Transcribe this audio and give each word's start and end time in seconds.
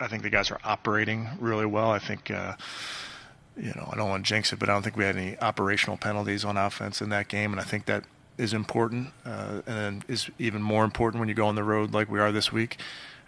I 0.00 0.08
think 0.08 0.22
the 0.22 0.30
guys 0.30 0.50
are 0.50 0.58
operating 0.64 1.28
really 1.38 1.66
well. 1.66 1.90
I 1.90 1.98
think, 1.98 2.30
uh, 2.30 2.54
you 3.56 3.72
know, 3.76 3.88
I 3.92 3.96
don't 3.96 4.08
want 4.08 4.24
to 4.24 4.28
jinx 4.28 4.52
it, 4.52 4.58
but 4.58 4.68
I 4.68 4.72
don't 4.72 4.82
think 4.82 4.96
we 4.96 5.04
had 5.04 5.16
any 5.16 5.38
operational 5.38 5.96
penalties 5.98 6.44
on 6.44 6.56
offense 6.56 7.02
in 7.02 7.10
that 7.10 7.28
game, 7.28 7.52
and 7.52 7.60
I 7.60 7.64
think 7.64 7.84
that 7.86 8.04
is 8.38 8.54
important, 8.54 9.12
uh, 9.26 9.60
and 9.66 10.04
is 10.08 10.30
even 10.38 10.62
more 10.62 10.84
important 10.84 11.20
when 11.20 11.28
you 11.28 11.34
go 11.34 11.46
on 11.46 11.54
the 11.54 11.64
road 11.64 11.92
like 11.92 12.10
we 12.10 12.18
are 12.18 12.32
this 12.32 12.50
week. 12.50 12.78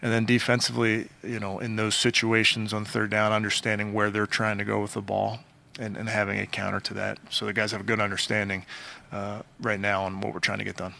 And 0.00 0.10
then 0.10 0.24
defensively, 0.24 1.10
you 1.22 1.38
know, 1.38 1.60
in 1.60 1.76
those 1.76 1.94
situations 1.94 2.72
on 2.72 2.84
third 2.84 3.10
down, 3.10 3.32
understanding 3.32 3.92
where 3.92 4.10
they're 4.10 4.26
trying 4.26 4.58
to 4.58 4.64
go 4.64 4.80
with 4.80 4.94
the 4.94 5.02
ball 5.02 5.40
and, 5.78 5.96
and 5.96 6.08
having 6.08 6.40
a 6.40 6.46
counter 6.46 6.80
to 6.80 6.94
that. 6.94 7.18
So 7.30 7.46
the 7.46 7.52
guys 7.52 7.70
have 7.72 7.82
a 7.82 7.84
good 7.84 8.00
understanding 8.00 8.64
uh, 9.12 9.42
right 9.60 9.78
now 9.78 10.04
on 10.04 10.20
what 10.20 10.32
we're 10.32 10.40
trying 10.40 10.58
to 10.58 10.64
get 10.64 10.76
done. 10.76 10.94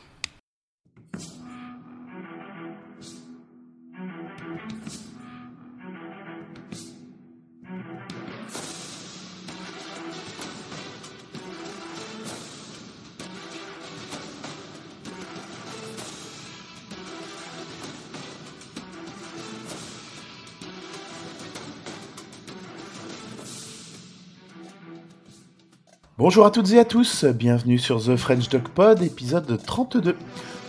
Bonjour 26.23 26.47
à 26.47 26.53
toutes 26.53 26.71
et 26.71 26.79
à 26.79 26.85
tous, 26.85 27.25
bienvenue 27.25 27.81
sur 27.81 28.01
The 28.01 28.15
French 28.15 28.49
Dog 28.49 28.69
Pod, 28.69 29.03
épisode 29.03 29.61
32, 29.61 30.15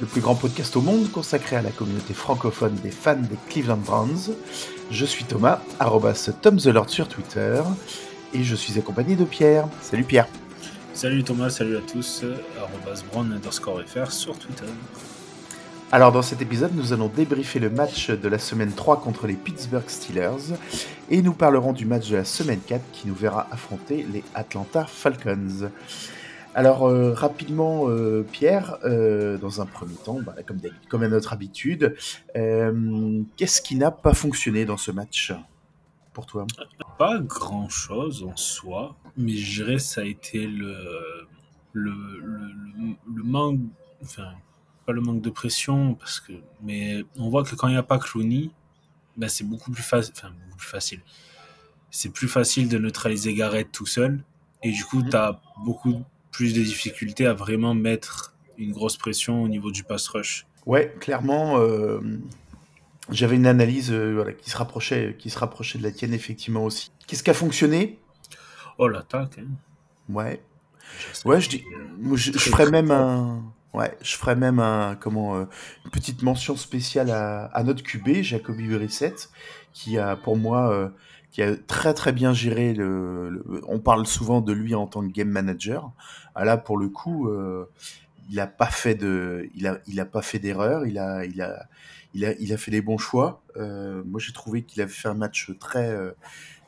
le 0.02 0.08
plus 0.08 0.20
grand 0.20 0.34
podcast 0.34 0.76
au 0.76 0.82
monde 0.82 1.12
consacré 1.12 1.56
à 1.56 1.62
la 1.62 1.70
communauté 1.70 2.16
francophone 2.16 2.74
des 2.82 2.90
fans 2.90 3.18
des 3.18 3.38
Cleveland 3.50 3.78
Browns. 3.78 4.32
Je 4.90 5.06
suis 5.06 5.26
Thomas, 5.26 5.60
arrobas 5.80 6.32
Tom 6.42 6.58
the 6.58 6.66
Lord 6.66 6.90
sur 6.90 7.08
Twitter, 7.08 7.62
et 8.34 8.44
je 8.44 8.56
suis 8.56 8.80
accompagné 8.80 9.16
de 9.16 9.26
Pierre. 9.26 9.68
Salut 9.80 10.06
Pierre. 10.06 10.26
Salut 10.96 11.24
Thomas, 11.24 11.52
salut 11.52 11.78
à 11.78 11.82
tous, 11.82 12.24
arrobas 12.58 13.04
Brown 13.12 13.32
underscore 13.32 13.84
FR 13.86 14.12
sur 14.12 14.36
Twitter. 14.40 14.66
Alors 15.94 16.12
dans 16.12 16.24
cet 16.24 16.42
épisode, 16.42 16.74
nous 16.74 16.92
allons 16.92 17.08
débriefer 17.08 17.60
le 17.60 17.70
match 17.70 18.10
de 18.10 18.28
la 18.28 18.40
semaine 18.40 18.72
3 18.72 19.00
contre 19.00 19.28
les 19.28 19.36
Pittsburgh 19.36 19.88
Steelers 19.88 20.56
et 21.12 21.22
nous 21.22 21.34
parlerons 21.34 21.72
du 21.72 21.86
match 21.86 22.10
de 22.10 22.16
la 22.16 22.26
semaine 22.26 22.62
4 22.66 22.82
qui 22.92 23.08
nous 23.08 23.14
verra 23.14 23.46
affronter 23.52 24.04
les 24.12 24.24
Atlanta 24.34 24.86
Falcons. 24.86 25.70
Alors 26.56 26.90
euh, 26.90 27.14
rapidement, 27.14 27.90
euh, 27.90 28.24
Pierre, 28.24 28.80
euh, 28.86 29.38
dans 29.38 29.62
un 29.62 29.68
premier 29.68 29.94
temps, 29.94 30.20
bah, 30.20 30.34
comme, 30.48 30.60
comme 30.90 31.04
à 31.04 31.10
notre 31.10 31.32
habitude, 31.32 31.96
qu'est-ce 32.34 33.62
qui 33.62 33.76
n'a 33.76 33.92
pas 33.92 34.16
fonctionné 34.16 34.66
dans 34.66 34.78
ce 34.78 34.90
match 34.90 35.32
pour 36.12 36.26
toi? 36.26 36.48
Pas 36.98 37.20
grand-chose 37.20 38.24
en 38.24 38.36
soi, 38.36 38.96
mais 39.16 39.34
je 39.34 39.64
dirais 39.64 39.78
ça 39.78 40.02
a 40.02 40.06
été 40.06 40.48
le, 40.48 40.76
le, 41.72 41.92
le, 42.20 42.96
le 43.14 43.24
manque... 43.24 43.60
Enfin, 44.02 44.32
pas 44.86 44.94
le 44.94 45.02
manque 45.02 45.22
de 45.22 45.30
pression, 45.30 45.96
parce 45.96 46.20
que, 46.20 46.34
mais 46.62 47.04
on 47.18 47.30
voit 47.30 47.44
que 47.44 47.56
quand 47.56 47.68
il 47.68 47.72
n'y 47.72 47.78
a 47.78 47.84
pas 47.84 48.00
Clooney, 48.00 48.52
ben 49.18 49.30
c'est 49.30 49.44
beaucoup 49.44 49.72
plus, 49.72 49.84
facile 49.84 50.14
enfin, 50.16 50.30
beaucoup 50.46 50.58
plus 50.58 50.68
facile. 50.68 51.02
C'est 51.92 52.10
plus 52.10 52.28
facile 52.28 52.70
de 52.70 52.78
neutraliser 52.78 53.34
Garrett 53.34 53.72
tout 53.72 53.86
seul. 53.86 54.24
Et 54.64 54.72
du 54.72 54.84
coup, 54.86 55.00
mhm. 55.00 55.10
tu 55.10 55.16
as 55.16 55.42
beaucoup 55.64 56.04
plus 56.32 56.54
de 56.54 56.62
difficultés 56.62 57.26
à 57.26 57.34
vraiment 57.34 57.74
mettre 57.76 58.34
une 58.58 58.72
grosse 58.72 58.98
pression 58.98 59.44
au 59.44 59.48
niveau 59.48 59.72
du 59.72 59.84
pass 59.84 60.08
rush. 60.08 60.48
Ouais, 60.66 60.96
clairement, 61.00 61.60
euh, 61.60 62.00
j'avais 63.10 63.36
une 63.36 63.46
analyse 63.46 63.92
euh, 63.92 64.14
voilà, 64.14 64.32
qui, 64.32 64.50
se 64.50 64.58
rapprochait, 64.58 65.16
qui 65.20 65.30
se 65.30 65.38
rapprochait 65.38 65.78
de 65.78 65.84
la 65.84 65.92
tienne, 65.92 66.14
effectivement 66.14 66.64
aussi. 66.64 66.92
Qu'est-ce 67.06 67.24
qui 67.24 67.30
a 67.30 67.34
fonctionné? 67.34 68.00
Oh, 68.78 68.88
l'attaque. 68.88 69.40
Hein. 69.40 69.48
Ouais. 70.10 70.42
Ouais, 71.26 71.42
je, 71.42 71.50
dis, 71.50 71.64
je, 72.14 72.32
je 72.32 72.38
ferais 72.38 72.70
même 72.70 72.92
un 72.92 73.44
Ouais, 73.74 73.98
je 74.04 74.16
ferais 74.16 74.36
même 74.36 74.60
un, 74.60 74.96
comment, 74.96 75.36
euh, 75.36 75.46
une 75.86 75.92
petite 75.92 76.22
mention 76.22 76.56
spéciale 76.56 77.10
à, 77.10 77.46
à 77.46 77.64
notre 77.64 77.82
QB, 77.82 78.22
Jacoby 78.22 78.68
Brissett, 78.68 79.32
qui 79.74 79.98
a 79.98 80.16
pour 80.16 80.38
moi 80.38 80.72
euh, 80.72 80.90
qui 81.32 81.42
a 81.42 81.56
très 81.56 81.96
très 81.96 82.12
bien 82.12 82.34
géré 82.34 82.76
le, 82.76 83.44
On 83.68 83.80
parle 83.80 84.06
souvent 84.06 84.42
de 84.42 84.54
lui 84.54 84.76
en 84.76 84.86
tant 84.86 85.02
que 85.02 85.12
game 85.12 85.30
manager. 85.30 85.92
Ah, 86.36 86.46
là, 86.46 86.58
pour 86.58 86.78
le 86.78 86.90
coup, 86.90 87.30
euh, 87.30 87.66
il 88.30 88.40
a 88.40 88.46
pas 88.46 88.68
fait 88.68 88.94
de, 88.94 89.50
il 89.56 89.66
a, 89.66 89.80
il 89.88 90.00
a 90.00 90.06
pas 90.06 90.22
fait 90.22 90.38
d'erreur. 90.38 90.86
Il 90.86 91.00
a, 91.00 91.26
il 91.26 91.42
a, 91.42 91.66
il 92.14 92.26
a, 92.26 92.34
il 92.40 92.54
a 92.54 92.58
fait 92.58 92.70
les 92.70 92.82
bons 92.82 93.00
choix. 93.00 93.42
moi, 93.56 94.20
j'ai 94.20 94.34
trouvé 94.34 94.62
qu'il 94.62 94.84
avait 94.84 94.92
fait 94.92 95.08
un 95.10 95.16
match 95.16 95.52
très 95.60 95.98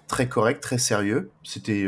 très 0.08 0.28
correct, 0.28 0.60
très 0.62 0.80
sérieux. 0.80 1.30
C'était 1.44 1.88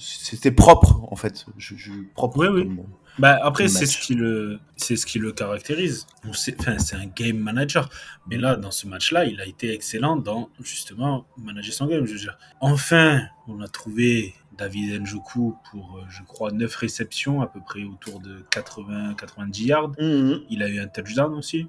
c'était 0.00 0.50
propre 0.50 1.00
en 1.12 1.16
fait. 1.16 1.46
Je, 1.58 1.76
je 1.76 1.92
propre. 2.14 2.38
Oui, 2.38 2.48
oui. 2.48 2.76
Bah 3.18 3.38
après, 3.42 3.68
c'est 3.68 3.86
ce 3.86 3.98
qui 3.98 4.14
le, 4.14 4.60
c'est 4.76 4.96
ce 4.96 5.06
qui 5.06 5.18
le 5.18 5.32
caractérise. 5.32 6.06
Enfin, 6.28 6.78
c'est 6.78 6.96
un 6.96 7.06
game 7.06 7.38
manager. 7.38 7.90
Mais 8.28 8.36
là, 8.36 8.56
dans 8.56 8.70
ce 8.70 8.86
match-là, 8.86 9.24
il 9.24 9.40
a 9.40 9.46
été 9.46 9.72
excellent 9.72 10.16
dans 10.16 10.50
justement 10.60 11.26
manager 11.36 11.74
son 11.74 11.86
game. 11.86 12.06
Je 12.06 12.12
veux 12.12 12.18
dire, 12.18 12.38
enfin, 12.60 13.22
on 13.48 13.60
a 13.60 13.68
trouvé 13.68 14.34
David 14.56 15.02
Njoku 15.02 15.56
pour, 15.70 15.98
euh, 15.98 16.02
je 16.08 16.22
crois, 16.22 16.52
9 16.52 16.74
réceptions, 16.74 17.40
à 17.40 17.46
peu 17.46 17.60
près 17.60 17.84
autour 17.84 18.20
de 18.20 18.44
80-90 18.50 19.64
yards. 19.64 19.92
Mhm. 19.98 20.40
Il 20.50 20.62
a 20.62 20.68
eu 20.68 20.80
un 20.80 20.88
touchdown 20.88 21.34
aussi. 21.34 21.66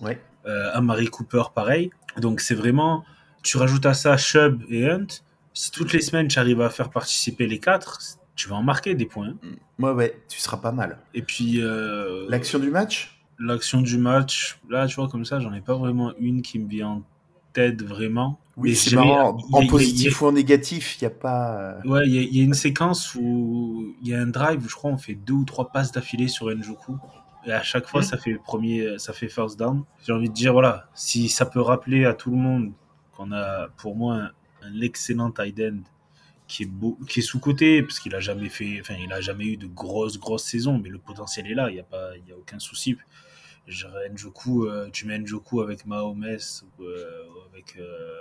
Ouais. 0.00 0.20
Euh, 0.46 0.70
Amari 0.72 1.06
Cooper, 1.06 1.44
pareil. 1.54 1.90
Donc 2.16 2.40
c'est 2.40 2.54
vraiment, 2.54 3.04
tu 3.42 3.56
rajoutes 3.56 3.86
à 3.86 3.94
ça 3.94 4.16
Chubb 4.16 4.62
et 4.70 4.88
Hunt. 4.88 5.06
Si 5.52 5.70
toutes 5.70 5.92
les 5.92 6.00
semaines 6.00 6.28
tu 6.28 6.38
arrives 6.38 6.60
à 6.60 6.70
faire 6.70 6.90
participer 6.90 7.46
les 7.46 7.58
quatre, 7.58 8.00
tu 8.38 8.48
vas 8.48 8.56
en 8.56 8.62
marquer 8.62 8.94
des 8.94 9.04
points. 9.04 9.34
Mm. 9.42 9.84
Ouais, 9.84 9.90
ouais, 9.90 10.22
tu 10.28 10.38
seras 10.38 10.56
pas 10.58 10.72
mal. 10.72 11.00
Et 11.12 11.22
puis. 11.22 11.60
Euh, 11.60 12.26
l'action 12.28 12.58
du 12.58 12.70
match? 12.70 13.20
L'action 13.40 13.82
du 13.82 13.98
match, 13.98 14.58
là, 14.68 14.86
tu 14.86 14.96
vois, 14.96 15.08
comme 15.08 15.24
ça, 15.24 15.38
j'en 15.38 15.52
ai 15.52 15.60
pas 15.60 15.74
vraiment 15.74 16.12
une 16.18 16.42
qui 16.42 16.58
me 16.58 16.68
vient 16.68 16.88
en 16.88 17.02
tête 17.52 17.82
vraiment. 17.82 18.40
Oui, 18.56 18.74
c'est 18.74 18.96
marrant. 18.96 19.38
En 19.52 19.66
positif 19.66 20.22
ou 20.22 20.26
en 20.26 20.32
négatif, 20.32 20.96
il 21.00 21.04
n'y 21.04 21.06
a 21.06 21.14
pas. 21.14 21.58
Euh, 21.84 21.88
ouais, 21.88 22.08
il 22.08 22.36
y, 22.36 22.40
a 22.40 22.44
une 22.44 22.54
séquence 22.54 23.14
où 23.14 23.94
il 24.02 24.08
y 24.08 24.14
a 24.14 24.20
un 24.20 24.26
drive 24.26 24.64
où 24.64 24.68
je 24.68 24.74
crois 24.74 24.90
on 24.90 24.98
fait 24.98 25.14
deux 25.14 25.34
ou 25.34 25.44
trois 25.44 25.70
passes 25.70 25.92
d'affilée 25.92 26.28
sur 26.28 26.50
Njoku. 26.50 26.96
Et 27.44 27.52
à 27.52 27.62
chaque 27.62 27.86
fois, 27.86 28.00
mm. 28.00 28.04
ça 28.04 28.16
fait 28.18 28.34
premier, 28.34 28.98
ça 28.98 29.12
fait 29.12 29.28
first 29.28 29.58
down. 29.58 29.84
J'ai 30.04 30.12
envie 30.12 30.28
de 30.28 30.34
dire, 30.34 30.52
voilà, 30.52 30.88
si 30.94 31.28
ça 31.28 31.46
peut 31.46 31.60
rappeler 31.60 32.04
à 32.04 32.14
tout 32.14 32.30
le 32.30 32.36
monde 32.36 32.72
qu'on 33.16 33.30
a, 33.30 33.68
pour 33.76 33.94
moi, 33.94 34.14
un, 34.16 34.30
un 34.62 34.80
excellent 34.80 35.30
tight 35.30 35.60
end 35.60 35.82
qui 36.48 36.64
est, 36.64 36.66
beau, 36.66 36.98
qui 37.08 37.20
est 37.20 37.22
sous-côté, 37.22 37.82
parce 37.82 38.00
qu'il 38.00 38.14
a 38.14 38.20
jamais 38.20 38.48
fait, 38.48 38.80
enfin, 38.80 38.94
il 38.98 39.12
a 39.12 39.20
jamais 39.20 39.44
eu 39.44 39.56
de 39.56 39.66
grosses, 39.66 40.18
grosses 40.18 40.44
saisons, 40.44 40.78
mais 40.78 40.88
le 40.88 40.98
potentiel 40.98 41.46
est 41.46 41.54
là, 41.54 41.70
il 41.70 41.74
n'y 41.74 41.80
a, 41.80 41.84
pas, 41.84 42.16
il 42.16 42.26
y 42.26 42.32
a 42.32 42.36
aucun 42.36 42.58
souci. 42.58 42.96
Njoku, 44.12 44.66
euh, 44.66 44.88
tu 44.92 45.06
mets 45.06 45.18
Njoku 45.18 45.60
avec 45.60 45.86
Mahomes 45.86 46.24
ou 46.78 46.82
euh, 46.82 47.04
avec, 47.52 47.76
euh, 47.78 48.20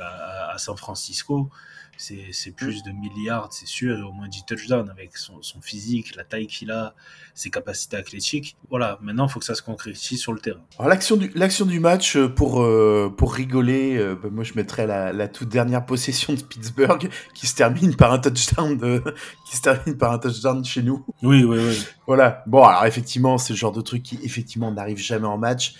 à, 0.00 0.58
San 0.58 0.76
Francisco, 0.76 1.50
c'est 1.96 2.56
plus 2.56 2.82
de 2.82 2.90
milliards, 2.90 3.52
c'est 3.52 3.66
sûr, 3.66 3.98
et 3.98 4.02
au 4.02 4.12
moins 4.12 4.28
10 4.28 4.44
touchdowns 4.44 4.90
avec 4.90 5.16
son, 5.16 5.40
physique, 5.60 6.16
la 6.16 6.24
taille 6.24 6.46
qu'il 6.46 6.70
a, 6.70 6.94
ses 7.34 7.50
capacités 7.50 7.96
athlétiques. 7.96 8.56
Voilà, 8.70 8.98
maintenant, 9.00 9.26
il 9.26 9.30
faut 9.30 9.38
que 9.38 9.44
ça 9.44 9.54
se 9.54 9.62
concrétise 9.62 10.20
sur 10.20 10.32
le 10.32 10.40
terrain. 10.40 10.60
L'action 10.80 11.16
du, 11.16 11.28
du 11.28 11.80
match, 11.80 12.18
pour, 12.18 12.62
euh, 12.62 13.12
pour 13.16 13.34
rigoler, 13.34 13.96
euh, 13.96 14.16
bah, 14.20 14.28
moi 14.30 14.44
je 14.44 14.54
mettrais 14.54 14.86
la, 14.86 15.28
toute 15.28 15.48
dernière 15.48 15.86
possession 15.86 16.34
de 16.34 16.42
Pittsburgh 16.42 17.08
qui 17.34 17.46
se 17.46 17.54
termine 17.54 17.94
par 17.94 18.12
un 18.12 18.18
touchdown, 18.18 18.76
de, 18.76 19.02
qui 19.48 19.56
se 19.56 19.62
termine 19.62 19.96
par 19.96 20.12
un 20.12 20.18
touchdown 20.18 20.64
chez 20.64 20.82
nous. 20.82 21.04
Oui, 21.22 21.44
oui, 21.44 21.58
oui. 21.60 21.84
Voilà. 22.06 22.42
Bon, 22.46 22.64
alors 22.64 22.84
effectivement, 22.84 23.38
c'est 23.38 23.52
le 23.52 23.58
genre 23.58 23.72
de 23.72 23.80
truc 23.80 24.02
qui 24.02 24.18
effectivement 24.22 24.72
n'arrive 24.82 24.98
jamais 24.98 25.26
en 25.26 25.38
match. 25.38 25.74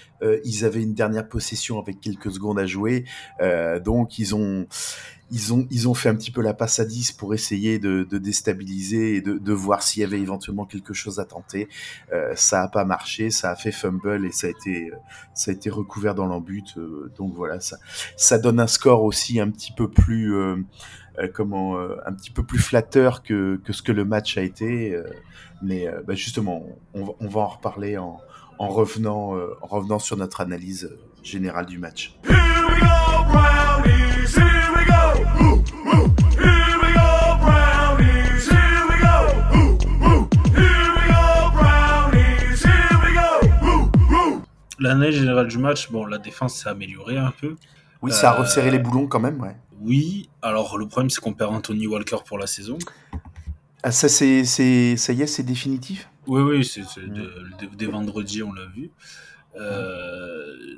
ils 0.44 0.64
avaient 0.64 0.82
une 0.82 0.94
dernière 0.94 1.28
possession 1.28 1.80
avec 1.80 2.00
quelques 2.00 2.32
secondes 2.32 2.58
à 2.58 2.66
jouer, 2.66 3.04
donc 3.84 4.18
ils 4.18 4.34
ont 4.34 4.66
ils 5.32 5.54
ont, 5.54 5.66
ils 5.71 5.88
ont 5.88 5.94
fait 5.94 6.10
un 6.10 6.15
petit 6.15 6.30
peu 6.30 6.42
la 6.42 6.53
passe 6.53 6.78
à 6.78 6.84
10 6.84 7.12
pour 7.12 7.32
essayer 7.32 7.78
de, 7.78 8.04
déstabiliser 8.04 9.16
et 9.16 9.21
de, 9.22 9.53
voir 9.53 9.82
s'il 9.82 10.03
y 10.03 10.04
avait 10.04 10.21
éventuellement 10.21 10.66
quelque 10.66 10.92
chose 10.92 11.18
à 11.18 11.24
tenter. 11.24 11.68
Euh, 12.12 12.34
ça 12.36 12.62
a 12.62 12.68
pas 12.68 12.84
marché, 12.84 13.30
ça 13.30 13.50
a 13.50 13.56
fait 13.56 13.72
fumble 13.72 14.27
et 14.27 14.30
ça 14.30 14.47
a 14.48 14.50
été, 14.50 14.92
ça 15.34 15.50
a 15.50 15.54
été 15.54 15.71
recouvert 15.71 16.15
dans 16.15 16.27
l'embut. 16.27 16.77
Euh, 16.77 17.10
donc 17.16 17.34
voilà, 17.34 17.60
ça, 17.60 17.78
ça 18.16 18.38
donne 18.38 18.60
un 18.60 18.66
score 18.66 19.03
aussi 19.03 19.41
un 19.41 19.50
petit 19.50 19.72
peu 19.72 19.91
plus, 19.91 20.36
euh, 20.36 20.56
euh 21.18 21.28
comment, 21.32 21.78
euh, 21.78 21.97
un 22.04 22.12
petit 22.12 22.30
peu 22.30 22.42
plus 22.42 22.59
flatteur 22.59 23.22
que, 23.22 23.59
que 23.65 23.72
ce 23.72 23.80
que 23.80 23.92
le 23.92 24.04
match 24.04 24.36
a 24.36 24.42
été. 24.42 25.00
mais 25.62 25.88
bah 26.06 26.15
justement, 26.15 26.66
on, 26.92 27.28
va 27.28 27.41
en 27.41 27.48
reparler 27.48 27.97
en, 27.97 28.21
en 28.59 28.69
revenant, 28.69 29.34
en 29.60 29.66
revenant 29.66 29.99
sur 29.99 30.16
notre 30.16 30.41
analyse 30.41 30.91
générale 31.22 31.66
du 31.66 31.78
match. 31.78 32.16
L'année 44.78 45.13
générale 45.13 45.47
du 45.47 45.59
match, 45.59 45.93
bon, 45.93 46.04
la 46.07 46.19
défense 46.19 46.57
s'est 46.57 46.69
améliorée 46.69 47.16
un 47.16 47.33
peu. 47.41 47.54
Oui, 48.03 48.10
ça 48.10 48.31
a 48.31 48.34
resserré 48.34 48.72
les 48.72 48.81
boulons 48.81 49.07
quand 49.07 49.21
même, 49.21 49.41
ouais. 49.41 49.54
Oui, 49.81 50.28
alors 50.43 50.77
le 50.77 50.89
problème 50.89 51.09
c'est 51.09 51.21
qu'on 51.21 51.34
perd 51.34 51.54
Anthony 51.54 51.87
Walker 51.87 52.16
pour 52.27 52.37
la 52.37 52.49
saison. 52.49 52.78
Ah, 53.84 53.93
ça, 53.93 54.09
c'est, 54.09 54.45
c'est, 54.45 54.97
ça 54.97 55.13
y 55.13 55.22
est, 55.22 55.27
c'est 55.27 55.45
définitif? 55.45 56.09
Oui, 56.27 56.42
oui, 56.42 56.65
c'est, 56.65 56.83
dès 57.77 57.86
vendredi, 57.86 58.42
on 58.42 58.53
l'a 58.53 58.66
vu. 58.66 58.91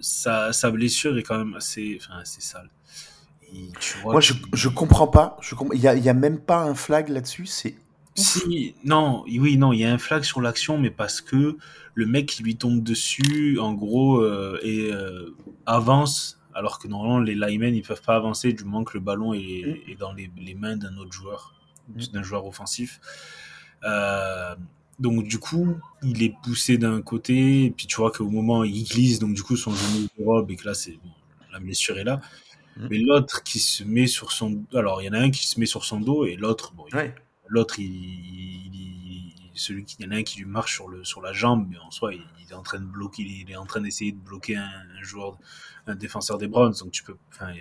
sa, 0.01 0.53
sa, 0.53 0.71
blessure 0.71 1.17
est 1.19 1.23
quand 1.23 1.39
même 1.39 1.55
assez, 1.55 1.99
enfin, 2.01 2.21
assez 2.21 2.41
sale. 2.41 2.71
Moi, 4.05 4.21
je, 4.21 4.35
je 4.53 4.69
comprends 4.69 5.07
pas. 5.07 5.37
Je 5.41 5.55
Il 5.75 5.81
n'y 5.81 5.87
a, 5.87 5.95
y 5.95 6.09
a 6.09 6.15
même 6.15 6.41
pas 6.41 6.63
un 6.63 6.75
flag 6.75 7.09
là-dessus. 7.09 7.47
C'est 7.47 7.77
si, 8.17 8.77
non, 8.85 9.25
oui, 9.27 9.57
non, 9.57 9.73
il 9.73 9.81
y 9.81 9.85
a 9.85 9.93
un 9.93 9.99
flag 9.99 10.23
sur 10.23 10.41
l'action, 10.41 10.79
mais 10.79 10.91
parce 10.91 11.21
que 11.21 11.57
le 11.95 12.07
mec 12.07 12.27
qui 12.27 12.43
lui 12.45 12.57
tombe 12.57 12.83
dessus, 12.83 13.59
en 13.59 13.75
gros, 13.75 14.19
euh, 14.19 14.61
et 14.63 14.93
euh, 14.93 15.35
avance, 15.67 16.41
alors 16.55 16.79
que 16.79 16.87
normalement 16.87 17.19
les 17.19 17.35
linemen 17.35 17.75
ils 17.75 17.83
peuvent 17.83 18.03
pas 18.03 18.15
avancer 18.15 18.53
du 18.53 18.63
moment 18.63 18.85
que 18.85 18.97
le 18.97 19.01
ballon 19.01 19.35
est, 19.35 19.83
mm. 19.89 19.97
dans 19.99 20.13
les, 20.13 20.55
mains 20.55 20.77
d'un 20.77 20.97
autre 20.97 21.13
joueur, 21.13 21.55
mm. 21.89 22.03
d'un 22.13 22.23
joueur 22.23 22.47
offensif. 22.47 23.01
Euh, 23.83 24.55
donc 24.99 25.25
du 25.25 25.39
coup, 25.39 25.77
il 26.03 26.23
est 26.23 26.35
poussé 26.43 26.79
d'un 26.79 27.03
côté, 27.03 27.65
et 27.65 27.71
puis 27.71 27.87
tu 27.87 27.97
vois 27.97 28.11
qu'au 28.11 28.29
moment 28.29 28.65
il 28.65 28.85
glisse, 28.85 29.19
donc 29.19 29.35
du 29.35 29.43
coup 29.43 29.57
son 29.57 29.73
genou 29.73 30.09
robe 30.19 30.51
et 30.51 30.57
que 30.57 30.67
là 30.67 30.75
c'est 30.75 30.99
la 31.53 31.59
blessure 31.61 31.99
est 31.99 32.05
là. 32.05 32.21
Mm. 32.77 32.87
Mais 32.91 32.99
l'autre 32.99 33.43
qui 33.43 33.59
se 33.59 33.85
met 33.85 34.07
sur 34.07 34.33
son, 34.33 34.65
alors 34.75 35.03
il 35.03 35.07
y 35.07 35.09
en 35.09 35.13
a 35.13 35.19
un 35.19 35.31
qui 35.31 35.47
se 35.47 35.59
met 35.59 35.67
sur 35.67 35.85
son 35.85 36.01
dos 36.01 36.25
et 36.25 36.37
l'autre, 36.37 36.73
bon, 36.75 36.85
L'autre, 37.47 37.79
il, 37.79 38.65
celui 39.55 39.85
qui, 39.85 40.03
y 40.03 40.07
en 40.07 40.11
a 40.11 40.17
un 40.17 40.23
qui 40.23 40.39
lui 40.39 40.47
marche 40.47 40.75
sur, 40.75 40.89
le, 40.89 41.05
sur 41.05 41.21
la 41.21 41.33
jambe, 41.33 41.67
mais 41.69 41.77
en 41.79 41.91
soi, 41.91 42.15
il, 42.15 42.23
est 42.51 42.55
en 42.55 42.63
train 42.63 42.79
de 42.79 42.87
bloquer, 42.87 43.23
il 43.23 43.51
est 43.51 43.57
en 43.57 43.67
train 43.67 43.81
d'essayer 43.81 44.13
de 44.13 44.19
bloquer 44.19 44.57
un, 44.57 44.71
joueur, 45.03 45.39
un 45.87 45.95
défenseur 45.95 46.39
des 46.39 46.49
Browns. 46.49 46.75
Donc 46.81 46.93
tu 46.93 47.05
peux, 47.05 47.17
enfin, 47.31 47.53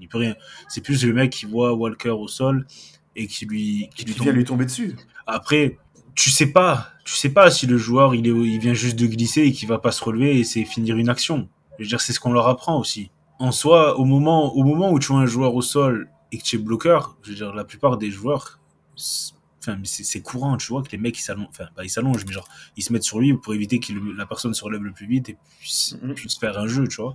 il 0.00 0.08
peut 0.08 0.18
rien. 0.18 0.36
C'est 0.68 0.80
plus 0.80 1.04
le 1.04 1.12
mec 1.12 1.32
qui 1.32 1.46
voit 1.46 1.74
Walker 1.74 2.10
au 2.10 2.28
sol 2.28 2.66
et 3.14 3.26
qui 3.26 3.46
lui, 3.46 3.88
qui 3.94 4.04
lui 4.04 4.14
vient 4.14 4.32
lui 4.32 4.44
tomber 4.44 4.64
dessus. 4.64 4.96
Après, 5.26 5.78
tu 6.16 6.30
sais 6.30 6.46
pas, 6.46 6.88
tu 7.04 7.14
sais 7.14 7.28
pas 7.28 7.50
si 7.50 7.66
le 7.66 7.76
joueur 7.76 8.14
il, 8.14 8.26
est, 8.26 8.30
il 8.30 8.58
vient 8.58 8.74
juste 8.74 8.96
de 8.96 9.06
glisser 9.06 9.42
et 9.42 9.52
qu'il 9.52 9.68
va 9.68 9.78
pas 9.78 9.92
se 9.92 10.02
relever 10.02 10.40
et 10.40 10.44
c'est 10.44 10.64
finir 10.64 10.96
une 10.96 11.08
action. 11.08 11.48
Je 11.78 11.84
veux 11.84 11.88
dire, 11.88 12.00
c'est 12.00 12.12
ce 12.12 12.20
qu'on 12.20 12.32
leur 12.32 12.48
apprend 12.48 12.80
aussi. 12.80 13.10
En 13.38 13.52
soi, 13.52 13.98
au 13.98 14.04
moment, 14.04 14.54
au 14.54 14.64
moment 14.64 14.90
où 14.90 14.98
tu 14.98 15.08
vois 15.08 15.20
un 15.20 15.26
joueur 15.26 15.54
au 15.54 15.62
sol 15.62 16.08
et 16.32 16.38
que 16.38 16.42
tu 16.42 16.56
es 16.56 16.58
bloqueur, 16.58 17.16
je 17.22 17.30
veux 17.30 17.36
dire, 17.36 17.54
la 17.54 17.64
plupart 17.64 17.98
des 17.98 18.10
joueurs, 18.10 18.58
enfin, 18.96 19.78
c'est 19.84 20.22
courant, 20.22 20.56
tu 20.56 20.68
vois, 20.68 20.82
que 20.82 20.90
les 20.90 20.98
mecs 20.98 21.18
ils 21.18 21.22
s'allongent, 21.22 21.48
enfin, 21.50 21.66
pas 21.74 21.84
ils 21.84 21.90
s'allongent, 21.90 22.24
mais 22.26 22.32
genre, 22.32 22.48
ils 22.78 22.82
se 22.82 22.94
mettent 22.94 23.04
sur 23.04 23.18
lui 23.18 23.34
pour 23.34 23.52
éviter 23.52 23.78
que 23.78 23.92
la 24.16 24.24
personne 24.24 24.54
se 24.54 24.64
relève 24.64 24.82
le 24.82 24.92
plus 24.92 25.06
vite 25.06 25.28
et 25.28 25.36
puisse, 25.60 25.98
mhm. 26.00 26.14
puisse, 26.14 26.38
faire 26.38 26.58
un 26.58 26.66
jeu, 26.66 26.88
tu 26.88 27.02
vois. 27.02 27.14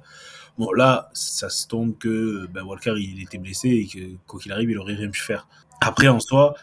Bon, 0.60 0.72
là, 0.74 1.10
ça 1.14 1.50
se 1.50 1.68
tombe 1.68 1.98
que 1.98 2.46
ben, 2.54 2.62
Walker 2.64 2.94
il 2.98 3.20
était 3.22 3.40
blessé 3.40 3.70
et 3.70 3.88
que 3.88 4.16
quoi 4.28 4.40
qu'il 4.40 4.52
arrive, 4.52 4.70
il 4.70 4.78
aurait 4.78 4.94
rien 4.94 5.10
pu 5.10 5.22
faire. 5.22 5.48
Après, 5.80 6.08
en 6.08 6.20
soi, 6.20 6.54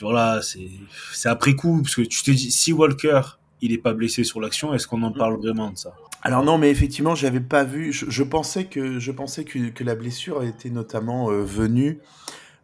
voilà, 0.00 0.40
c'est 0.42 1.28
après 1.28 1.54
coup, 1.54 1.82
parce 1.82 1.94
que 1.94 2.02
tu 2.02 2.22
te 2.22 2.30
dis, 2.30 2.50
si 2.50 2.72
Walker 2.72 3.22
il 3.62 3.72
est 3.72 3.78
pas 3.78 3.94
blessé 3.94 4.24
sur 4.24 4.40
l'action, 4.40 4.74
est-ce 4.74 4.86
qu'on 4.86 5.02
en 5.02 5.10
mhm. 5.10 5.16
parle 5.16 5.36
vraiment 5.38 5.70
de 5.70 5.78
ça? 5.78 5.94
Alors 6.22 6.42
non, 6.42 6.58
mais 6.58 6.70
effectivement, 6.70 7.14
j'avais 7.14 7.40
pas 7.40 7.64
vu. 7.64 7.92
Je, 7.92 8.22
pensais 8.22 8.64
que 8.64 8.98
je 8.98 9.12
pensais 9.12 9.44
que, 9.44 9.84
la 9.84 9.94
blessure 9.94 10.42
était 10.42 10.70
notamment 10.70 11.30
euh, 11.30 11.42
venue 11.42 12.00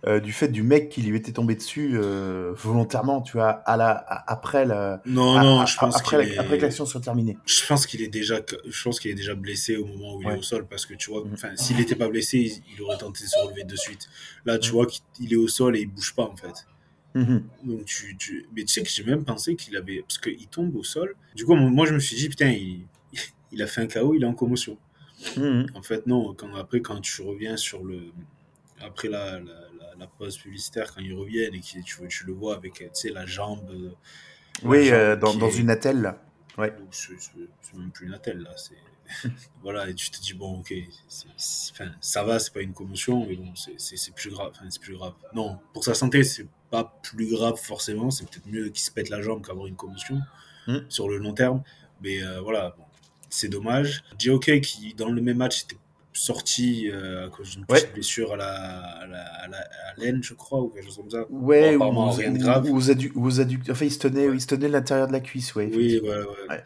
euh, 0.04 0.18
du 0.18 0.32
fait 0.32 0.48
du 0.48 0.64
mec 0.64 0.88
qui 0.88 1.00
lui 1.02 1.16
était 1.16 1.30
tombé 1.30 1.54
dessus 1.54 1.92
euh, 1.94 2.52
volontairement, 2.56 3.22
tu 3.22 3.34
vois, 3.34 3.50
à 3.50 3.76
la 3.76 3.92
après 4.26 4.64
la. 4.64 5.00
Non, 5.06 5.40
non, 5.40 5.64
je 5.64 5.76
pense 5.78 5.96
après, 5.96 6.36
après 6.38 6.58
que 6.58 6.62
l'action 6.62 6.86
soit 6.86 7.00
terminée. 7.00 7.38
Je 7.46 7.64
pense 7.68 7.86
qu'il 7.86 8.02
est 8.02 8.08
déjà, 8.08 8.40
je 8.66 8.82
pense 8.82 8.98
qu'il 8.98 9.12
est 9.12 9.14
déjà 9.14 9.36
blessé 9.36 9.76
au 9.76 9.84
moment 9.84 10.16
où 10.16 10.22
il 10.22 10.28
est 10.28 10.38
au 10.38 10.42
sol 10.42 10.66
parce 10.68 10.84
que 10.84 10.94
tu 10.94 11.12
vois, 11.12 11.20
mm. 11.20 11.30
enfin, 11.34 11.50
s'il 11.54 11.76
n'était 11.76 11.94
pas 11.94 12.08
blessé, 12.08 12.64
il, 12.74 12.82
aurait 12.82 12.98
tenté 12.98 13.22
de 13.22 13.28
se 13.28 13.38
relever 13.38 13.62
de 13.62 13.76
suite. 13.76 14.08
Là, 14.44 14.58
tu 14.58 14.70
mm. 14.70 14.72
vois 14.72 14.86
qu'il 14.86 15.32
est 15.32 15.36
au 15.36 15.46
sol 15.46 15.76
et 15.76 15.82
il 15.82 15.86
bouge 15.86 16.14
pas 16.16 16.24
en 16.24 16.34
fait. 16.34 16.66
Mm-hmm. 17.14 17.42
Donc 17.64 17.84
tu, 17.84 18.16
tu, 18.16 18.46
mais 18.56 18.64
tu 18.64 18.72
sais 18.72 18.82
que 18.82 18.88
j'ai 18.88 19.04
même 19.04 19.24
pensé 19.24 19.54
qu'il 19.54 19.76
avait 19.76 20.00
parce 20.00 20.18
qu'il 20.18 20.46
tombe 20.48 20.74
au 20.76 20.82
sol. 20.82 21.14
Du 21.34 21.44
coup, 21.44 21.54
moi 21.54 21.86
je 21.86 21.94
me 21.94 21.98
suis 21.98 22.16
dit 22.16 22.28
putain, 22.28 22.50
il 22.50 22.86
il 23.52 23.62
a 23.62 23.66
fait 23.66 23.82
un 23.82 23.86
KO, 23.86 24.14
il 24.14 24.22
est 24.22 24.26
en 24.26 24.34
commotion. 24.34 24.78
Mhm. 25.36 25.66
En 25.74 25.82
fait, 25.82 26.06
non. 26.06 26.34
Quand, 26.34 26.54
après, 26.54 26.80
quand 26.80 27.00
tu 27.00 27.22
reviens 27.22 27.56
sur 27.56 27.84
le. 27.84 28.00
Après 28.80 29.08
la, 29.08 29.38
la, 29.38 30.06
pause 30.18 30.36
publicitaire, 30.36 30.92
quand 30.92 31.00
ils 31.00 31.14
reviennent 31.14 31.54
et 31.54 31.60
que 31.60 31.80
tu, 31.84 32.08
tu 32.08 32.26
le 32.26 32.32
vois 32.32 32.56
avec 32.56 32.84
la 33.04 33.26
jambe. 33.26 33.70
Euh, 33.70 33.90
oui, 34.64 34.90
euh, 34.90 35.14
dans, 35.14 35.34
dans 35.34 35.50
une 35.50 35.70
attelle. 35.70 36.14
Ouais. 36.58 36.72
C'est 36.90 37.14
même 37.76 37.92
plus 37.92 38.06
une 38.06 38.14
attelle, 38.14 38.40
là. 38.40 38.50
voilà, 39.62 39.88
et 39.88 39.94
tu 39.94 40.10
te 40.10 40.20
dis, 40.20 40.34
bon, 40.34 40.60
ok, 40.60 40.74
ça 42.00 42.24
va, 42.24 42.38
c'est 42.40 42.52
pas 42.52 42.62
une 42.62 42.72
commotion, 42.72 43.24
mais 43.26 43.36
bon, 43.36 43.52
c'est 43.54 44.14
plus 44.14 44.30
grave. 44.30 44.52
c'est 44.68 44.80
plus 44.80 44.94
grave. 44.94 45.14
Non, 45.32 45.58
pour 45.72 45.84
sa 45.84 45.94
santé, 45.94 46.24
c'est 46.24 46.46
pas 46.72 46.98
plus 47.02 47.30
grave 47.30 47.56
forcément. 47.56 48.10
C'est 48.10 48.28
peut-être 48.28 48.48
mieux 48.48 48.70
qu'il 48.70 48.82
se 48.82 48.90
pète 48.90 49.10
la 49.10 49.22
jambe 49.22 49.46
qu'avoir 49.46 49.66
une 49.68 49.76
commotion 49.76 50.20
mhm. 50.66 50.86
sur 50.88 51.08
le 51.08 51.18
long 51.18 51.34
terme. 51.34 51.62
Mais 52.02 52.24
euh, 52.24 52.40
voilà, 52.40 52.74
bon, 52.76 52.84
c'est 53.28 53.48
dommage. 53.48 54.02
JOK 54.18 54.60
qui, 54.62 54.94
dans 54.94 55.10
le 55.10 55.20
même 55.20 55.36
match, 55.36 55.64
était 55.64 55.76
sorti 56.14 56.90
euh, 56.90 57.26
à 57.26 57.30
cause 57.30 57.50
d'une 57.52 57.66
petite 57.66 57.92
blessure 57.92 58.32
à 58.32 58.36
la, 58.36 58.48
à 58.48 59.06
la, 59.06 59.58
à 59.58 59.94
laine, 59.98 60.22
je 60.22 60.34
crois, 60.34 60.60
ou 60.60 60.68
quelque 60.68 60.86
chose 60.86 60.96
comme 60.96 61.10
ça. 61.10 61.24
Ouais, 61.30 61.76
ou, 61.76 62.10
rien 62.10 62.32
de 62.32 62.38
grave. 62.38 62.68
Ou, 62.70 62.76
aux 62.76 63.40
adducteurs. 63.40 63.74
Enfin, 63.74 63.84
il 63.84 63.92
se 63.92 63.98
tenait, 63.98 64.26
il 64.26 64.40
se 64.40 64.46
tenait 64.46 64.68
l'intérieur 64.68 65.08
de 65.08 65.12
la 65.12 65.20
cuisse, 65.20 65.54
ouais. 65.54 65.70
Oui, 65.74 66.00
ouais, 66.00 66.08
ouais. 66.48 66.64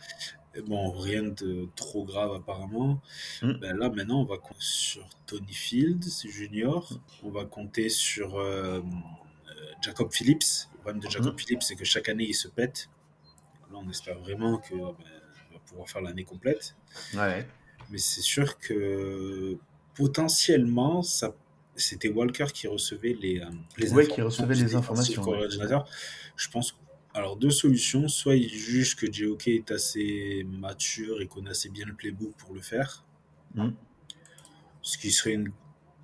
Bon, 0.66 0.90
rien 0.90 1.22
de 1.22 1.68
trop 1.76 2.04
grave 2.04 2.32
apparemment. 2.32 3.02
Hmm. 3.42 3.52
Ben 3.60 3.76
là, 3.76 3.90
maintenant, 3.90 4.22
on 4.22 4.24
va 4.24 4.38
compter 4.38 4.56
sur 4.60 5.06
Tony 5.26 5.52
Fields, 5.52 6.26
junior. 6.26 6.98
On 7.22 7.30
va 7.30 7.44
compter 7.44 7.90
sur 7.90 8.38
euh, 8.38 8.80
Jacob 9.80 10.12
Phillips. 10.12 10.68
Le 10.72 10.78
problème 10.78 11.00
de 11.00 11.10
Jacob 11.10 11.34
hmm. 11.34 11.38
Phillips, 11.38 11.62
c'est 11.62 11.76
que 11.76 11.84
chaque 11.84 12.08
année, 12.08 12.26
il 12.28 12.34
se 12.34 12.48
pète. 12.48 12.88
Là, 13.72 13.78
on 13.82 13.88
espère 13.90 14.18
vraiment 14.18 14.58
que 14.58 14.74
ben, 14.74 15.58
pouvoir 15.66 15.88
faire 15.88 16.02
l'année 16.02 16.24
complète. 16.24 16.76
Ouais. 17.14 17.46
Mais 17.90 17.98
c'est 17.98 18.20
sûr 18.20 18.58
que 18.58 19.58
potentiellement, 19.94 21.02
ça, 21.02 21.34
c'était 21.74 22.08
Walker 22.08 22.46
qui 22.52 22.66
recevait 22.66 23.16
les, 23.20 23.40
euh, 23.40 23.46
les 23.76 23.92
ouais, 23.92 24.06
qui 24.06 24.22
recevait 24.22 24.54
les 24.54 24.74
informations. 24.74 25.24
Je 26.36 26.48
pense. 26.50 26.78
Alors, 27.14 27.36
deux 27.36 27.50
solutions. 27.50 28.08
Soit 28.08 28.36
il 28.36 28.48
juge 28.48 28.94
que 28.94 29.10
JOK 29.10 29.48
est 29.48 29.70
assez 29.70 30.46
mature 30.48 31.20
et 31.22 31.26
connaît 31.26 31.50
assez 31.50 31.70
bien 31.70 31.86
le 31.86 31.94
playbook 31.94 32.34
pour 32.36 32.54
le 32.54 32.60
faire. 32.60 33.04
Hmm. 33.54 33.70
Ce 34.82 34.98
qui 34.98 35.10
serait 35.10 35.32
une, 35.32 35.50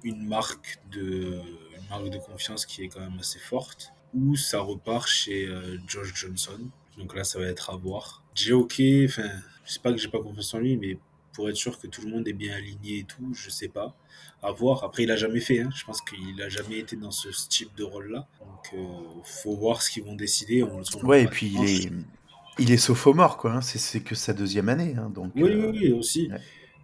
une, 0.04 0.26
marque 0.26 0.78
de, 0.90 1.40
une 1.76 1.88
marque 1.90 2.10
de 2.10 2.18
confiance 2.18 2.66
qui 2.66 2.84
est 2.84 2.88
quand 2.88 3.00
même 3.00 3.18
assez 3.18 3.38
forte. 3.38 3.92
Ou 4.14 4.36
ça 4.36 4.60
repart 4.60 5.08
chez 5.08 5.46
euh, 5.46 5.78
Josh 5.86 6.12
Johnson. 6.14 6.58
Donc 6.98 7.14
là, 7.14 7.24
ça 7.24 7.38
va 7.38 7.46
être 7.46 7.70
à 7.70 7.76
voir. 7.76 8.22
JOK, 8.34 8.82
enfin, 9.06 9.30
je 9.64 9.72
sais 9.72 9.80
pas 9.80 9.92
que 9.92 9.98
j'ai 9.98 10.08
pas 10.08 10.20
confiance 10.20 10.52
en 10.54 10.58
lui, 10.58 10.76
mais 10.76 10.98
pour 11.32 11.48
être 11.48 11.56
sûr 11.56 11.78
que 11.78 11.86
tout 11.86 12.02
le 12.02 12.10
monde 12.10 12.28
est 12.28 12.32
bien 12.32 12.54
aligné 12.54 12.98
et 12.98 13.04
tout, 13.04 13.32
je 13.34 13.50
sais 13.50 13.68
pas. 13.68 13.96
À 14.42 14.52
voir. 14.52 14.84
Après, 14.84 15.04
il 15.04 15.10
a 15.10 15.16
jamais 15.16 15.40
fait. 15.40 15.60
Hein. 15.60 15.70
Je 15.74 15.84
pense 15.84 16.00
qu'il 16.02 16.40
a 16.42 16.48
jamais 16.48 16.78
été 16.78 16.96
dans 16.96 17.10
ce 17.10 17.28
type 17.48 17.74
de 17.76 17.84
rôle-là. 17.84 18.28
Donc, 18.40 18.74
euh, 18.74 18.86
faut 19.24 19.56
voir 19.56 19.82
ce 19.82 19.90
qu'ils 19.90 20.04
vont 20.04 20.14
décider. 20.14 20.62
On, 20.62 20.82
ouais, 21.06 21.22
et 21.22 21.26
puis 21.26 21.52
il 21.54 21.64
est, 21.64 21.90
il 22.58 22.70
est 22.70 22.76
sophomore, 22.76 23.36
quoi. 23.36 23.52
Hein. 23.52 23.60
C'est 23.62 24.00
que 24.00 24.14
sa 24.14 24.32
deuxième 24.32 24.68
année. 24.68 24.94
Hein. 24.98 25.10
Donc, 25.14 25.32
oui, 25.36 25.42
oui, 25.44 25.66
oui, 25.72 25.92
aussi. 25.92 26.30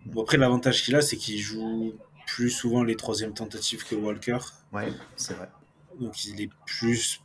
Bon, 0.06 0.22
après, 0.22 0.38
l'avantage 0.38 0.82
qu'il 0.82 0.94
a, 0.96 1.02
c'est 1.02 1.16
qu'il 1.16 1.38
joue 1.38 1.94
plus 2.28 2.50
souvent 2.50 2.84
les 2.84 2.94
troisièmes 2.94 3.32
tentatives 3.32 3.84
que 3.84 3.94
Walker. 3.94 4.38
Ouais, 4.72 4.92
c'est 5.16 5.34
vrai. 5.34 5.48
Donc, 5.98 6.26
il 6.26 6.42
est 6.42 6.50
plus, 6.66 7.22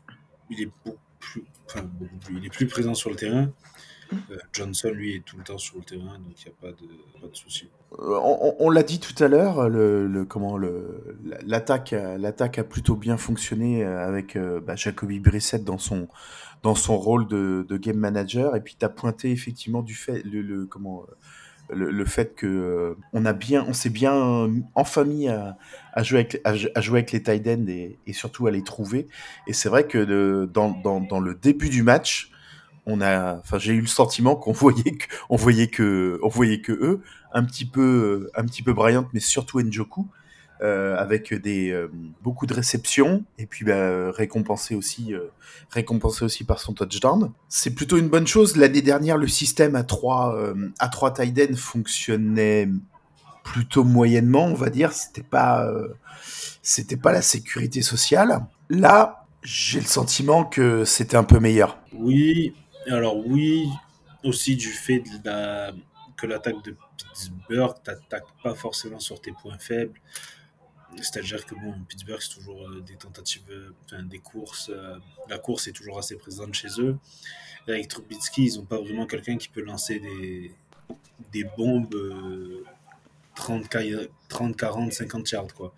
il 0.49 0.61
est 0.61 0.71
beaucoup 0.85 0.97
plus, 1.19 1.43
enfin, 1.65 1.81
beaucoup 1.83 2.15
plus, 2.17 2.37
il 2.37 2.45
est 2.45 2.49
plus 2.49 2.67
présent 2.67 2.93
sur 2.93 3.09
le 3.09 3.17
terrain. 3.17 3.51
Euh, 4.31 4.37
Johnson, 4.53 4.91
lui, 4.93 5.15
est 5.15 5.25
tout 5.25 5.37
le 5.37 5.43
temps 5.43 5.57
sur 5.57 5.77
le 5.77 5.83
terrain, 5.83 6.19
donc 6.19 6.33
il 6.37 6.45
n'y 6.45 6.51
a 6.51 6.55
pas 6.61 6.71
de, 6.71 7.21
pas 7.21 7.27
de 7.27 7.35
souci. 7.35 7.69
Euh, 7.99 8.19
on, 8.59 8.69
l'a 8.69 8.83
dit 8.83 8.99
tout 8.99 9.21
à 9.21 9.27
l'heure, 9.27 9.69
le, 9.69 10.25
comment 10.25 10.57
le 10.57 11.17
l'attaque 11.45 11.91
l'attaque 11.91 12.57
a 12.59 12.63
plutôt 12.63 12.95
bien 12.95 13.17
fonctionné 13.17 13.83
euh, 13.83 14.07
avec 14.07 14.37
bah, 14.37 14.75
Jacoby 14.75 15.19
Brissett 15.19 15.63
dans 15.63 15.77
son 15.77 16.07
dans 16.63 16.75
son 16.75 16.97
rôle 16.97 17.27
de, 17.27 17.65
de 17.67 17.77
game 17.77 17.97
manager 17.97 18.55
et 18.55 18.61
puis 18.61 18.75
tu 18.79 18.85
as 18.85 18.89
pointé 18.89 19.31
effectivement 19.31 19.81
du 19.81 19.95
fait 19.95 20.23
le, 20.23 20.65
comment 20.65 21.05
le, 21.69 22.05
fait 22.05 22.35
que 22.35 22.97
on 23.13 23.25
a 23.25 23.33
bien 23.33 23.65
on 23.67 23.73
s'est 23.73 23.89
bien 23.89 24.49
enfin 24.75 25.03
mis 25.05 25.27
à, 25.27 25.57
à 25.93 26.03
jouer 26.03 26.19
avec 26.19 26.41
à, 26.43 26.81
jouer 26.81 26.99
avec 26.99 27.11
les 27.11 27.23
tight 27.23 27.47
ends 27.47 27.67
et, 27.67 27.97
surtout 28.13 28.47
à 28.47 28.51
les 28.51 28.63
trouver. 28.63 29.07
Et 29.47 29.53
c'est 29.53 29.69
vrai 29.69 29.87
que 29.87 30.45
dans, 30.45 30.71
dans, 30.71 31.19
le 31.19 31.35
début 31.35 31.69
du 31.69 31.83
match 31.83 32.31
on 32.85 33.01
a, 33.01 33.37
enfin, 33.37 33.59
j'ai 33.59 33.73
eu 33.73 33.81
le 33.81 33.87
sentiment 33.87 34.35
qu'on 34.35 34.51
voyait 34.51 34.91
que, 34.91 35.05
on 35.29 35.35
voyait 35.35 35.67
que, 35.67 36.19
on 36.21 36.27
voyait 36.27 36.61
que 36.61 36.73
eux, 36.73 37.01
un 37.33 37.43
petit 37.43 37.65
peu, 37.65 38.29
un 38.35 38.43
petit 38.45 38.61
peu 38.61 38.73
Bryant, 38.73 39.07
mais 39.13 39.19
surtout 39.19 39.61
Njoku, 39.61 40.07
euh, 40.63 40.95
avec 40.97 41.33
des 41.33 41.71
euh, 41.71 41.91
beaucoup 42.21 42.45
de 42.45 42.53
réceptions 42.53 43.25
et 43.37 43.45
puis 43.45 43.65
bah, 43.65 44.11
récompensé 44.11 44.75
aussi, 44.75 45.13
euh, 45.13 45.27
récompensé 45.69 46.23
aussi 46.23 46.45
par 46.45 46.61
son 46.61 46.71
touchdown. 46.71 47.33
C'est 47.49 47.75
plutôt 47.75 47.97
une 47.97 48.07
bonne 48.07 48.27
chose. 48.27 48.55
L'année 48.55 48.81
dernière, 48.81 49.17
le 49.17 49.27
système 49.27 49.75
à 49.75 49.83
trois, 49.83 50.37
à 50.79 50.87
trois 50.87 51.13
tight 51.13 51.55
fonctionnait 51.57 52.69
plutôt 53.43 53.83
moyennement, 53.83 54.45
on 54.45 54.53
va 54.53 54.69
dire. 54.69 54.93
C'était 54.93 55.21
pas, 55.21 55.69
c'était 56.61 56.95
pas 56.95 57.11
la 57.11 57.21
sécurité 57.21 57.81
sociale. 57.81 58.45
Là, 58.69 59.25
j'ai 59.43 59.81
le 59.81 59.85
sentiment 59.85 60.45
que 60.45 60.85
c'était 60.85 61.17
un 61.17 61.25
peu 61.25 61.39
meilleur. 61.39 61.77
Oui, 61.91 62.53
alors 62.87 63.17
oui, 63.27 63.67
aussi 64.23 64.55
du 64.55 64.69
fait 64.69 64.99
de 64.99 65.25
la, 65.25 65.73
que 66.15 66.25
l'attaque 66.25 66.63
de 66.63 66.77
Pittsburgh 66.97 67.75
t'attaque 67.83 68.23
pas 68.41 68.55
forcément 68.55 68.99
sur 68.99 69.19
tes 69.19 69.33
points 69.33 69.57
faibles. 69.59 69.99
C'est-à-dire 71.01 71.45
que 71.45 71.55
bon, 71.55 71.73
Pittsburgh, 71.87 72.19
c'est 72.21 72.35
toujours 72.35 72.67
euh, 72.67 72.81
des 72.85 72.95
tentatives, 72.95 73.41
euh, 73.49 73.71
enfin, 73.85 74.03
des 74.03 74.19
courses. 74.19 74.69
euh, 74.73 74.95
la 75.29 75.37
course 75.37 75.67
est 75.67 75.71
toujours 75.71 75.97
assez 75.99 76.15
présente 76.15 76.53
chez 76.53 76.67
eux. 76.79 76.97
Et 77.67 77.71
avec 77.71 77.87
Trubitsky, 77.87 78.45
ils 78.45 78.57
n'ont 78.57 78.65
pas 78.65 78.77
vraiment 78.79 79.05
quelqu'un 79.05 79.37
qui 79.37 79.47
peut 79.47 79.61
lancer 79.63 79.99
des, 79.99 80.51
des 81.31 81.45
bombes 81.57 81.93
euh, 81.95 82.63
30, 83.35 83.67
30, 84.29 84.55
40, 84.57 84.91
50 84.93 85.31
yards. 85.31 85.53
Quoi. 85.55 85.73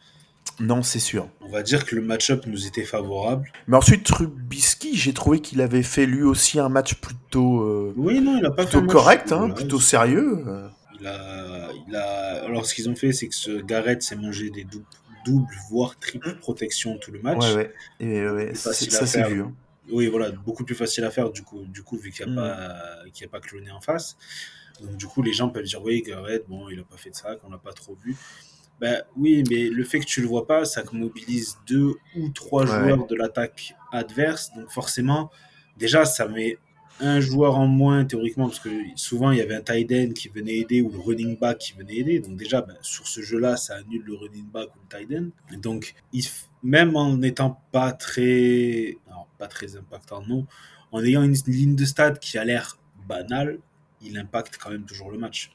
Non, 0.60 0.84
c'est 0.84 1.00
sûr. 1.00 1.28
On 1.42 1.50
va 1.50 1.64
dire 1.64 1.86
que 1.86 1.96
le 1.96 2.02
match-up 2.02 2.46
nous 2.48 2.66
était 2.66 2.84
favorable. 2.86 3.52
Mais 3.68 3.78
ensuite, 3.78 4.04
Trubisky, 4.06 4.96
j'ai 4.96 5.14
trouvé 5.14 5.40
qu'il 5.42 5.62
avait 5.62 5.84
fait 5.84 6.06
lui 6.06 6.24
aussi 6.24 6.60
un 6.60 6.70
match 6.70 6.96
plutôt, 6.96 7.62
euh, 7.62 7.94
Oui, 7.98 8.20
non, 8.22 8.38
il 8.38 8.46
a 8.46 8.52
pas 8.52 8.64
plutôt 8.66 8.86
correct, 8.86 9.32
hein, 9.32 9.50
plutôt 9.50 9.80
sérieux. 9.80 10.44
Il 11.00 11.08
a, 11.08 11.70
il 11.88 11.96
a... 11.96 12.46
Alors, 12.46 12.66
ce 12.66 12.74
qu'ils 12.74 12.90
ont 12.90 12.96
fait, 12.96 13.12
c'est 13.12 13.28
que 13.28 13.36
ce 13.36 13.62
Garrett 13.62 14.02
s'est 14.02 14.16
mangé 14.16 14.50
des 14.50 14.64
dou- 14.64 14.84
doubles, 15.26 15.54
voire 15.70 15.98
triples 16.00 16.36
protections 16.38 16.98
tout 17.00 17.12
le 17.12 17.20
match. 17.22 17.44
Ouais, 17.44 17.56
ouais. 17.56 17.74
Et, 18.00 18.28
ouais, 18.30 18.52
C'est 18.54 18.56
c'est- 18.56 18.70
facile 18.70 18.92
ça 18.92 19.04
à 19.04 19.06
c'est 19.08 19.18
faire. 19.20 19.30
vu. 19.30 19.42
hein. 19.42 19.54
Oui, 19.92 20.08
voilà, 20.08 20.32
beaucoup 20.32 20.64
plus 20.64 20.74
facile 20.76 21.04
à 21.04 21.12
faire 21.12 21.30
du 21.30 21.44
coup, 21.44 21.64
du 21.66 21.84
coup 21.84 21.98
vu 21.98 22.12
qu'il 22.12 22.26
n'y 22.26 22.32
a, 22.32 22.34
Mm. 22.34 22.36
pas 23.04 23.10
qu'il 23.14 23.24
y 23.24 23.28
a 23.28 23.30
pas 23.30 23.40
cloné 23.40 23.70
en 23.72 23.82
face. 23.82 24.18
Donc, 24.82 24.98
du 24.98 25.06
coup, 25.08 25.22
les 25.22 25.32
gens 25.34 25.50
peuvent 25.50 25.64
dire 25.64 25.82
oui, 25.84 26.02
Garrett, 26.02 26.44
bon, 26.48 26.70
il 26.70 26.78
n'a 26.78 26.84
pas 26.84 26.98
fait 26.98 27.10
de 27.12 27.16
ça, 27.16 27.36
qu'on 27.36 27.50
l'a 27.50 27.58
pas 27.58 27.72
trop 27.74 27.96
vu. 28.04 28.16
Ben 28.82 29.04
oui, 29.16 29.44
mais 29.50 29.70
le 29.70 29.84
fait 29.86 30.00
que 30.00 30.06
tu 30.06 30.20
le 30.22 30.28
vois 30.28 30.48
pas, 30.48 30.66
ça 30.66 30.84
mobilise 30.92 31.58
deux 31.68 31.94
ou 32.18 32.30
trois 32.30 32.64
Ouais. 32.64 32.68
joueurs 32.68 33.08
de 33.08 33.16
l'attaque 33.16 33.74
adverse. 33.92 34.52
Donc, 34.54 34.70
forcément, 34.70 35.32
déjà, 35.78 36.04
ça 36.04 36.28
met 36.28 36.58
un 37.00 37.20
joueur 37.20 37.58
en 37.58 37.68
moins 37.68 38.06
théoriquement, 38.06 38.48
parce 38.48 38.60
que 38.60 38.70
souvent 38.96 39.32
il 39.32 39.40
y 39.40 39.42
avait 39.42 39.56
un 39.56 39.62
tight 39.62 40.14
qui 40.14 40.30
venait 40.30 40.58
aider 40.60 40.82
ou 40.82 40.90
le 40.90 41.00
running 41.00 41.38
back 41.38 41.58
qui 41.58 41.74
venait 41.74 41.98
aider. 41.98 42.20
Donc, 42.20 42.38
déjà, 42.38 42.62
ben, 42.62 42.76
sur 42.82 43.08
ce 43.08 43.22
jeu-là, 43.22 43.58
ça 43.58 43.76
annule 43.76 44.04
le 44.06 44.16
running 44.16 44.46
back 44.46 44.70
ou 44.76 44.80
le 44.90 44.98
tight. 44.98 45.34
Et 45.52 45.58
donc, 45.58 45.94
même 46.64 46.96
en 46.96 47.18
n'étant 47.18 47.62
pas 47.72 47.92
très, 47.92 48.98
pas 49.38 49.48
très 49.48 49.76
impactant, 49.76 50.24
non, 50.28 50.46
en 50.92 51.04
ayant 51.04 51.24
une 51.24 51.36
ligne 51.48 51.76
de 51.76 51.86
stade 51.86 52.20
qui 52.20 52.38
a 52.38 52.46
l'air 52.46 52.78
banale, 53.08 53.60
il 54.02 54.18
impacte 54.18 54.58
quand 54.62 54.70
même 54.70 54.86
toujours 54.86 55.12
le 55.12 55.18
match. 55.18 55.52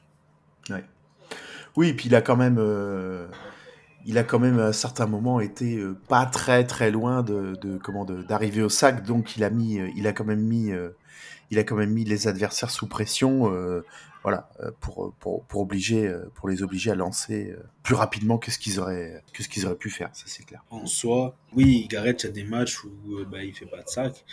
Oui, 1.75 1.89
et 1.89 1.93
puis 1.93 2.07
il 2.07 2.15
a 2.15 2.21
quand 2.21 2.35
même, 2.35 2.57
euh, 2.59 3.27
il 4.05 4.17
a 4.17 4.23
quand 4.23 4.39
même 4.39 4.59
à 4.59 4.67
un 4.67 4.73
certain 4.73 5.05
moment 5.05 5.39
été 5.39 5.77
euh, 5.77 5.97
pas 6.07 6.25
très 6.25 6.65
très 6.65 6.91
loin 6.91 7.23
de, 7.23 7.57
comment 7.81 8.05
d'arriver 8.05 8.61
au 8.61 8.69
sac, 8.69 9.05
donc 9.05 9.37
il 9.37 9.43
a 9.43 9.49
mis, 9.49 9.79
euh, 9.79 9.89
il 9.95 10.05
a 10.05 10.13
quand 10.13 10.25
même 10.25 10.41
mis, 10.41 10.71
il 11.51 11.59
a 11.59 11.63
quand 11.63 11.75
même 11.75 11.91
mis 11.91 12.03
les 12.05 12.27
adversaires 12.27 12.71
sous 12.71 12.87
pression, 12.87 13.53
euh, 13.53 13.85
voilà, 14.23 14.49
euh, 14.61 14.71
pour, 14.79 15.13
pour 15.19 15.43
pour 15.45 15.61
obliger, 15.61 16.07
euh, 16.07 16.31
pour 16.35 16.49
les 16.49 16.63
obliger 16.63 16.91
à 16.91 16.95
lancer 16.95 17.53
plus 17.83 17.95
rapidement 17.95 18.37
que 18.39 18.49
ce 18.51 18.57
qu'ils 18.57 18.79
auraient, 18.79 19.21
que 19.33 19.43
ce 19.43 19.49
qu'ils 19.49 19.65
auraient 19.65 19.75
pu 19.75 19.89
faire, 19.89 20.09
ça 20.13 20.23
c'est 20.27 20.43
clair. 20.43 20.63
En 20.71 20.85
soi, 20.85 21.35
oui, 21.53 21.87
Garrett, 21.89 22.23
il 22.23 22.27
y 22.27 22.29
a 22.29 22.31
des 22.31 22.43
matchs 22.43 22.83
où 22.83 22.89
bah, 23.29 23.43
il 23.43 23.53
fait 23.53 23.65
pas 23.67 23.81
de 23.83 23.87
sac. 23.89 24.25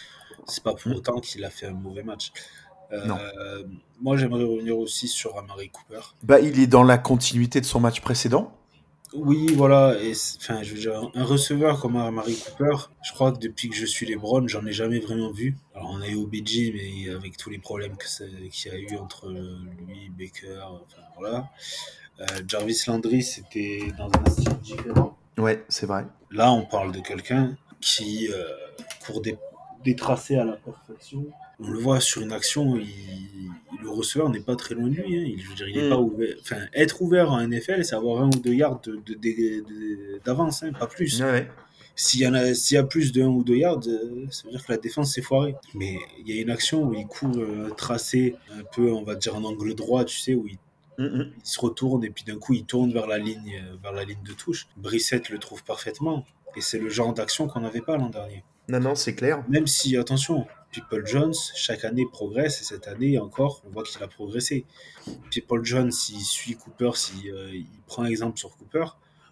C'est 0.47 0.63
pas 0.63 0.75
pour 0.75 0.93
Mm. 0.93 0.95
autant 0.95 1.21
qu'il 1.21 1.45
a 1.45 1.51
fait 1.51 1.67
un 1.67 1.73
mauvais 1.73 2.03
match. 2.03 2.33
Euh, 2.93 3.05
Non. 3.05 3.19
Moi, 4.01 4.17
j'aimerais 4.17 4.45
revenir 4.45 4.79
aussi 4.79 5.09
sur 5.09 5.37
Amari 5.37 5.69
Cooper. 5.71 6.01
Bah, 6.23 6.41
il 6.41 6.59
est 6.61 6.67
dans 6.69 6.85
la 6.85 6.97
continuité 6.97 7.61
de 7.61 7.67
son 7.67 7.81
match 7.81 8.01
précédent. 8.01 8.57
Oui, 9.15 9.55
voilà. 9.55 9.99
Et 10.01 10.13
c'est- 10.15 10.37
enfin, 10.39 10.63
je 10.63 10.75
veux 10.75 10.81
dire, 10.81 11.11
un 11.15 11.25
receveur 11.25 11.81
comme 11.81 11.97
Amari 11.97 12.37
Cooper, 12.37 12.77
je 13.03 13.13
crois 13.13 13.33
que 13.33 13.39
depuis 13.39 13.69
que 13.71 13.77
je 13.77 13.87
suis 13.87 14.07
les 14.07 14.17
Browns, 14.17 14.49
j'en 14.49 14.65
ai 14.67 14.73
jamais 14.73 14.99
vraiment 15.01 15.31
vu. 15.31 15.57
Alors, 15.75 15.91
on 15.93 16.01
a 16.03 16.09
eu 16.09 16.15
OBJ, 16.17 16.73
mais 16.75 17.11
avec 17.15 17.37
tous 17.37 17.49
les 17.51 17.59
problèmes 17.59 17.97
que 17.97 18.09
ça- 18.09 18.25
qu'il 18.51 18.73
y 18.73 18.75
a 18.75 18.79
eu 18.79 18.97
entre 18.97 19.29
lui, 19.31 20.11
Baker, 20.11 20.61
enfin 20.63 21.03
voilà. 21.19 21.49
Euh, 22.21 22.25
Jarvis 22.47 22.83
Landry, 22.87 23.23
c'était 23.23 23.93
dans 23.97 24.11
un 24.11 24.31
style 24.31 24.59
différent. 24.61 25.17
Ouais, 25.39 25.65
c'est 25.69 25.87
vrai. 25.87 26.05
Là, 26.33 26.53
on 26.53 26.67
parle 26.67 26.93
de 26.93 27.01
quelqu'un 27.01 27.57
qui 27.81 28.29
euh, 28.33 28.43
court 29.07 29.23
des, 29.23 29.39
des 29.85 29.95
tracés 29.95 30.37
à 30.37 30.45
la 30.45 30.57
perfection. 30.57 31.25
On 31.61 31.71
le 31.71 31.79
voit 31.79 32.01
sur 32.01 32.23
une 32.23 32.33
action, 32.33 32.77
il- 32.77 33.51
le 33.83 33.91
receveur 33.91 34.29
n'est 34.31 34.41
pas 34.41 34.57
très 34.57 34.75
loin 34.75 34.89
de 34.89 34.95
lui. 34.95 35.17
hein. 35.19 35.25
Il, 35.27 35.41
je 35.43 35.49
veux 35.49 35.55
dire, 35.55 35.69
il 35.69 35.79
est 35.79 35.87
Mm. 35.87 35.91
pas 35.91 35.99
ouvert. 35.99 36.35
Enfin, 36.41 36.57
être 36.73 37.03
ouvert 37.03 37.33
en 37.33 37.41
NFL, 37.41 37.85
c'est 37.85 37.95
avoir 37.95 38.23
un 38.23 38.27
ou 38.29 38.39
deux 38.41 38.55
yards 38.55 38.81
de- 38.81 38.97
de- 38.97 39.15
de- 39.15 39.61
de- 39.69 40.21
d'avance, 40.25 40.63
hein, 40.63 40.73
pas 40.73 40.87
plus. 40.87 41.21
Ouais. 41.23 41.49
S'il 41.97 42.21
y, 42.21 42.27
en 42.29 42.35
a, 42.35 42.55
s'il 42.55 42.77
y 42.77 42.79
a 42.79 42.85
plus 42.85 43.11
de 43.11 43.23
1 43.23 43.27
ou 43.27 43.43
2 43.43 43.57
yards, 43.57 43.81
euh, 43.89 44.27
ça 44.31 44.45
veut 44.45 44.53
dire 44.53 44.65
que 44.65 44.71
la 44.71 44.79
défense 44.79 45.13
s'est 45.15 45.23
foirée. 45.23 45.57
Mais 45.75 45.99
il 46.21 46.33
y 46.33 46.39
a 46.39 46.41
une 46.43 46.51
action 46.51 46.85
où 46.85 46.95
il 46.95 47.07
court 47.09 47.37
euh, 47.37 47.71
tracé 47.77 48.37
un 48.53 48.63
peu, 48.73 48.93
on 48.93 49.03
va 49.03 49.17
dire, 49.17 49.35
en 49.35 49.43
angle 49.43 49.75
droit, 49.75 50.05
tu 50.05 50.17
sais, 50.19 50.35
où 50.35 50.47
il 50.47 50.59
il 51.01 51.31
se 51.45 51.61
retourne 51.61 52.03
et 52.05 52.11
puis 52.11 52.25
d'un 52.25 52.39
coup 52.41 52.55
il 52.55 52.65
tourne 52.65 52.93
vers 52.93 53.07
la 53.07 53.19
ligne 53.19 53.63
euh, 53.65 53.77
vers 53.81 53.93
la 53.93 54.03
ligne 54.05 54.19
de 54.27 54.33
touche. 54.33 54.67
Brissette 54.77 55.29
le 55.29 55.39
trouve 55.39 55.63
parfaitement 55.63 56.25
et 56.57 56.61
c'est 56.61 56.81
le 56.81 56.89
genre 56.89 57.15
d'action 57.15 57.47
qu'on 57.47 57.61
n'avait 57.61 57.81
pas 57.83 57.97
l'an 57.97 58.11
dernier. 58.11 58.43
Non, 58.69 58.81
non, 58.81 58.95
c'est 58.95 59.15
clair. 59.15 59.45
Même 59.49 59.67
si 59.67 59.97
attention, 59.97 60.47
People 60.71 61.07
Jones 61.07 61.35
chaque 61.55 61.85
année 61.85 62.07
progresse 62.11 62.61
et 62.61 62.65
cette 62.65 62.89
année 62.89 63.19
encore 63.19 63.63
on 63.67 63.71
voit 63.71 63.83
qu'il 63.83 64.03
a 64.03 64.09
progressé. 64.09 64.67
People 65.31 65.65
Jones 65.65 65.91
s'il 65.91 66.21
suit 66.21 66.57
Cooper, 66.57 66.91
si 66.95 67.31
euh, 67.31 67.51
il 67.55 67.67
prend 67.87 68.05
exemple 68.05 68.39
sur 68.39 68.57
Cooper, 68.57 68.85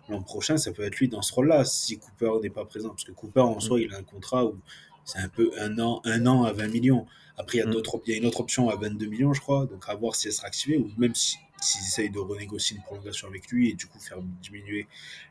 l'an 0.09 0.23
prochain 0.23 0.57
ça 0.57 0.73
peut 0.73 0.83
être 0.83 0.97
lui 0.97 1.09
dans 1.09 1.21
ce 1.21 1.35
rôle-là 1.35 1.64
si 1.64 1.99
Cooper 1.99 2.33
n'est 2.43 2.50
pas 2.50 2.64
présent 2.64 2.88
parce 2.90 3.05
que 3.05 3.12
Cooper 3.12 3.40
en 3.40 3.61
soi 3.61 3.81
il 3.81 3.93
a 3.93 3.99
un 3.99 4.02
contrat 4.02 4.47
où 4.47 4.57
c'est 5.05 5.19
un 5.19 5.28
peu 5.28 5.50
un 5.61 5.78
an 5.78 6.00
un 6.05 6.26
an 6.26 6.45
à 6.45 6.52
20 6.52 6.69
millions. 6.69 7.07
Après 7.37 7.59
il 7.59 7.61
y 7.61 7.62
a 7.62 7.66
Mm. 7.66 7.83
il 8.07 8.12
y 8.12 8.14
a 8.14 8.19
une 8.19 8.26
autre 8.26 8.40
option 8.40 8.71
à 8.71 8.76
22 8.76 9.07
millions 9.07 9.35
je 9.35 9.40
crois 9.43 9.66
donc 9.66 9.85
à 9.88 9.95
voir 9.95 10.16
si 10.16 10.28
elle 10.28 10.33
sera 10.33 10.47
activée 10.47 10.78
ou 10.78 10.90
même 10.97 11.14
si 11.14 11.37
s'ils 11.60 11.80
essayent 11.82 12.10
de 12.10 12.18
renégocier 12.18 12.76
une 12.76 12.82
prolongation 12.82 13.28
avec 13.28 13.48
lui 13.48 13.70
et 13.70 13.75
du 13.75 13.86
coup 13.86 13.98
faire 13.98 14.18
diminuer 14.42 14.86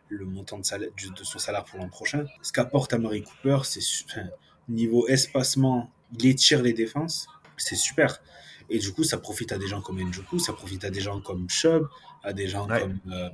le 0.09 0.25
montant 0.25 0.57
de, 0.59 0.65
salaire, 0.65 0.89
de 0.95 1.23
son 1.23 1.39
salaire 1.39 1.63
pour 1.63 1.79
l'an 1.79 1.89
prochain. 1.89 2.25
Ce 2.41 2.51
qu'apporte 2.51 2.93
Amari 2.93 3.23
Cooper, 3.23 3.59
c'est 3.63 3.81
enfin, 4.09 4.27
niveau 4.69 5.07
espacement, 5.07 5.91
il 6.19 6.25
étire 6.27 6.61
les 6.61 6.73
défenses, 6.73 7.27
c'est 7.57 7.75
super. 7.75 8.21
Et 8.69 8.79
du 8.79 8.91
coup, 8.93 9.03
ça 9.03 9.17
profite 9.17 9.51
à 9.51 9.57
des 9.57 9.67
gens 9.67 9.81
comme 9.81 9.99
Njoku, 9.99 10.39
ça 10.39 10.53
profite 10.53 10.83
à 10.85 10.89
des 10.89 11.01
gens 11.01 11.21
comme 11.21 11.49
Chubb, 11.49 11.87
à 12.23 12.33
des 12.33 12.47
gens 12.47 12.67
Ouais. 12.67 12.79
comme, 12.81 12.99
euh, 13.11 13.29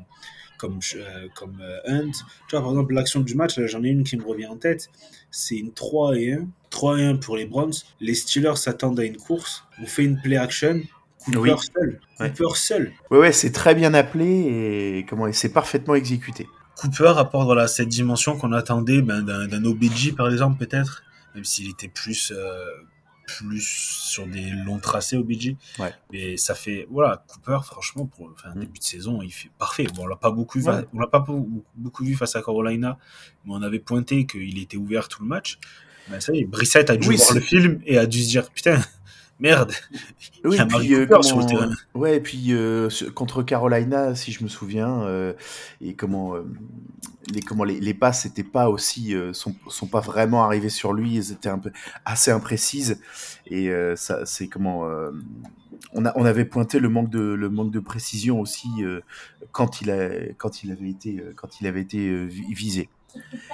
comme, 0.58 0.80
euh, 0.96 1.28
comme 1.34 1.62
euh, 1.62 1.80
Hunt. 1.86 2.12
Tu 2.12 2.56
vois, 2.56 2.62
par 2.62 2.70
exemple, 2.72 2.94
l'action 2.94 3.22
du 3.22 3.36
match, 3.36 3.60
j'en 3.66 3.84
ai 3.84 3.90
une 3.90 4.04
qui 4.04 4.18
me 4.18 4.24
revient 4.24 4.48
en 4.48 4.58
tête. 4.58 4.90
C'est 5.32 5.56
une 5.56 5.72
3 5.72 6.18
et 6.18 6.34
1. 6.34 6.48
3 6.70 7.00
et 7.00 7.06
1 7.06 7.16
pour 7.16 7.38
les 7.38 7.46
Browns. 7.46 7.74
Les 8.02 8.14
Steelers 8.14 8.58
s'attendent 8.58 9.00
à 9.00 9.06
une 9.06 9.18
course. 9.18 9.64
On 9.82 9.86
fait 9.86 10.04
une 10.04 10.22
play 10.22 10.38
action. 10.38 10.82
Cooper 11.26 11.40
Oui. 11.40 11.52
seul. 11.74 12.00
Ouais. 12.20 12.30
Cooper 12.32 12.56
seul. 12.56 12.92
Ouais, 13.12 13.18
ouais, 13.20 13.32
c'est 13.32 13.52
très 13.52 13.76
bien 13.76 13.94
appelé 13.94 14.26
et 15.00 15.06
comment 15.10 15.32
c'est 15.34 15.54
parfaitement 15.54 15.96
exécuté. 15.96 16.48
Cooper 16.76 17.14
apporte 17.18 17.46
voilà, 17.46 17.68
cette 17.68 17.90
dimension 17.90 18.38
qu'on 18.38 18.52
attendait 18.54 19.02
ben, 19.02 19.22
d'un 19.22 19.48
d'un 19.48 19.64
OBJ 19.66 20.16
par 20.16 20.30
exemple 20.30 20.58
peut-être, 20.66 21.04
même 21.36 21.44
s'il 21.46 21.70
était 21.70 21.88
plus, 21.90 22.32
euh, 22.36 22.66
plus 23.28 23.62
sur 23.62 24.26
des 24.26 24.50
longs 24.66 24.80
tracés 24.80 25.16
OBJ. 25.16 25.56
Ouais. 25.80 25.94
Mais 26.12 26.38
ça 26.38 26.56
fait 26.56 26.88
voilà 26.90 27.24
Cooper 27.28 27.60
franchement 27.64 28.06
pour 28.08 28.34
un 28.46 28.56
Mm. 28.56 28.60
début 28.62 28.80
de 28.80 28.84
saison 28.84 29.22
il 29.22 29.32
fait 29.32 29.52
parfait. 29.60 29.86
Bon 29.96 30.04
on 30.04 30.08
l'a 30.08 30.16
pas 30.16 30.32
beaucoup 30.32 30.60
vu, 30.60 30.68
Ouais. 30.68 30.86
on 30.94 31.00
l'a 31.00 31.08
pas 31.08 31.20
beaucoup, 31.76 32.04
vu 32.04 32.16
face 32.16 32.36
à 32.36 32.42
Carolina, 32.42 32.98
mais 33.46 33.54
on 33.54 33.62
avait 33.62 33.80
pointé 33.80 34.26
qu'il 34.26 34.58
était 34.60 34.78
ouvert 34.78 35.08
tout 35.08 35.22
le 35.22 35.28
match. 35.28 35.60
Ben, 36.10 36.20
ça 36.20 36.34
y 36.34 36.40
est, 36.40 36.46
Brissette 36.46 36.90
a 36.90 36.98
dû 36.98 37.08
Oui, 37.10 37.16
voir 37.18 37.34
le 37.36 37.42
film 37.42 37.80
et 37.86 37.98
a 38.00 38.08
dû 38.08 38.24
se 38.24 38.30
dire 38.30 38.50
putain 38.50 38.82
merde. 39.42 39.72
Oui, 40.46 40.56
Il 40.56 40.58
y 40.58 40.60
a 40.60 40.66
puis, 40.66 40.94
euh, 40.96 41.06
Cooper 41.06 41.24
sur 41.24 41.38
le 41.40 41.46
comment- 41.46 41.60
terrain. 41.60 41.72
Ouais, 41.96 42.18
et 42.18 42.20
puis 42.22 42.54
euh, 42.54 42.90
contre 43.14 43.44
Carolina, 43.44 44.16
si 44.16 44.32
je 44.32 44.44
me 44.44 44.50
souviens, 44.50 45.02
euh, 45.04 45.34
et 45.82 45.94
comment 45.96 46.36
euh, 46.36 46.44
les 47.34 47.42
comment 47.42 47.64
les, 47.64 47.80
les 47.80 47.94
passes 47.94 48.26
n'étaient 48.26 48.44
pas 48.44 48.70
aussi 48.70 49.14
sont 49.34 49.56
sont 49.68 49.88
pas 49.88 50.00
vraiment 50.00 50.44
arrivées 50.44 50.70
sur 50.70 50.94
lui, 50.94 51.18
elles 51.18 51.32
étaient 51.32 51.50
un 51.50 51.60
peu 51.60 51.72
assez 52.06 52.32
imprécises 52.32 53.00
et 53.48 53.72
ça 53.96 54.26
c'est 54.26 54.48
comment 54.48 54.86
on 55.94 56.06
a 56.06 56.12
on 56.16 56.26
avait 56.26 56.46
pointé 56.46 56.80
le 56.80 56.90
manque 56.90 57.10
de 57.10 57.20
le 57.22 57.50
manque 57.50 57.72
de 57.72 57.80
précision 57.80 58.40
aussi 58.40 58.70
quand 59.52 59.82
il 59.82 59.92
a 59.92 60.10
quand 60.38 60.64
il 60.64 60.72
avait 60.72 60.90
été 60.90 61.24
quand 61.36 61.62
il 61.62 61.68
avait 61.68 61.82
été 61.82 62.26
vi- 62.26 62.54
visé. 62.54 62.90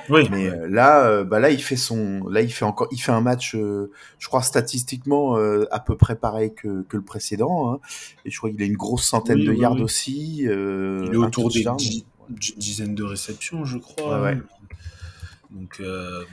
Oui, 0.10 0.28
Mais 0.32 0.48
euh, 0.50 0.68
là, 0.70 1.06
euh, 1.08 1.24
bah 1.24 1.40
là, 1.40 1.50
il 1.50 1.62
fait 1.62 1.76
son, 1.76 2.28
là, 2.30 2.42
il 2.42 2.52
fait 2.52 2.64
encore, 2.66 2.88
il 2.92 2.98
fait 3.02 3.12
un 3.12 3.22
match, 3.22 3.56
euh, 3.56 3.92
je 4.20 4.28
crois 4.28 4.42
statistiquement 4.42 5.38
euh, 5.38 5.66
à 5.72 5.80
peu 5.80 5.98
près 5.98 6.16
pareil 6.16 6.54
que, 6.56 6.84
que 6.84 6.96
le 6.98 7.04
précédent. 7.04 7.74
hein. 7.74 7.80
Et 8.26 8.32
je 8.32 8.38
crois 8.38 8.50
qu'il 8.50 8.62
a 8.62 8.66
une 8.66 8.78
grosse 8.78 9.04
centaine 9.06 9.40
Oui, 9.40 9.46
de 9.46 9.52
oui, 9.52 9.60
yards 9.60 9.74
oui. 9.76 9.82
aussi. 9.82 10.48
euh, 10.48 11.04
il 11.08 11.14
est 11.14 11.18
autour 11.18 11.50
des 11.50 11.56
touchdown. 11.64 11.78
dix- 11.78 12.06
d'une 12.30 12.58
dizaine 12.58 12.96
de 12.96 13.04
réceptions 13.04 13.64
je 13.66 13.78
crois. 13.78 14.22
Ouais, 14.22 14.32
ouais. 14.36 14.38
Donc 15.52 15.78
euh, 15.80 16.24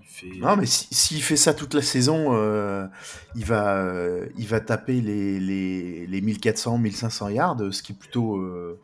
il 0.00 0.06
fait. 0.06 0.38
Non, 0.40 0.56
mais 0.56 0.66
si- 0.66 0.88
s'il 0.92 1.22
fait 1.22 1.36
ça 1.36 1.54
toute 1.54 1.74
la 1.74 1.82
saison, 1.82 2.28
euh, 2.32 2.86
il 3.36 3.44
va, 3.44 3.76
euh, 3.78 4.26
il 4.38 4.46
va 4.48 4.60
taper 4.60 5.00
les, 5.00 5.38
les, 5.40 6.06
les 6.06 6.20
1400, 6.20 6.78
1500 6.78 7.28
yards, 7.28 7.58
ce 7.72 7.82
qui 7.82 7.92
est 7.92 7.96
plutôt, 7.96 8.36
euh, 8.38 8.78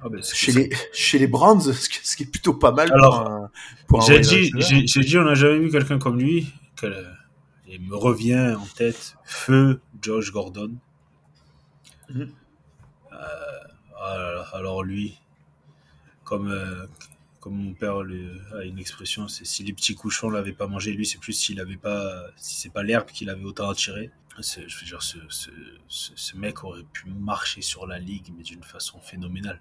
Ah 0.00 0.08
ben, 0.08 0.22
chez 0.22 0.52
les, 0.52 0.70
chez 0.92 1.18
les 1.18 1.26
Browns, 1.26 1.60
ce 1.72 1.88
qui, 1.88 1.98
ce 2.02 2.16
qui 2.16 2.22
est 2.24 2.30
plutôt 2.30 2.54
pas 2.54 2.72
mal 2.72 2.92
Alors, 2.92 3.24
pour 3.24 3.30
un, 3.30 3.50
pour 3.88 4.02
un 4.02 4.22
J'ai 4.22 4.84
dit, 4.84 5.18
on 5.18 5.24
n'a 5.24 5.34
jamais 5.34 5.58
vu 5.58 5.70
quelqu'un 5.70 5.98
comme 5.98 6.18
lui. 6.18 6.52
Que, 6.76 6.86
il 7.66 7.82
me 7.82 7.96
revient 7.96 8.56
en 8.58 8.66
tête 8.66 9.16
feu 9.24 9.80
Josh 10.00 10.32
Gordon. 10.32 10.74
Mhm. 12.08 12.30
Euh, 13.12 13.16
alors, 14.00 14.54
alors 14.54 14.84
lui, 14.84 15.18
comme 16.24 16.50
euh, 16.50 16.86
comme 17.40 17.54
mon 17.54 17.74
père 17.74 17.96
a 17.96 18.64
une 18.64 18.78
expression, 18.78 19.28
c'est 19.28 19.44
si 19.44 19.62
les 19.64 19.72
petits 19.72 19.94
cochons 19.94 20.30
l'avaient 20.30 20.52
pas 20.52 20.66
mangé, 20.66 20.92
lui 20.92 21.06
c'est 21.06 21.18
plus 21.18 21.32
s'il 21.32 21.60
avait 21.60 21.76
pas, 21.76 22.26
si 22.36 22.56
c'est 22.56 22.72
pas 22.72 22.82
l'herbe 22.82 23.06
qu'il 23.06 23.30
avait 23.30 23.44
autant 23.44 23.68
attiré. 23.68 24.10
C'est- 24.40 24.68
Je 24.68 24.78
veux 24.78 24.86
dire, 24.86 25.02
ce, 25.02 25.18
ce, 25.28 25.50
ce, 25.88 26.12
ce 26.14 26.36
mec 26.36 26.64
aurait 26.64 26.84
pu 26.92 27.10
marcher 27.10 27.62
sur 27.62 27.86
la 27.86 27.98
ligue, 27.98 28.32
mais 28.36 28.42
d'une 28.42 28.62
façon 28.62 29.00
phénoménale. 29.00 29.60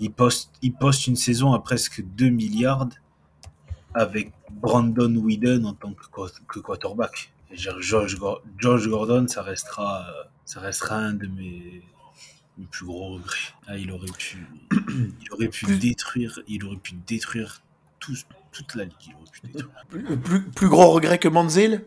Il 0.00 0.12
poste, 0.12 0.52
il 0.62 0.72
poste 0.72 1.06
une 1.08 1.16
saison 1.16 1.52
à 1.52 1.58
presque 1.60 2.02
2 2.02 2.28
milliards 2.28 2.88
avec 3.94 4.32
Brandon 4.50 5.14
Whedon 5.16 5.64
en 5.64 5.74
tant 5.74 5.92
que, 5.92 6.04
qua- 6.06 6.30
que 6.46 6.60
quarterback. 6.60 7.32
Et 7.50 7.56
Josh 7.56 8.86
Gordon, 8.88 9.26
ça 9.26 9.42
restera, 9.42 10.06
ça 10.44 10.60
restera 10.60 10.96
un 10.96 11.14
de 11.14 11.26
mes, 11.26 11.82
mes 12.58 12.66
plus 12.66 12.84
gros 12.86 13.14
regrets. 13.14 13.38
Ah, 13.66 13.76
il 13.78 13.90
aurait 13.90 14.10
pu, 14.16 14.46
il 15.20 15.32
aurait 15.32 15.48
pu 15.48 15.66
détruire, 15.78 16.38
il 16.46 16.64
aurait 16.64 16.76
pu 16.76 16.94
détruire 17.06 17.62
tout- 17.98 18.14
toute 18.52 18.74
la 18.74 18.84
ligue. 18.84 19.14
Plus, 19.88 20.16
plus, 20.18 20.42
plus 20.42 20.68
gros 20.68 20.90
regret 20.90 21.18
que 21.18 21.28
Manziel 21.28 21.84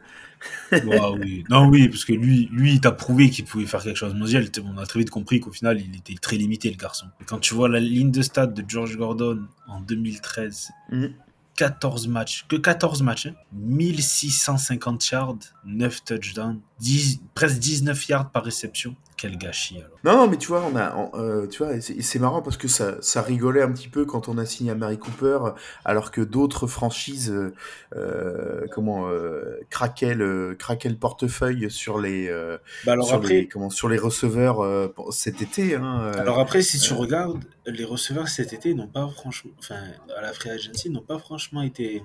Ah 0.74 1.12
oui. 1.12 1.44
Non, 1.50 1.68
oui, 1.68 1.88
parce 1.90 2.06
que 2.06 2.14
lui, 2.14 2.50
lui, 2.52 2.74
il 2.74 2.82
t'a 2.82 2.92
prouvé 2.92 3.30
qu'il 3.30 3.46
pouvait 3.46 3.66
faire 3.66 3.84
quelque 3.84 3.98
chose 3.98 4.14
mondial. 4.16 4.46
On 4.64 4.78
a 4.78 4.86
très 4.86 5.00
vite 5.00 5.10
compris 5.10 5.40
qu'au 5.40 5.52
final, 5.52 5.80
il 5.82 5.96
était 5.96 6.16
très 6.16 6.38
limité, 6.38 6.70
le 6.70 6.78
garçon. 6.78 7.08
Et 7.20 7.26
quand 7.26 7.40
tu 7.40 7.54
vois 7.54 7.70
la 7.70 7.80
ligne 7.80 8.12
de 8.12 8.22
stade 8.22 8.54
de 8.54 8.64
George 8.68 8.98
Gordon 8.98 9.46
en 9.68 9.82
2013, 9.82 10.70
Mhm. 10.92 11.14
14 11.58 12.08
matchs, 12.08 12.46
que 12.48 12.56
14 12.56 13.04
matchs, 13.04 13.28
hein, 13.28 13.34
1650 13.52 15.10
yards, 15.12 15.38
9 15.66 16.04
touchdowns, 16.04 16.60
10, 16.82 17.20
presque 17.36 17.60
19 17.60 18.08
yards 18.10 18.32
par 18.32 18.44
réception. 18.44 18.96
Quel 19.16 19.38
gâchis 19.38 19.78
alors. 19.78 20.00
Non, 20.04 20.24
non, 20.26 20.28
mais 20.32 20.38
tu 20.38 20.48
vois, 20.48 20.64
on 20.66 20.76
a, 20.76 20.96
on- 20.96 21.12
euh, 21.20 21.46
tu 21.46 21.64
vois, 21.64 21.76
et 21.76 21.82
c'est 21.82 22.18
marrant 22.18 22.42
parce 22.42 22.58
que 22.58 22.68
ça, 22.68 22.96
ça 23.02 23.22
rigolait 23.22 23.62
un 23.62 23.72
petit 23.72 23.88
peu 23.88 24.04
quand 24.04 24.28
on 24.30 24.40
a 24.40 24.48
signé 24.48 24.72
à 24.72 24.76
Mary 24.76 24.98
Cooper, 24.98 25.38
alors 25.86 26.10
que 26.10 26.22
d'autres 26.22 26.66
franchises, 26.66 27.30
euh, 27.30 27.54
euh, 27.96 28.66
comment, 28.72 29.08
euh, 29.10 29.60
craquaient 29.70 30.16
le, 30.16 30.56
craquaient 30.58 30.90
le 30.90 30.96
portefeuille 30.96 31.70
sur 31.70 32.00
les, 32.00 32.30
euh, 32.30 32.58
Bah 32.84 32.94
alors 32.94 33.06
sur 33.06 33.18
après, 33.18 33.34
les, 33.42 33.48
comment, 33.48 33.70
sur 33.70 33.88
les 33.90 34.00
receveurs 34.00 34.62
euh, 34.64 34.88
cet 35.12 35.44
été. 35.44 35.76
Hein, 35.76 36.02
euh, 36.16 36.20
Alors 36.20 36.40
après, 36.40 36.64
si 36.64 36.80
tu 36.80 36.94
regardes, 36.94 37.44
les 37.68 37.86
receveurs 37.86 38.28
cet 38.28 38.54
été 38.54 38.74
n'ont 38.74 38.88
pas 38.88 39.08
franchement, 39.08 39.52
enfin, 39.60 39.76
à 40.18 40.22
la 40.22 40.34
free 40.34 40.50
agency, 40.50 40.90
n'ont 40.90 41.02
pas 41.04 41.20
franchement 41.20 41.62
été 41.62 42.02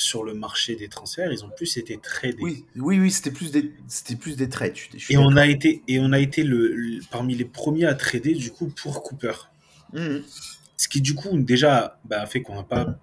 sur 0.00 0.24
le 0.24 0.34
marché 0.34 0.76
des 0.76 0.88
transferts. 0.88 1.32
Ils 1.32 1.44
ont 1.44 1.50
plus 1.50 1.76
été 1.76 1.98
tradés. 1.98 2.36
oui, 2.40 2.64
oui, 2.76 2.98
oui, 3.00 3.10
c'était 3.10 3.30
plus 3.30 3.50
des, 3.50 3.72
c'était 3.88 4.16
plus 4.16 4.36
des 4.36 4.48
trades. 4.48 4.76
je 4.76 4.98
je 4.98 5.12
Et 5.12 5.16
on 5.16 5.36
a 5.36 5.46
été, 5.46 5.82
et 5.88 5.98
on 6.00 6.12
a 6.12 6.18
été 6.18 6.42
le, 6.44 6.74
le- 6.74 7.00
parmi 7.10 7.34
les 7.34 7.44
premiers 7.44 7.86
à 7.86 7.94
trader 7.94 8.34
du 8.34 8.50
coup 8.50 8.68
pour 8.68 9.02
Cooper. 9.02 9.32
Mhm. 9.92 10.22
Ce 10.76 10.88
qui 10.88 11.00
du 11.00 11.14
coup 11.14 11.36
déjà 11.38 11.98
bah, 12.04 12.22
a 12.22 12.26
fait 12.26 12.40
qu'on 12.42 12.54
n'a 12.54 12.62
pas 12.62 12.98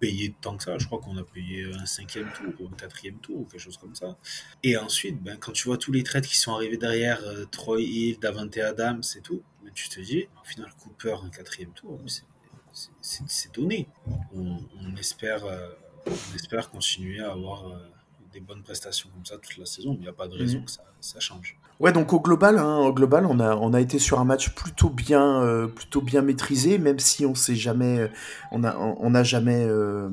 payé 0.00 0.34
tant 0.40 0.56
que 0.56 0.64
ça. 0.64 0.76
Je 0.78 0.86
crois 0.86 0.98
qu'on 1.00 1.16
a 1.16 1.22
payé 1.22 1.64
un 1.72 1.86
cinquième 1.86 2.28
tour 2.32 2.52
ou 2.60 2.66
un 2.66 2.76
quatrième 2.76 3.18
tour 3.18 3.42
ou 3.42 3.44
quelque 3.44 3.60
chose 3.60 3.76
comme 3.76 3.94
ça. 3.94 4.16
Et 4.64 4.76
ensuite, 4.76 5.22
ben, 5.22 5.36
quand 5.38 5.52
tu 5.52 5.64
vois 5.68 5.78
tous 5.78 5.92
les 5.92 6.02
trades 6.02 6.26
qui 6.26 6.36
sont 6.36 6.52
arrivés 6.52 6.76
derrière, 6.78 7.20
euh, 7.22 7.44
Troy 7.44 7.82
Hill, 7.82 8.18
Davante 8.18 8.56
Adams 8.58 9.02
et 9.16 9.20
tout, 9.20 9.42
ben, 9.62 9.70
tu 9.72 9.88
te 9.88 10.00
dis, 10.00 10.24
au 10.42 10.44
final, 10.44 10.68
Cooper 10.82 11.14
un 11.24 11.30
quatrième 11.30 11.70
tour, 11.72 12.00
c'est- 12.06 13.50
donné. 13.54 13.86
On, 14.34 14.58
on 14.80 14.96
espère, 14.96 15.44
euh, 15.44 15.68
on 16.06 16.34
espère 16.34 16.70
continuer 16.70 17.20
à 17.20 17.32
avoir 17.32 17.66
euh, 17.68 17.72
des 18.32 18.40
bonnes 18.40 18.62
prestations 18.62 19.08
comme 19.14 19.24
ça 19.26 19.36
toute 19.38 19.56
la 19.58 19.66
saison, 19.66 19.90
mais 19.92 19.98
il 19.98 20.02
n'y 20.02 20.08
a 20.08 20.12
pas 20.12 20.28
de 20.28 20.36
raison 20.36 20.58
Mhm. 20.58 20.64
que 20.64 20.70
ça, 20.70 20.82
ça 21.00 21.20
change. 21.20 21.56
Ouais, 21.80 21.92
donc 21.92 22.12
au 22.12 22.20
global, 22.20 22.58
hein, 22.58 22.78
au 22.78 22.92
global, 22.92 23.26
on 23.26 23.40
a, 23.40 23.56
on 23.56 23.72
a 23.74 23.80
été 23.80 23.98
sur 23.98 24.20
un 24.20 24.24
match 24.24 24.50
plutôt 24.54 24.88
bien, 24.90 25.42
euh, 25.42 25.66
plutôt 25.66 26.00
bien 26.00 26.22
maîtrisé, 26.22 26.78
même 26.78 26.98
si 26.98 27.26
on 27.26 27.34
s'est 27.34 27.56
jamais, 27.56 27.98
euh, 28.00 28.08
on 28.52 28.62
a, 28.64 28.76
on 28.76 28.96
on 29.00 29.14
a 29.14 29.22
jamais, 29.24 29.64
euh, 29.66 30.08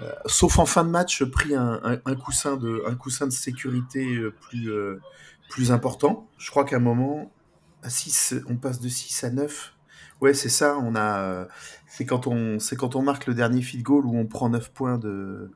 euh, 0.00 0.12
sauf 0.26 0.58
en 0.58 0.66
fin 0.66 0.84
de 0.84 0.90
match, 0.90 1.24
pris 1.24 1.54
un, 1.54 1.80
un, 1.82 1.98
un 2.04 2.14
coussin 2.14 2.56
de, 2.56 2.82
un 2.86 2.94
coussin 2.94 3.26
de 3.26 3.32
sécurité 3.32 4.06
plus, 4.40 4.70
plus 5.48 5.72
important. 5.72 6.28
Je 6.38 6.50
crois 6.50 6.64
qu'à 6.64 6.76
un 6.76 6.80
moment, 6.80 7.30
à 7.82 7.90
6, 7.90 8.34
on 8.48 8.56
passe 8.56 8.80
de 8.80 8.88
6 8.88 9.24
à 9.24 9.30
9. 9.30 9.73
C'est 10.32 10.48
ça. 10.48 10.78
On 10.78 10.94
a, 10.94 11.18
euh, 11.20 11.44
c'est 11.86 12.06
quand 12.06 12.26
on, 12.26 12.58
c'est 12.58 12.76
quand 12.76 12.96
on 12.96 13.02
marque 13.02 13.26
le 13.26 13.34
dernier 13.34 13.62
field 13.62 13.84
goal 13.84 14.06
où 14.06 14.16
on 14.16 14.26
prend 14.26 14.48
9 14.48 14.70
points 14.70 14.98
de, 14.98 15.50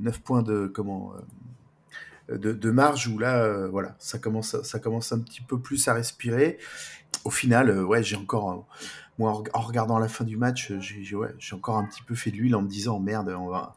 9 0.00 0.20
points 0.20 0.42
de, 0.42 0.66
comment, 0.72 1.14
euh, 2.30 2.38
de, 2.38 2.70
marge 2.70 3.08
où 3.08 3.18
là, 3.18 3.42
euh, 3.42 3.68
voilà, 3.68 3.96
ça 3.98 4.18
commence, 4.18 4.60
ça 4.62 4.78
commence 4.78 5.12
un 5.12 5.20
petit 5.20 5.40
peu 5.40 5.58
plus 5.58 5.88
à 5.88 5.94
respirer. 5.94 6.58
Au 7.24 7.30
final, 7.30 7.84
ouais, 7.84 8.02
j'ai 8.02 8.16
encore, 8.16 8.66
moi, 9.18 9.30
en, 9.30 9.42
reg- 9.42 9.50
en 9.54 9.60
regardant 9.60 9.98
la 9.98 10.08
fin 10.08 10.24
du 10.24 10.36
match, 10.36 10.72
j'ai, 10.78 11.16
ouais, 11.16 11.34
encore 11.52 11.78
un 11.78 11.84
petit 11.84 12.02
peu 12.02 12.14
fait 12.14 12.30
de 12.30 12.36
l'huile 12.36 12.54
en 12.54 12.62
me 12.62 12.68
disant, 12.68 13.00
merde, 13.00 13.34
on 13.38 13.48
va, 13.48 13.74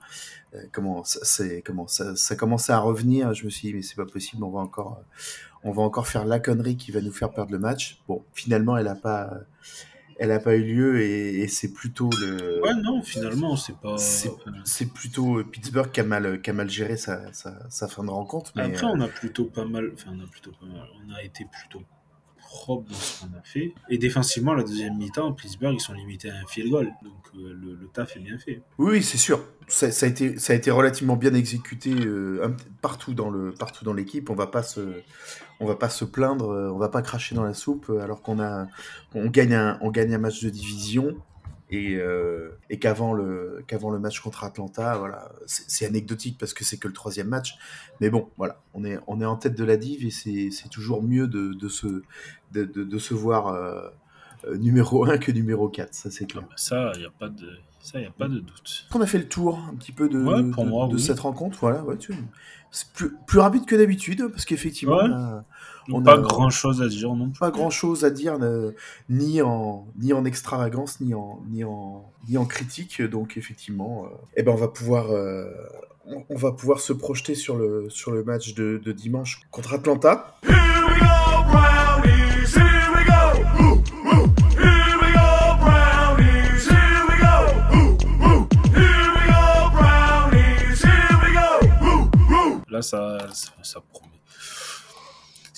comment, 0.72 1.04
ça, 1.04 1.20
c'est, 1.24 1.62
comment, 1.62 1.88
ça, 1.88 2.16
ça 2.16 2.36
commençait 2.36 2.74
à 2.74 2.80
revenir. 2.80 3.34
Je 3.34 3.46
me 3.46 3.50
suis 3.50 3.70
dit, 3.70 3.74
mais 3.74 3.82
c'est 3.82 3.96
pas 3.96 4.06
possible, 4.06 4.44
on 4.44 4.52
va 4.52 4.60
encore, 4.60 5.02
on 5.64 5.72
va 5.72 5.82
encore 5.82 6.08
faire 6.08 6.26
la 6.26 6.40
connerie 6.40 6.78
qui 6.78 6.92
va 6.92 7.02
nous 7.02 7.12
faire 7.12 7.32
perdre 7.32 7.52
le 7.52 7.60
match. 7.60 8.02
Bon, 8.08 8.24
finalement, 8.34 8.78
elle 8.78 8.88
a 8.88 8.96
pas, 8.96 9.32
elle 10.22 10.32
a 10.32 10.40
pas 10.40 10.56
eu 10.56 10.64
lieu 10.64 11.02
et, 11.02 11.40
et 11.42 11.48
c'est 11.48 11.74
plutôt 11.74 12.12
le, 12.22 12.62
Ouais, 12.62 12.76
non, 12.76 13.02
finalement, 13.02 13.56
c'est 13.56 13.76
pas. 13.80 13.98
c'est 13.98 14.94
plutôt 14.94 15.40
euh, 15.40 15.44
Pittsburgh 15.44 15.92
qui 15.92 16.00
a 16.00 16.04
mal, 16.04 16.42
qui 16.44 16.52
a 16.52 16.54
mal 16.54 16.70
géré 16.70 16.96
sa, 16.96 17.34
sa, 17.34 17.68
sa 17.72 17.88
fin 17.88 18.04
de 18.04 18.12
rencontre. 18.12 18.52
Mais, 18.56 18.62
Après, 18.62 18.86
euh, 18.86 18.92
on 18.94 19.02
a 19.02 19.08
plutôt 19.08 19.46
pas 19.46 19.66
mal. 19.66 19.90
Enfin, 19.96 20.12
on 20.16 20.24
a 20.24 20.28
plutôt 20.28 20.52
pas 20.52 20.68
mal. 20.68 20.88
On 21.04 21.12
a 21.12 21.24
été 21.24 21.46
plutôt 21.52 21.84
propre 22.52 22.90
dans 22.90 22.96
ce 22.96 23.22
qu'on 23.22 23.38
a 23.38 23.42
fait. 23.44 23.74
Et 23.90 23.98
défensivement, 23.98 24.54
la 24.54 24.64
deuxième 24.64 24.98
mi-temps, 24.98 25.32
Pittsburgh, 25.34 25.74
ils 25.74 25.80
sont 25.80 25.94
limités 25.94 26.30
à 26.30 26.36
un 26.36 26.46
field 26.46 26.70
goal. 26.70 26.92
Donc, 27.02 27.14
euh, 27.36 27.54
le, 27.54 27.88
taf 27.88 28.18
est 28.18 28.20
bien 28.20 28.38
fait. 28.38 28.62
Oui, 28.78 29.02
c'est 29.02 29.18
sûr. 29.18 29.42
Ça, 29.68 29.88
a 29.88 30.10
été, 30.10 30.38
ça 30.38 30.52
a 30.52 30.56
été 30.56 30.70
relativement 30.70 31.16
bien 31.16 31.34
exécuté 31.34 31.94
euh, 31.94 32.46
partout 32.82 33.14
dans 33.14 33.94
l'équipe. 33.94 34.30
On 34.30 34.36
va 34.36 34.48
va 35.66 35.76
pas 35.76 35.90
se 35.90 36.04
plaindre, 36.04 36.50
euh, 36.50 36.72
on 36.72 36.78
va 36.78 36.90
pas 36.90 37.02
cracher 37.02 37.36
dans 37.36 37.44
la 37.44 37.54
soupe 37.54 37.90
alors 38.02 38.22
qu'on 38.22 38.42
a, 38.42 38.68
on 39.16 39.28
gagne 39.28 39.78
gagne 39.92 40.14
un 40.14 40.18
match 40.18 40.44
de 40.44 40.50
division 40.50 41.16
et, 41.72 41.96
euh, 41.96 42.52
et 42.70 42.80
qu'avant 42.80 43.14
le, 43.14 43.64
qu'avant 43.66 43.90
le 43.90 44.00
match 44.00 44.20
contre 44.20 44.44
Atlanta, 44.44 44.98
voilà, 44.98 45.32
c'est 45.46 45.86
anecdotique 45.86 46.38
parce 46.38 46.54
que 46.54 46.64
c'est 46.66 46.78
que 46.78 46.88
le 46.88 46.94
troisième 46.94 47.28
match. 47.28 47.56
Mais 48.02 48.10
bon, 48.10 48.30
voilà, 48.38 48.62
on 48.74 48.84
est, 48.84 49.00
on 49.08 49.22
est 49.22 49.26
en 49.26 49.38
tête 49.38 49.56
de 49.58 49.64
la 49.64 49.78
div 49.78 50.06
et 50.06 50.12
c'est, 50.12 50.50
toujours 50.70 51.02
mieux 51.02 51.28
de, 51.28 51.54
de 51.54 51.70
se, 51.70 51.88
de, 52.52 52.66
de, 52.66 52.84
de 52.84 52.98
se 53.00 53.14
voir 53.14 53.48
euh, 53.48 53.90
euh, 54.48 54.58
numéro 54.58 55.06
1 55.06 55.18
que 55.18 55.32
numéro 55.32 55.70
4, 55.70 55.94
ça 55.94 56.12
c'est 56.12 56.26
clair. 56.26 56.44
Ah 56.46 56.50
bah, 56.50 56.56
ça, 56.58 56.92
il 56.96 57.00
n'y 57.00 57.06
a 57.06 57.12
pas 57.18 57.30
de. 57.30 57.48
Ça, 57.80 58.00
y 58.00 58.06
a 58.06 58.12
pas 58.12 58.28
de 58.28 58.40
doute. 58.40 58.86
On 58.94 59.02
a 59.02 59.08
fait 59.08 59.18
le 59.18 59.28
tour 59.28 59.58
un 59.58 59.74
petit 59.76 59.92
peu 59.92 60.08
de, 60.08 60.22
Ouais, 60.22 60.44
pour 60.52 60.66
de, 60.66 60.70
moi, 60.70 60.88
de 60.88 60.96
oui. 60.96 61.02
cette 61.02 61.20
rencontre? 61.22 61.58
Voilà, 61.62 61.84
ouais, 61.84 61.96
c'est 62.70 62.88
plus, 62.94 63.16
plus 63.26 63.40
rapide 63.40 63.66
que 63.66 63.76
d'habitude 63.76 64.28
parce 64.30 64.46
qu'effectivement, 64.46 64.98
Ouais. 64.98 65.42
On 65.94 66.02
pas 66.04 66.14
a- 66.14 66.18
grand 66.18 66.50
chose 66.50 66.82
à 66.82 66.88
dire 66.88 67.14
non 67.16 67.30
plus. 67.30 67.40
pas 67.40 67.52
grand 67.52 67.70
chose 67.70 68.04
à 68.06 68.10
dire, 68.10 68.38
ni 69.10 69.42
en 69.42 69.86
ni 70.00 70.14
en 70.14 70.26
extravagance, 70.26 71.00
ni 71.02 71.14
en 71.14 71.42
ni 71.50 71.64
en 71.64 72.06
ni 72.30 72.38
en 72.38 72.46
critique. 72.46 73.02
Donc 73.02 73.38
effectivement, 73.38 74.06
euh, 74.06 74.16
eh 74.36 74.44
ben 74.44 74.52
on 74.52 74.56
va 74.56 74.68
pouvoir 74.68 75.12
euh, 75.12 75.46
on, 76.06 76.24
on 76.30 76.36
va 76.38 76.52
pouvoir 76.52 76.80
se 76.80 76.94
projeter 76.94 77.36
sur 77.36 77.56
le 77.58 77.90
sur 77.90 78.12
le 78.12 78.24
match 78.24 78.54
de, 78.54 78.82
de 78.84 78.92
dimanche 78.92 79.42
contre 79.52 79.74
Atlanta. 79.74 80.36
Here 80.44 80.54
we 80.88 81.00
go, 81.00 81.52
Brownies, 81.52 82.56
here 82.56 82.90
we 82.96 83.04
go. 83.06 83.24
Ooh, 83.62 83.78
ooh. 84.10 84.28
Here 84.58 84.98
we 85.02 85.10
go, 85.14 85.30
Brownies, 85.64 86.68
here 86.68 87.04
we 87.10 87.16
go. 87.26 87.36
Ooh, 87.76 87.92
ooh. 88.26 88.48
Here 88.74 89.10
we 89.16 89.24
go, 89.32 89.70
Brownies, 89.78 90.82
here 90.84 91.18
we 91.24 91.30
go. 91.34 91.50
Ooh, 91.86 92.10
ooh. 92.34 92.62
Là, 92.70 92.82
ça, 92.82 93.18
ça, 93.34 93.52
ça 93.62 93.80
promet. 93.92 94.11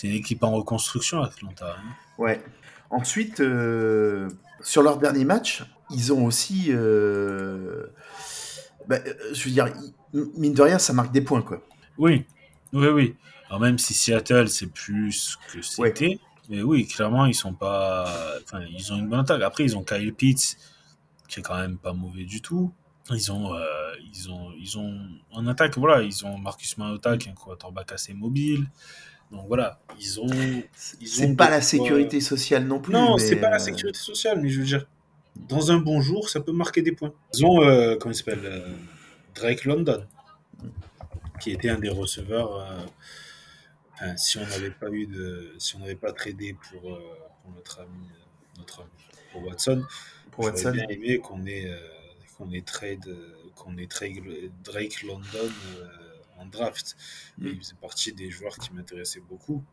C'est 0.03 0.09
une 0.09 0.15
équipe 0.15 0.43
en 0.43 0.51
reconstruction, 0.51 1.21
Atlanta. 1.21 1.77
hein. 1.79 1.95
Ouais. 2.17 2.43
Ensuite, 2.89 3.39
euh, 3.39 4.29
sur 4.59 4.83
leur 4.83 4.97
dernier 4.97 5.23
match, 5.23 5.63
ils 5.89 6.11
ont 6.11 6.25
aussi, 6.25 6.65
euh, 6.71 7.85
bah, 8.85 8.97
euh, 9.07 9.13
je 9.31 9.45
veux 9.45 9.51
dire, 9.51 9.73
mine 10.11 10.53
de 10.53 10.61
rien, 10.61 10.77
ça 10.77 10.91
marque 10.91 11.13
des 11.13 11.21
points 11.21 11.41
quoi. 11.41 11.61
Oui, 11.97 12.25
oui, 12.73 12.87
oui. 12.87 13.15
Alors 13.47 13.61
même 13.61 13.77
si 13.77 13.93
Seattle, 13.93 14.49
c'est 14.49 14.67
plus 14.67 15.37
que 15.53 15.61
c'était. 15.61 16.19
Mais 16.49 16.61
oui, 16.61 16.85
clairement, 16.85 17.25
ils 17.25 17.33
sont 17.33 17.53
pas. 17.53 18.05
Enfin, 18.43 18.59
ils 18.77 18.91
ont 18.91 18.97
une 18.97 19.07
bonne 19.07 19.21
attaque. 19.21 19.41
Après, 19.41 19.63
ils 19.63 19.77
ont 19.77 19.85
Kyle 19.85 20.13
Pitts, 20.13 20.57
qui 21.29 21.39
est 21.39 21.43
quand 21.43 21.57
même 21.57 21.77
pas 21.77 21.93
mauvais 21.93 22.25
du 22.25 22.41
tout. 22.41 22.73
Ils 23.09 23.31
ont, 23.31 23.55
euh, 23.55 23.61
ils 24.13 24.29
ont, 24.29 24.51
ils 24.59 24.77
ont 24.77 24.99
en 25.31 25.47
attaque, 25.47 25.77
voilà, 25.77 26.01
ils 26.01 26.25
ont 26.25 26.37
Marcus 26.37 26.77
Mariota, 26.77 27.15
qui 27.15 27.29
est 27.29 27.31
un 27.31 27.35
quarterback 27.35 27.93
assez 27.93 28.13
mobile. 28.13 28.67
Donc 29.33 29.47
voilà, 29.47 29.81
ils 29.99 30.19
ont. 30.21 30.27
ils 31.01 31.07
C'est 31.07 31.25
ont 31.25 31.35
pas 31.35 31.49
la 31.49 31.61
sécurité 31.61 32.21
sociale 32.21 32.65
non 32.65 32.79
plus. 32.79 32.93
Non, 32.93 33.15
mais, 33.17 33.21
c'est 33.23 33.35
pas 33.37 33.49
la 33.49 33.59
sécurité 33.59 33.99
sociale, 33.99 34.39
mais 34.41 34.49
je 34.49 34.59
veux 34.59 34.65
dire, 34.65 34.85
dans 35.35 35.71
un 35.71 35.77
bon 35.77 36.01
jour, 36.01 36.29
ça 36.29 36.39
peut 36.39 36.51
marquer 36.51 36.81
des 36.83 36.91
points. 36.91 37.13
Ils 37.33 37.45
ont, 37.45 37.61
euh, 37.63 37.95
comment 37.99 38.13
il 38.13 38.15
s'appelle 38.15 38.45
euh, 38.45 38.67
Drake 39.35 39.65
London, 39.65 40.05
qui 41.41 41.51
était 41.51 41.69
un 41.69 41.79
des 41.79 41.89
receveurs. 41.89 42.55
euh, 42.57 42.85
enfin, 43.95 44.15
si 44.17 44.37
on 44.37 44.45
n'avait 44.45 44.71
pas 44.71 44.89
eu 44.89 45.07
de, 45.07 45.53
si 45.57 45.75
on 45.75 45.79
n'avait 45.79 45.95
pas 45.95 46.11
tradé 46.11 46.55
pour, 46.69 46.93
euh, 46.93 46.99
pour 47.41 47.51
notre 47.55 47.79
ami, 47.81 48.07
notre 48.59 48.81
ami, 48.81 48.89
pour 49.31 49.43
Watson, 49.47 49.83
Pour 50.31 50.43
j'aurais 50.43 50.53
Watson. 50.53 50.71
bien 50.71 50.85
aimé 50.89 51.17
qu'on 51.17 51.45
ait, 51.47 51.65
euh, 51.67 51.77
qu'on 52.37 52.51
ait 52.51 52.61
trade, 52.61 53.17
qu'on 53.55 53.77
ait 53.77 53.87
trade 53.87 54.21
Drake 54.63 55.01
London 55.03 55.23
euh, 55.79 55.87
en 56.43 56.47
draft. 56.47 56.95
Mm. 57.37 57.47
il 57.47 57.57
faisait 57.59 57.75
partie 57.81 58.13
des 58.13 58.29
joueurs 58.29 58.55
qui 58.57 58.71
m'intéressaient 58.73 59.21
beaucoup. 59.21 59.63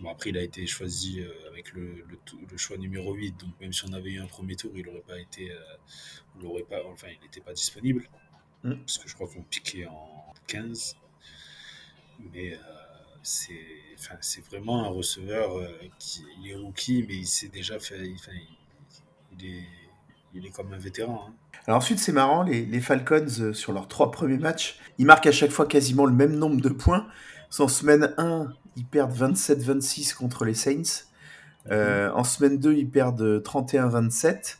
Bon, 0.00 0.10
après, 0.10 0.30
il 0.30 0.38
a 0.38 0.42
été 0.42 0.64
choisi 0.66 1.20
euh, 1.20 1.32
avec 1.50 1.72
le, 1.72 2.04
le, 2.08 2.16
tou- 2.24 2.38
le 2.50 2.56
choix 2.56 2.76
numéro 2.78 3.14
8, 3.14 3.32
donc 3.40 3.60
même 3.60 3.72
si 3.72 3.84
on 3.84 3.92
avait 3.92 4.10
eu 4.12 4.20
un 4.20 4.26
premier 4.28 4.54
tour, 4.56 4.70
il 4.76 4.84
n'aurait 4.86 5.00
pas 5.00 5.18
été, 5.18 5.50
euh, 5.50 6.64
pas, 6.68 6.84
enfin, 6.86 7.08
il 7.08 7.20
n'était 7.22 7.40
pas 7.40 7.52
disponible, 7.52 8.08
Mm. 8.64 8.74
parce 8.78 8.98
que 8.98 9.08
je 9.08 9.14
crois 9.14 9.28
qu'on 9.28 9.42
piquait 9.42 9.86
en 9.86 10.34
15. 10.48 10.96
Mais 12.32 12.54
euh, 12.54 12.58
c'est, 13.22 13.66
enfin, 13.98 14.16
vraiment 14.50 14.84
un 14.84 14.88
receveur 14.88 15.56
euh, 15.58 15.78
qui 15.98 16.24
il 16.42 16.50
est 16.50 16.54
rookie, 16.56 17.04
mais 17.08 17.16
il 17.16 17.26
s'est 17.26 17.48
déjà 17.48 17.78
fait, 17.78 18.06
il- 18.08 18.14
enfin, 18.16 18.32
il, 18.34 18.48
il 19.40 19.46
est, 19.46 19.68
il 20.38 20.46
est 20.46 20.50
comme 20.50 20.72
un 20.72 20.78
vétéran. 20.78 21.26
hein. 21.28 21.32
Alors 21.66 21.78
ensuite, 21.78 21.98
c'est 21.98 22.12
marrant, 22.12 22.42
les, 22.44 22.64
les 22.64 22.80
Falcons, 22.80 23.26
euh, 23.40 23.52
sur 23.52 23.72
leurs 23.72 23.88
trois 23.88 24.10
premiers 24.10 24.38
matchs, 24.38 24.78
ils 24.96 25.04
marquent 25.04 25.26
à 25.26 25.32
chaque 25.32 25.50
fois 25.50 25.66
quasiment 25.66 26.06
le 26.06 26.14
même 26.14 26.34
nombre 26.34 26.60
de 26.62 26.70
points. 26.70 27.06
En 27.58 27.68
semaine 27.68 28.14
1, 28.16 28.52
ils 28.76 28.86
perdent 28.86 29.12
27-26 29.14 30.14
contre 30.14 30.44
les 30.44 30.54
Saints. 30.54 31.04
Euh, 31.70 32.10
en 32.12 32.24
semaine 32.24 32.58
2, 32.58 32.72
ils 32.74 32.88
perdent 32.88 33.42
31-27. 33.42 34.56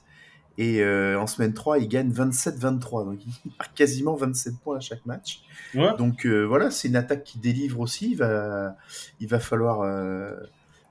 Et 0.61 0.83
euh, 0.83 1.19
en 1.19 1.27
semaine 1.27 1.55
3, 1.55 1.79
ils 1.79 1.89
gagnent 1.89 2.11
27-23. 2.13 3.05
Donc 3.07 3.25
ils 3.25 3.53
marquent 3.59 3.75
quasiment 3.75 4.15
27 4.15 4.59
points 4.59 4.77
à 4.77 4.81
chaque 4.81 5.07
match. 5.07 5.41
Ouais. 5.75 5.97
Donc 5.97 6.27
voilà, 6.27 6.71
c'est 6.71 6.89
une 6.89 6.97
attaque 6.97 7.25
qui 7.25 7.39
délivre 7.39 7.81
aussi. 7.81 8.11
Il 8.13 8.17
va, 8.19 8.77
il 9.21 9.29
va 9.29 9.39
falloir, 9.39 9.83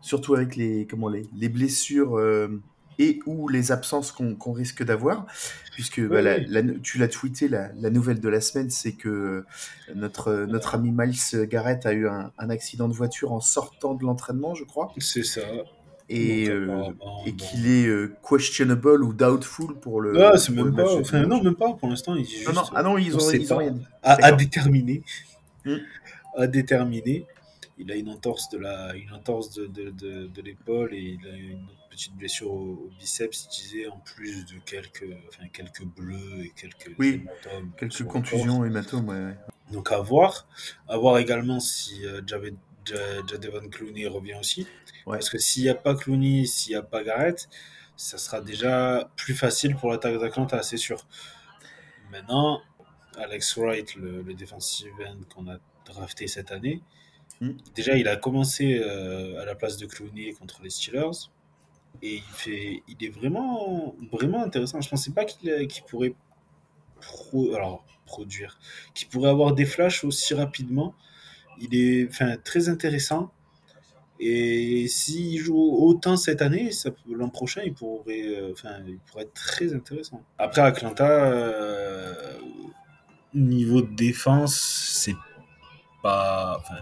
surtout 0.01 0.33
avec 0.35 0.55
les, 0.55 0.87
comment, 0.89 1.09
les, 1.09 1.27
les 1.35 1.49
blessures 1.49 2.17
et 2.99 3.19
ou 3.25 3.47
les 3.47 3.71
absences 3.71 4.11
qu'on 4.11 4.51
risque 4.51 4.83
d'avoir, 4.83 5.25
puisque 5.73 6.01
bah, 6.07 6.21
la- 6.21 6.37
oui. 6.37 6.45
la- 6.49 6.63
tu 6.81 6.97
l'as 6.97 7.07
tweeté, 7.07 7.47
la, 7.47 7.69
la 7.79 7.89
nouvelle 7.89 8.19
de 8.19 8.29
la 8.29 8.41
semaine, 8.41 8.69
c'est 8.69 8.93
que 8.93 9.45
notre, 9.95 10.45
notre 10.45 10.75
ami 10.75 10.91
Miles 10.91 11.45
Garrett 11.47 11.85
a 11.85 11.93
eu 11.93 12.07
un, 12.07 12.31
un 12.37 12.49
accident 12.49 12.87
de 12.87 12.93
voiture 12.93 13.31
en 13.31 13.39
sortant 13.39 13.93
de 13.93 14.03
l'entraînement, 14.03 14.55
je 14.55 14.63
crois, 14.63 14.91
C'est 14.97 15.23
ça. 15.23 15.41
et, 16.09 16.49
euh, 16.49 16.85
et 17.25 17.33
qu'il 17.35 17.67
est 17.67 17.85
euh, 17.87 18.15
questionable 18.27 19.03
ou 19.03 19.13
doubtful 19.13 19.75
pour 19.79 20.01
le. 20.01 20.19
Ah, 20.23 20.37
c'est 20.37 20.53
même 20.53 20.73
pas. 20.75 20.91
Enfin, 20.95 21.21
non, 21.27 21.43
même 21.43 21.55
pas 21.55 21.73
pour 21.73 21.89
l'instant. 21.89 22.15
Juste 22.15 22.47
non, 22.47 22.53
non, 22.53 22.61
ah 22.73 22.81
non, 22.83 22.97
ils 22.97 23.13
on 23.15 23.19
ont, 23.19 23.31
ils 23.31 23.53
ont 23.53 23.55
pas. 23.57 23.61
rien 23.61 23.71
dit. 23.71 23.85
à, 24.03 24.31
déterminer. 24.31 25.03
Hmm. 25.65 25.75
À 26.35 26.47
déterminer. 26.47 27.25
Il 27.77 27.91
a 27.91 27.95
une 27.95 28.09
entorse 28.09 28.49
de 28.49 28.57
la, 28.57 28.95
une 28.95 29.11
entorse 29.13 29.51
de, 29.53 29.67
de, 29.67 29.91
de, 29.91 30.27
de 30.27 30.41
l'épaule 30.41 30.95
et 30.95 31.17
il 31.21 31.27
a 31.29 31.35
une 31.37 31.59
petite 31.97 32.15
blessure 32.15 32.51
au, 32.51 32.85
au 32.85 32.91
biceps. 32.99 33.45
Il 33.45 33.49
disait 33.49 33.87
en 33.87 33.97
plus 33.97 34.45
de 34.45 34.59
quelques, 34.65 35.07
enfin 35.27 35.47
quelques 35.51 35.83
bleus 35.83 36.45
et 36.45 36.51
quelques 36.55 36.91
Oui, 36.99 37.23
hématomes 37.23 37.71
Quelques 37.77 38.03
contusions, 38.05 38.63
hématomes, 38.63 39.09
ouais, 39.09 39.15
ouais. 39.15 39.37
Donc 39.71 39.91
à 39.91 39.97
voir, 39.99 40.47
à 40.87 40.97
voir 40.97 41.17
également 41.17 41.59
si 41.59 42.05
euh, 42.05 42.21
Javed, 42.25 42.55
Clooney 43.71 44.07
revient 44.07 44.35
aussi. 44.39 44.67
Ouais. 45.05 45.17
Parce 45.17 45.29
que 45.29 45.37
s'il 45.39 45.63
n'y 45.63 45.69
a 45.69 45.75
pas 45.75 45.95
Clooney, 45.95 46.45
s'il 46.45 46.71
n'y 46.73 46.77
a 46.77 46.83
pas 46.83 47.03
Garrett, 47.03 47.49
ça 47.97 48.17
sera 48.17 48.41
déjà 48.41 49.09
plus 49.15 49.33
facile 49.33 49.75
pour 49.75 49.89
l'attaque 49.89 50.19
d'Atlanta, 50.19 50.61
c'est 50.61 50.77
sûr. 50.77 51.05
Maintenant, 52.11 52.61
Alex 53.17 53.57
Wright, 53.57 53.95
le, 53.95 54.21
le 54.21 54.33
defensive 54.35 54.93
end 55.05 55.17
qu'on 55.33 55.49
a 55.49 55.57
drafté 55.85 56.27
cette 56.27 56.51
année, 56.51 56.81
Mm. 57.39 57.51
déjà 57.75 57.95
il 57.95 58.07
a 58.07 58.15
commencé 58.15 58.79
euh, 58.81 59.39
à 59.39 59.45
la 59.45 59.53
place 59.53 59.77
de 59.77 59.85
Clooney 59.85 60.33
contre 60.33 60.63
les 60.63 60.71
Steelers 60.71 61.29
et 62.01 62.21
il 62.87 63.03
est 63.03 63.09
vraiment, 63.09 63.95
vraiment 64.11 64.43
intéressant. 64.43 64.81
Je 64.81 64.89
pensais 64.89 65.11
pas 65.11 65.25
qu'il 65.25 65.49
euh, 65.49 65.67
pourrait 65.87 66.15
produire, 68.05 68.57
qu'il 68.93 69.07
pourrait 69.07 69.29
avoir 69.29 69.53
des 69.53 69.65
flashs 69.65 70.03
aussi 70.03 70.33
rapidement. 70.33 70.93
Il 71.59 71.75
est, 71.75 72.07
enfin, 72.09 72.37
très 72.43 72.69
intéressant. 72.69 73.31
Et 74.19 74.87
s'il 74.87 75.39
joue 75.39 75.55
autant 75.55 76.17
cette 76.17 76.41
année, 76.41 76.71
l'an 77.07 77.29
prochain, 77.29 77.61
il 77.63 77.73
pourrait, 77.73 78.23
euh, 78.23 78.51
enfin, 78.51 78.79
il 78.87 78.97
pourrait 78.99 79.23
être 79.23 79.33
très 79.33 79.73
intéressant. 79.73 80.23
Après, 80.39 80.61
Atlanta, 80.61 81.07
euh, 81.07 82.39
niveau 83.33 83.81
de 83.81 83.93
défense, 83.93 84.55
c'est 84.55 85.15
pas. 86.01 86.57
Enfin, 86.59 86.81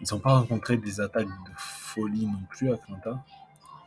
ils 0.00 0.06
n'ont 0.12 0.20
pas 0.20 0.40
rencontré 0.40 0.76
des 0.76 1.00
attaques 1.00 1.28
de 1.28 1.52
folie 1.56 2.26
non 2.26 2.42
plus 2.50 2.70
à 2.70 2.74
Atlanta. 2.74 3.24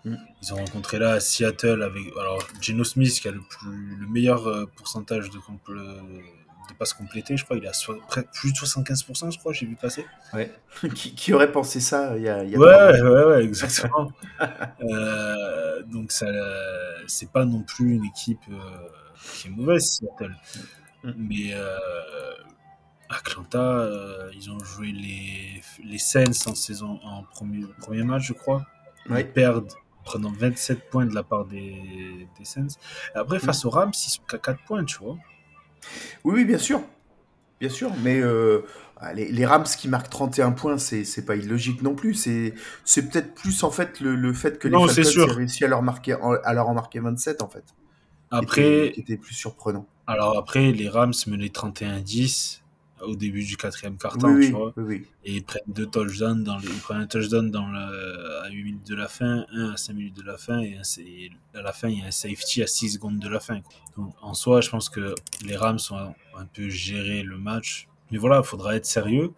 Mm. 0.06 0.16
Ils 0.42 0.54
ont 0.54 0.58
rencontré 0.58 1.00
là 1.00 1.12
à 1.14 1.20
Seattle 1.20 1.82
avec 1.84 2.04
alors 2.20 2.40
Geno 2.62 2.84
Smith 2.84 3.20
qui 3.20 3.28
a 3.28 3.32
le 3.32 3.42
plus 3.42 3.96
le 4.00 4.08
meilleur 4.08 4.48
euh, 4.48 4.66
pourcentage 4.78 5.30
de, 5.32 5.38
compl- 5.40 5.76
de 5.76 6.74
passes 6.80 6.94
complétées, 6.94 7.38
je 7.38 7.44
crois, 7.44 7.58
il 7.58 7.66
a 7.68 7.74
so- 7.74 8.00
près- 8.08 8.26
plus 8.34 8.52
de 8.54 8.58
75%, 8.58 9.32
je 9.32 9.40
crois, 9.40 9.52
j'ai 9.54 9.66
vu 9.66 9.76
passer. 9.76 10.06
Ouais. 10.34 10.52
qui, 10.96 11.14
qui 11.16 11.34
aurait 11.34 11.52
pensé 11.52 11.80
ça 11.80 12.12
euh, 12.14 12.18
il 12.18 12.24
y 12.24 12.30
a, 12.30 12.44
il 12.44 12.52
y 12.52 12.56
a 12.56 12.60
Ouais, 12.60 13.02
ouais, 13.02 13.24
ouais, 13.26 13.44
exactement. 13.44 14.12
Euh, 14.82 15.82
donc 15.84 16.12
ça, 16.12 16.26
euh, 16.28 17.04
c'est 17.08 17.32
pas 17.32 17.46
non 17.46 17.62
plus 17.64 17.96
une 17.96 18.06
équipe 18.06 18.40
euh, 18.52 18.58
qui 19.34 19.48
est 19.48 19.52
mauvaise, 19.52 19.84
Seattle. 20.00 20.36
Mm. 21.04 21.12
Mais 21.18 21.54
euh, 21.54 21.78
Atlanta, 23.10 23.60
euh, 23.80 24.30
ils 24.36 24.50
ont 24.52 24.60
joué 24.64 24.92
les, 24.92 25.62
les 25.84 25.98
Saints 25.98 26.48
en 26.48 26.56
saison 26.56 27.00
en 27.04 27.24
premier, 27.24 27.64
premier 27.80 28.04
match, 28.04 28.24
je 28.24 28.34
crois. 28.34 28.66
Ouais. 29.10 29.22
Ils 29.22 29.28
perdent 29.32 29.72
en 29.72 29.85
prenant 30.06 30.32
27 30.32 30.90
points 30.90 31.06
de 31.06 31.14
la 31.16 31.24
part 31.24 31.46
des, 31.46 32.28
des 32.38 32.46
Saints. 32.46 32.68
Et 33.16 33.18
après, 33.18 33.40
face 33.40 33.66
aux 33.66 33.70
Rams, 33.70 33.92
ils 33.94 34.10
sont 34.12 34.22
qu'à 34.30 34.38
4 34.38 34.64
points, 34.66 34.86
tu 34.86 34.98
vois. 35.00 35.18
Oui, 36.24 36.34
oui, 36.36 36.46
bien 36.46 36.58
sûr. 36.58 36.82
Bien 37.60 37.70
sûr, 37.70 37.92
mais 38.04 38.20
euh, 38.20 38.66
ah, 38.98 39.14
les, 39.14 39.32
les 39.32 39.46
Rams 39.46 39.64
qui 39.66 39.88
marquent 39.88 40.10
31 40.10 40.52
points, 40.52 40.78
c'est 40.78 41.26
pas 41.26 41.36
illogique 41.36 41.82
non 41.82 41.96
plus. 41.96 42.14
C'est 42.14 42.54
peut-être 43.10 43.34
plus 43.34 43.64
en 43.64 43.72
fait 43.72 44.00
le, 44.00 44.16
le 44.16 44.34
fait 44.34 44.60
que 44.60 44.68
Non, 44.68 44.86
les 44.86 44.94
Falcons 44.94 45.28
aient 45.30 45.32
réussi 45.34 45.64
à 45.64 45.68
leur, 45.68 45.82
marquer, 45.82 46.18
à 46.44 46.54
leur 46.54 46.68
en 46.70 46.74
marquer 46.74 47.00
27 47.00 47.42
en 47.42 47.48
fait. 47.50 47.64
qui 47.66 47.74
Après, 48.32 48.88
était, 48.88 48.92
qui 48.94 49.00
était 49.02 49.18
plus 49.18 49.34
surprenant. 49.34 49.88
alors 50.08 50.38
après, 50.38 50.72
les 50.72 50.90
Rams 50.90 51.14
menaient 51.28 51.48
31-10 51.48 52.62
au 53.02 53.16
début 53.16 53.44
du 53.44 53.58
quatrième 53.58 53.98
quart-temps, 53.98 54.34
Oui, 54.34 54.48
tu 54.48 54.52
vois. 54.54 54.74
oui, 54.78 54.84
oui. 54.88 55.06
Et 55.26 55.34
ils 55.36 55.44
prennent 55.44 55.62
deux 55.68 55.86
touchdowns 55.86 56.44
dans 56.44 56.58
le, 56.58 56.64
ils 56.64 56.80
prennent 56.80 57.02
un 57.02 57.08
touchdown 57.08 57.52
dans 57.52 57.68
le, 57.68 58.42
à 58.44 58.50
8 58.50 58.64
minutes 58.64 58.88
de 58.88 58.96
la 58.96 59.08
fin, 59.08 59.46
un 59.54 59.72
à 59.74 59.78
5 59.78 59.94
minutes 59.94 60.16
de 60.16 60.24
la 60.24 60.38
fin, 60.38 60.60
et 60.60 60.78
un, 60.78 60.82
et 61.02 61.32
à 61.54 61.62
la 61.62 61.74
fin, 61.74 61.90
il 61.90 62.00
y 62.00 62.02
a 62.02 62.06
un 62.06 62.12
safety 62.12 62.64
à 62.64 62.68
6 62.68 62.92
secondes 62.92 63.20
de 63.20 63.28
la 63.28 63.40
fin. 63.40 63.60
quoi. 63.62 63.74
Donc, 63.98 64.16
en 64.22 64.34
soi, 64.34 64.62
je 64.62 64.70
pense 64.70 64.90
que 64.90 65.14
les 65.46 65.58
Rams 65.58 65.80
ont 65.92 66.14
un, 66.38 66.46
peu 66.54 66.70
géré 66.70 67.22
le 67.24 67.38
match. 67.38 67.88
Mais 68.12 68.18
voilà, 68.18 68.38
il 68.44 68.46
faudra 68.48 68.76
être 68.76 68.86
sérieux 68.86 69.32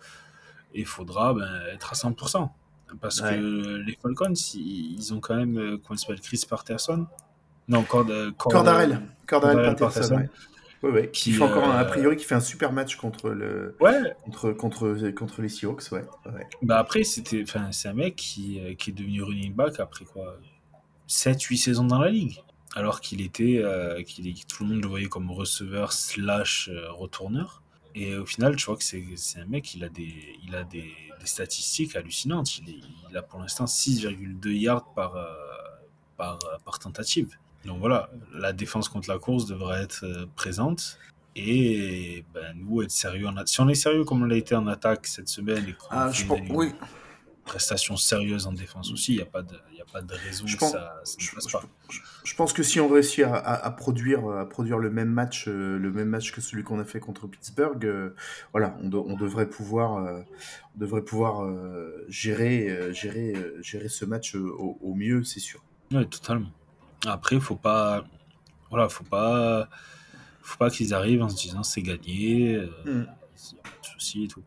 et 0.74 0.82
il 0.82 0.86
faudra 0.86 1.34
ben, 1.34 1.50
être 1.74 1.92
à 1.92 1.96
100%. 1.96 2.50
Parce 3.02 3.20
Ouais. 3.22 3.32
que 3.38 3.78
les 3.86 3.98
Falcons, 4.02 4.34
ils, 4.54 4.94
ils 4.98 5.14
ont 5.14 5.20
quand 5.20 5.36
même, 5.36 5.58
euh, 5.58 5.78
comment 5.84 5.98
s'appelle, 5.98 6.22
Chris 6.22 6.44
Patterson 6.50 7.06
Non, 7.68 7.84
Cord, 7.84 8.06
euh, 8.10 8.32
Cord- 8.32 8.52
Cordarel, 8.54 9.02
Cordarel 9.26 9.56
Cordarel 9.56 9.76
Patterson, 9.76 10.00
Patterson. 10.00 10.16
ouais. 10.16 10.30
Ouais, 10.84 10.92
ouais, 10.92 11.10
qui, 11.12 11.32
fait 11.32 11.42
encore 11.44 11.64
un, 11.64 11.72
a 11.78 11.82
euh, 11.84 11.86
priori 11.86 12.16
qui 12.18 12.24
fait 12.26 12.36
un 12.36 12.40
super 12.40 12.72
match 12.72 12.98
contre 12.98 13.30
le 13.30 13.76
Ouais, 13.80 14.14
contre 14.24 14.52
contre 14.52 15.10
contre 15.12 15.42
les 15.42 15.50
Seahawks, 15.50 15.92
ouais. 15.92 16.06
ouais. 16.28 16.48
Bah 16.62 16.78
après, 16.78 17.04
c'était, 17.04 17.42
enfin, 17.42 17.72
c'est 17.72 17.88
un 17.88 17.94
mec 17.94 18.16
qui, 18.16 18.60
euh, 18.60 18.76
qui 18.76 18.92
est 18.92 18.94
devenu 18.94 19.24
running 19.24 19.54
back 19.56 19.80
après 19.80 20.06
quoi 20.06 20.38
7-8 21.10 21.58
saisons 21.58 21.86
dans 21.86 22.00
la 22.00 22.10
ligue. 22.10 22.42
Alors 22.76 23.02
qu'il 23.02 23.22
était, 23.22 23.60
euh, 23.64 24.04
qu'il 24.04 24.32
tout 24.46 24.64
le 24.64 24.70
monde 24.70 24.84
le 24.84 24.88
voyait 24.88 25.08
comme 25.08 25.32
receveur 25.32 25.94
slash 25.94 26.70
euh, 26.72 26.92
retourneur. 26.92 27.64
Et 27.96 28.16
au 28.16 28.26
final, 28.28 28.56
tu 28.56 28.66
vois 28.66 28.76
que 28.78 28.84
c'est, 28.84 29.04
c'est 29.16 29.40
un 29.40 29.46
mec, 29.46 29.74
il 29.74 29.84
a 29.84 29.90
des, 29.90 30.14
il 30.46 30.54
a 30.56 30.64
des, 30.64 30.82
des 31.20 31.26
statistiques 31.26 31.96
hallucinantes. 31.96 32.60
Il, 32.60 32.70
est- 32.70 32.80
il 33.10 33.18
a 33.18 33.24
pour 33.24 33.40
l'instant 33.40 33.66
6,2 33.66 34.50
yards 34.52 34.94
par, 34.94 35.16
euh, 35.16 35.26
par, 36.18 36.38
par 36.64 36.78
tentative. 36.78 37.36
Donc 37.68 37.80
voilà, 37.80 38.10
la 38.34 38.54
défense 38.54 38.88
contre 38.90 39.10
la 39.10 39.20
course 39.20 39.46
devrait 39.46 39.84
être 39.84 40.04
euh, 40.06 40.26
présente. 40.36 40.98
Et 41.36 42.26
ben, 42.34 42.56
nous, 42.56 42.82
être 42.82 42.90
sérieux 42.92 43.28
en 43.28 43.38
a- 43.38 43.46
Si 43.46 43.62
on 43.62 43.70
est 43.70 43.76
sérieux 43.76 44.04
comme 44.06 44.24
on 44.24 44.26
l'a 44.26 44.38
été 44.38 44.56
en 44.56 44.66
attaque 44.68 45.06
cette 45.06 45.28
semaine 45.28 45.64
et 45.68 45.76
Ah, 45.92 46.10
je 46.12 46.26
pense, 46.26 46.40
oui. 46.50 46.74
prestations 47.46 47.96
sérieuses 47.98 48.48
en 48.48 48.54
défense 48.54 48.92
aussi. 48.92 49.14
Il 49.14 49.16
n'y 49.18 49.22
a, 49.22 49.26
pas 49.26 49.42
de- 49.44 49.54
y 49.78 49.82
a 49.82 49.86
pas 49.92 50.02
de 50.02 50.14
raison 50.14 50.48
Je 50.48 50.56
que 50.56 50.60
pense- 50.62 50.72
ça, 50.72 51.00
ça 51.04 51.16
ne 51.18 51.22
Je, 51.24 51.36
passe 51.36 51.48
je- 51.48 51.52
pas. 51.58 51.64
je- 52.24 52.36
pense 52.36 52.54
que 52.54 52.64
si 52.64 52.80
on 52.80 52.88
réussit 52.90 53.24
à, 53.26 53.36
à- 53.36 53.66
à 53.68 53.72
produire, 53.72 54.28
à 54.30 54.48
produire 54.50 54.80
le 54.80 54.90
même 54.90 55.10
match, 55.10 55.48
euh, 55.48 55.78
le 55.78 55.92
même 55.92 56.10
match 56.10 56.32
que 56.32 56.42
celui 56.42 56.64
qu'on 56.64 56.80
a 56.80 56.86
fait 56.86 57.00
contre 57.00 57.28
Pittsburgh, 57.28 57.86
euh, 57.86 58.16
voilà, 58.54 58.76
on, 58.82 58.90
de- 58.90 58.98
on 58.98 59.16
devrait 59.16 59.50
pouvoir, 59.50 59.98
euh, 59.98 60.22
on 60.76 60.80
devrait 60.80 61.04
pouvoir 61.04 61.44
euh, 61.44 62.04
gérer, 62.10 62.70
euh, 62.70 62.94
gérer, 62.94 63.34
euh, 63.36 63.62
gérer 63.62 63.90
ce 63.90 64.06
match 64.06 64.36
euh, 64.36 64.40
au, 64.58 64.78
au 64.82 64.94
mieux, 64.96 65.24
c'est 65.24 65.40
sûr. 65.42 65.62
Oui, 65.92 66.08
totalement. 66.08 66.50
Après, 67.06 67.40
faut 67.40 67.56
pas, 67.56 68.06
voilà, 68.70 68.90
faut 68.90 69.04
pas, 69.04 69.70
faut 70.42 70.58
pas 70.58 70.70
qu'ils 70.70 70.94
arrivent 70.94 71.22
en 71.24 71.30
se 71.30 71.36
disant 71.36 71.64
c'est 71.64 71.82
gagné, 71.82 72.56
euh, 72.56 72.70
il 72.86 72.92
Mm. 72.92 73.00
n'y 73.54 73.60
a 73.60 73.64
pas 73.64 73.70
de 73.82 73.86
souci 73.86 74.24
et 74.24 74.28
tout. 74.28 74.44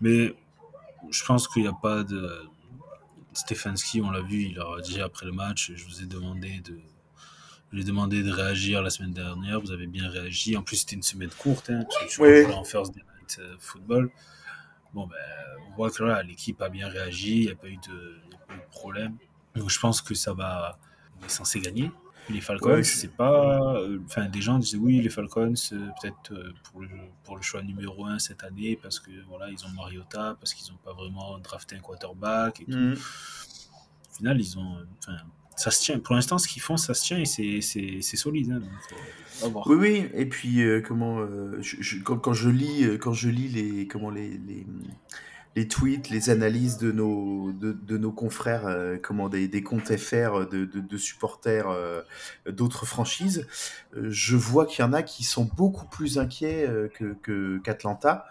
Mais 0.00 0.34
je 1.10 1.24
pense 1.24 1.46
qu'il 1.48 1.62
n'y 1.62 1.68
a 1.68 1.72
pas 1.72 2.02
de. 2.02 2.42
Stefanski, 3.32 4.00
on 4.00 4.10
l'a 4.10 4.22
vu, 4.22 4.42
il 4.46 4.54
leur 4.56 4.74
a 4.78 4.80
dit 4.80 5.00
après 5.00 5.24
le 5.26 5.32
match, 5.32 5.70
je 5.74 5.84
vous 5.84 6.02
ai 6.02 6.06
demandé 6.06 6.60
de, 6.60 6.80
je 7.70 7.76
lui 7.76 7.82
ai 7.82 7.84
demandé 7.84 8.22
de 8.24 8.30
réagir 8.32 8.82
la 8.82 8.90
semaine 8.90 9.12
dernière, 9.12 9.60
vous 9.60 9.70
avez 9.70 9.86
bien 9.86 10.08
réagi. 10.08 10.56
En 10.56 10.62
plus, 10.62 10.78
c'était 10.78 10.96
une 10.96 11.02
semaine 11.02 11.30
courte, 11.38 11.70
hein, 11.70 11.84
tu, 12.00 12.08
tu 12.08 12.20
Oui. 12.22 12.44
en 12.52 12.64
first 12.64 12.92
night 12.96 13.38
euh, 13.38 13.54
football. 13.60 14.10
Bon, 14.94 15.06
ben, 15.06 15.16
on 15.68 15.76
voit 15.76 15.90
que 15.92 16.02
là, 16.02 16.24
l'équipe 16.24 16.60
a 16.60 16.68
bien 16.68 16.88
réagi, 16.88 17.36
il 17.42 17.44
n'y 17.46 17.52
a 17.52 17.54
pas 17.54 17.68
eu 17.68 17.76
de, 17.76 18.18
il 18.26 18.32
y 18.32 18.34
a 18.34 18.38
pas 18.48 18.54
eu 18.54 18.58
de 18.58 18.70
problème. 18.72 19.16
Donc, 19.54 19.70
je 19.70 19.78
pense 19.78 20.02
que 20.02 20.14
ça 20.14 20.32
va, 20.32 20.76
on 21.20 21.26
est 21.26 21.28
censé 21.28 21.60
gagner. 21.60 21.90
Les 22.28 22.40
Falcons, 22.40 22.68
Ouais, 22.74 22.82
c'est 22.84 23.08
pas. 23.16 23.74
euh, 23.78 23.98
Enfin, 24.06 24.26
des 24.26 24.40
gens 24.40 24.58
disaient 24.58 24.76
oui, 24.78 25.00
les 25.00 25.08
Falcons, 25.08 25.52
euh, 25.72 25.88
peut-être 26.00 26.32
euh, 26.32 26.52
pour, 26.64 26.80
le, 26.82 26.88
pour 27.24 27.36
le 27.36 27.42
choix 27.42 27.62
numéro 27.62 28.06
un 28.06 28.18
cette 28.20 28.44
année, 28.44 28.78
parce 28.80 29.00
que 29.00 29.10
voilà, 29.28 29.48
ils 29.50 29.64
ont 29.64 29.70
Mariota, 29.70 30.36
parce 30.38 30.54
qu'ils 30.54 30.70
n'ont 30.72 30.78
pas 30.78 30.92
vraiment 30.92 31.38
drafté 31.40 31.74
un 31.76 31.80
quarterback. 31.80 32.60
Et 32.60 32.64
tout. 32.66 32.78
Mm. 32.78 32.92
Au 32.92 34.16
final, 34.16 34.40
ils 34.40 34.58
ont. 34.58 34.76
Enfin, 34.98 35.16
ça 35.56 35.70
se 35.72 35.82
tient. 35.82 35.98
Pour 35.98 36.14
l'instant, 36.14 36.38
ce 36.38 36.46
qu'ils 36.46 36.62
font, 36.62 36.76
ça 36.76 36.94
se 36.94 37.04
tient 37.04 37.18
et 37.18 37.24
c'est- 37.24 38.16
solide. 38.16 38.52
Hein, 38.52 38.60
donc, 38.60 38.70
euh. 38.92 39.62
Oui, 39.66 39.76
oui. 39.76 40.08
Et 40.14 40.26
puis 40.26 40.62
euh, 40.62 40.80
comment, 40.86 41.18
euh, 41.20 41.56
je, 41.62 41.76
je- 41.80 41.98
quand, 42.02 42.18
quand 42.18 42.34
je 42.34 42.48
lis, 42.50 42.84
quand 43.00 43.12
je 43.14 43.28
lis 43.28 43.48
les, 43.48 43.88
comment 43.88 44.10
les, 44.10 44.38
les, 44.38 44.66
les 45.56 45.66
tweets, 45.66 46.10
les 46.10 46.30
analyses 46.30 46.78
de 46.78 46.92
nos, 46.92 47.52
de, 47.52 47.72
de 47.72 47.98
nos 47.98 48.12
confrères, 48.12 48.66
euh, 48.66 48.96
comment 49.02 49.28
des, 49.28 49.48
des 49.48 49.62
comptes 49.62 49.94
FR 49.96 50.46
de, 50.48 50.64
de, 50.64 50.80
de 50.80 50.96
supporters 50.96 51.68
euh, 51.68 52.02
d'autres 52.48 52.86
franchises, 52.86 53.46
euh, 53.96 54.06
je 54.10 54.36
vois 54.36 54.64
qu'il 54.66 54.84
y 54.84 54.88
en 54.88 54.92
a 54.92 55.02
qui 55.02 55.24
sont 55.24 55.44
beaucoup 55.56 55.86
plus 55.86 56.18
inquiets 56.18 56.68
que 56.94 57.58
qu'Atlanta. 57.58 58.26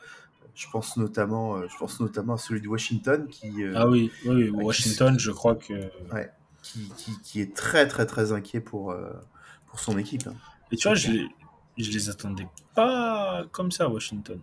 je 0.56 0.68
pense 0.72 0.96
notamment, 0.98 1.62
je 1.68 1.78
pense 1.78 2.00
notamment 2.00 2.34
à 2.36 2.38
celui 2.38 2.62
de 2.62 2.68
Washington 2.70 3.28
qui, 3.28 3.52
Ah 3.76 3.88
oui, 3.88 4.12
oui, 4.26 4.34
oui, 4.36 4.46
qui- 4.48 4.52
Washington, 4.52 5.20
je 5.20 5.32
crois 5.32 5.56
que. 5.56 5.74
qui, 6.62 6.90
qui, 6.98 7.12
qui 7.22 7.42
est 7.42 7.54
très 7.56 7.88
très 7.88 8.06
très 8.06 8.32
inquiet 8.32 8.62
pour, 8.62 8.96
pour 9.68 9.80
son 9.80 9.98
équipe. 9.98 10.28
hein. 10.28 10.36
Et 10.72 10.78
tu 10.78 10.88
vois, 10.88 10.96
je 10.96 11.12
les, 11.12 11.28
je 11.78 11.92
les 11.92 12.10
attendais 12.10 12.48
pas 12.76 13.44
comme 13.52 13.72
ça, 13.72 13.90
Washington. 13.90 14.40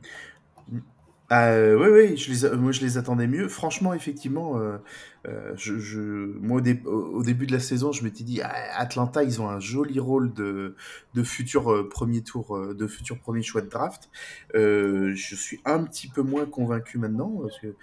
Ah, 1.29 1.49
euh, 1.49 1.75
oui, 1.77 1.89
oui, 2.13 2.17
je 2.17 2.31
les, 2.49 2.57
moi 2.57 2.71
je 2.71 2.81
les 2.83 2.99
attendais 2.99 3.27
mieux. 3.27 3.49
Franchement, 3.49 3.93
effectivement, 3.95 4.59
euh, 4.59 4.79
euh, 5.27 5.53
je, 5.57 5.77
je, 5.81 5.99
moi 6.39 6.59
au, 6.59 6.61
dé- 6.61 6.81
au- 6.87 7.17
au 7.19 7.23
début 7.25 7.47
de 7.49 7.53
la 7.53 7.59
saison, 7.59 7.91
je 7.91 8.05
m'étais 8.05 8.23
dit, 8.23 8.41
ah, 8.43 8.53
Atlanta, 8.77 9.25
ils 9.25 9.41
ont 9.43 9.49
un 9.49 9.59
joli 9.59 9.99
rôle 9.99 10.33
de, 10.35 10.77
de 11.15 11.23
futur 11.25 11.73
euh, 11.73 11.89
premier 11.89 12.23
tour, 12.23 12.57
euh, 12.57 12.75
de 12.75 12.87
futur 12.87 13.19
premier 13.19 13.43
choix 13.43 13.61
de 13.61 13.69
draft. 13.69 14.09
Je 14.55 15.35
suis 15.37 15.61
un 15.65 15.83
petit 15.85 16.09
peu 16.09 16.23
moins 16.23 16.47
convaincu 16.47 16.99
maintenant 16.99 17.31
parce 17.43 17.59
que 17.61 17.75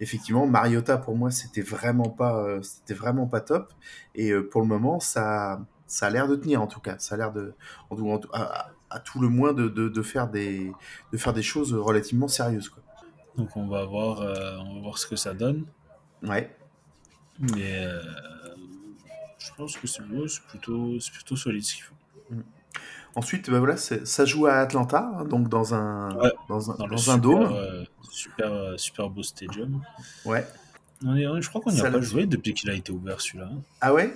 effectivement, 0.00 0.46
Mariota 0.46 0.96
pour 0.98 1.16
moi, 1.16 1.30
c'était 1.30 1.62
vraiment 1.62 2.08
pas, 2.08 2.62
c'était 2.62 2.94
vraiment 2.94 3.26
pas 3.26 3.40
top. 3.40 3.72
Et 4.14 4.32
pour 4.34 4.60
le 4.60 4.66
moment, 4.68 5.00
ça, 5.00 5.60
ça 5.86 6.06
a 6.06 6.10
l'air 6.10 6.28
de 6.28 6.36
tenir 6.36 6.62
en 6.62 6.66
tout 6.68 6.80
cas. 6.80 6.96
Ça 6.98 7.14
a 7.16 7.18
l'air 7.18 7.32
de, 7.32 7.54
en 7.90 7.96
en 8.00 8.20
à- 8.32 8.70
à 8.90 9.00
tout 9.00 9.20
le 9.20 9.28
moins 9.28 9.54
de, 9.54 9.68
de, 9.68 9.88
de 9.88 10.02
faire 10.02 10.28
des, 10.28 10.70
de 11.12 11.16
faire 11.18 11.32
des 11.32 11.42
choses 11.42 11.72
relativement 11.74 12.28
sérieuses, 12.28 12.68
quoi. 12.68 12.82
Donc 13.36 13.56
on 13.56 13.66
va 13.66 13.84
voir, 13.84 14.20
euh, 14.20 14.56
on 14.58 14.74
va 14.76 14.80
voir 14.82 14.98
ce 14.98 15.06
que 15.06 15.16
ça 15.16 15.32
donne. 15.34 15.64
Ouais. 16.22 16.54
Mais 17.38 17.84
euh, 17.86 18.00
je 19.38 19.50
pense 19.56 19.76
que 19.76 19.86
c'est 19.86 20.02
plutôt, 20.48 21.00
c'est 21.00 21.12
plutôt 21.12 21.36
solide 21.36 21.62
ce 21.64 21.74
qu'il 21.74 21.82
faut. 21.84 21.94
Ensuite, 23.14 23.50
bah 23.50 23.58
voilà, 23.58 23.76
ça 23.76 24.24
joue 24.24 24.46
à 24.46 24.54
Atlanta, 24.54 25.12
hein, 25.18 25.24
donc 25.24 25.48
dans 25.50 25.74
un, 25.74 26.14
Ouais, 26.16 26.30
dans 26.48 26.70
un, 26.70 26.76
Dans, 26.76 26.86
dans 26.88 26.96
super, 26.96 27.14
un 27.14 27.18
dôme. 27.18 27.52
euh, 27.52 27.84
super, 28.10 28.72
super 28.78 29.10
beau 29.10 29.22
stadium. 29.22 29.82
Ouais. 30.24 30.46
On 31.04 31.16
est- 31.16 31.42
je 31.42 31.48
crois 31.48 31.60
qu'on 31.60 31.72
n'y 31.72 31.80
a 31.80 31.90
pas 31.90 32.00
joué 32.00 32.26
depuis 32.26 32.54
qu'il 32.54 32.70
a 32.70 32.74
été 32.74 32.90
ouvert 32.92 33.20
celui-là. 33.20 33.50
hein. 33.52 33.58
Ah 33.80 33.92
ouais? 33.92 34.14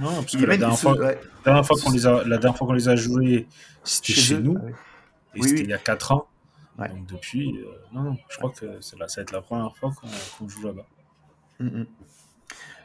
Non, 0.00 0.14
parce 0.14 0.32
que 0.34 0.46
la 0.46 0.56
dernière, 0.56 0.78
fois, 0.78 0.92
ouais, 0.96 1.20
la 1.20 1.44
dernière 1.44 1.66
fois 1.66 1.76
qu'on 1.82 1.90
les 1.90 2.06
a, 2.06 2.24
la 2.24 2.38
dernière 2.38 2.56
fois 2.56 2.66
qu'on 2.66 2.72
les 2.72 2.88
a 2.88 2.96
joués, 2.96 3.46
c'était 3.84 4.12
chez, 4.14 4.38
nous. 4.38 4.56
Ah 4.58 4.64
ouais. 4.64 4.70
Et 5.34 5.40
Oui, 5.40 5.48
c'était 5.48 5.60
oui. 5.60 5.64
il 5.66 5.70
y 5.70 5.74
a 5.74 5.78
4 5.78 6.12
ans. 6.12 6.26
Ouais. 6.78 6.88
Donc 6.88 7.06
depuis, 7.06 7.58
euh, 7.58 7.66
non, 7.92 8.16
je 8.28 8.38
crois 8.38 8.50
que 8.50 8.80
ça 8.80 8.96
va 8.98 9.04
être 9.18 9.32
la 9.32 9.42
première 9.42 9.76
fois 9.76 9.92
qu'on 10.38 10.48
joue 10.48 10.66
là-bas. 10.66 10.86
Mm, 11.60 11.66
mm. 11.66 11.86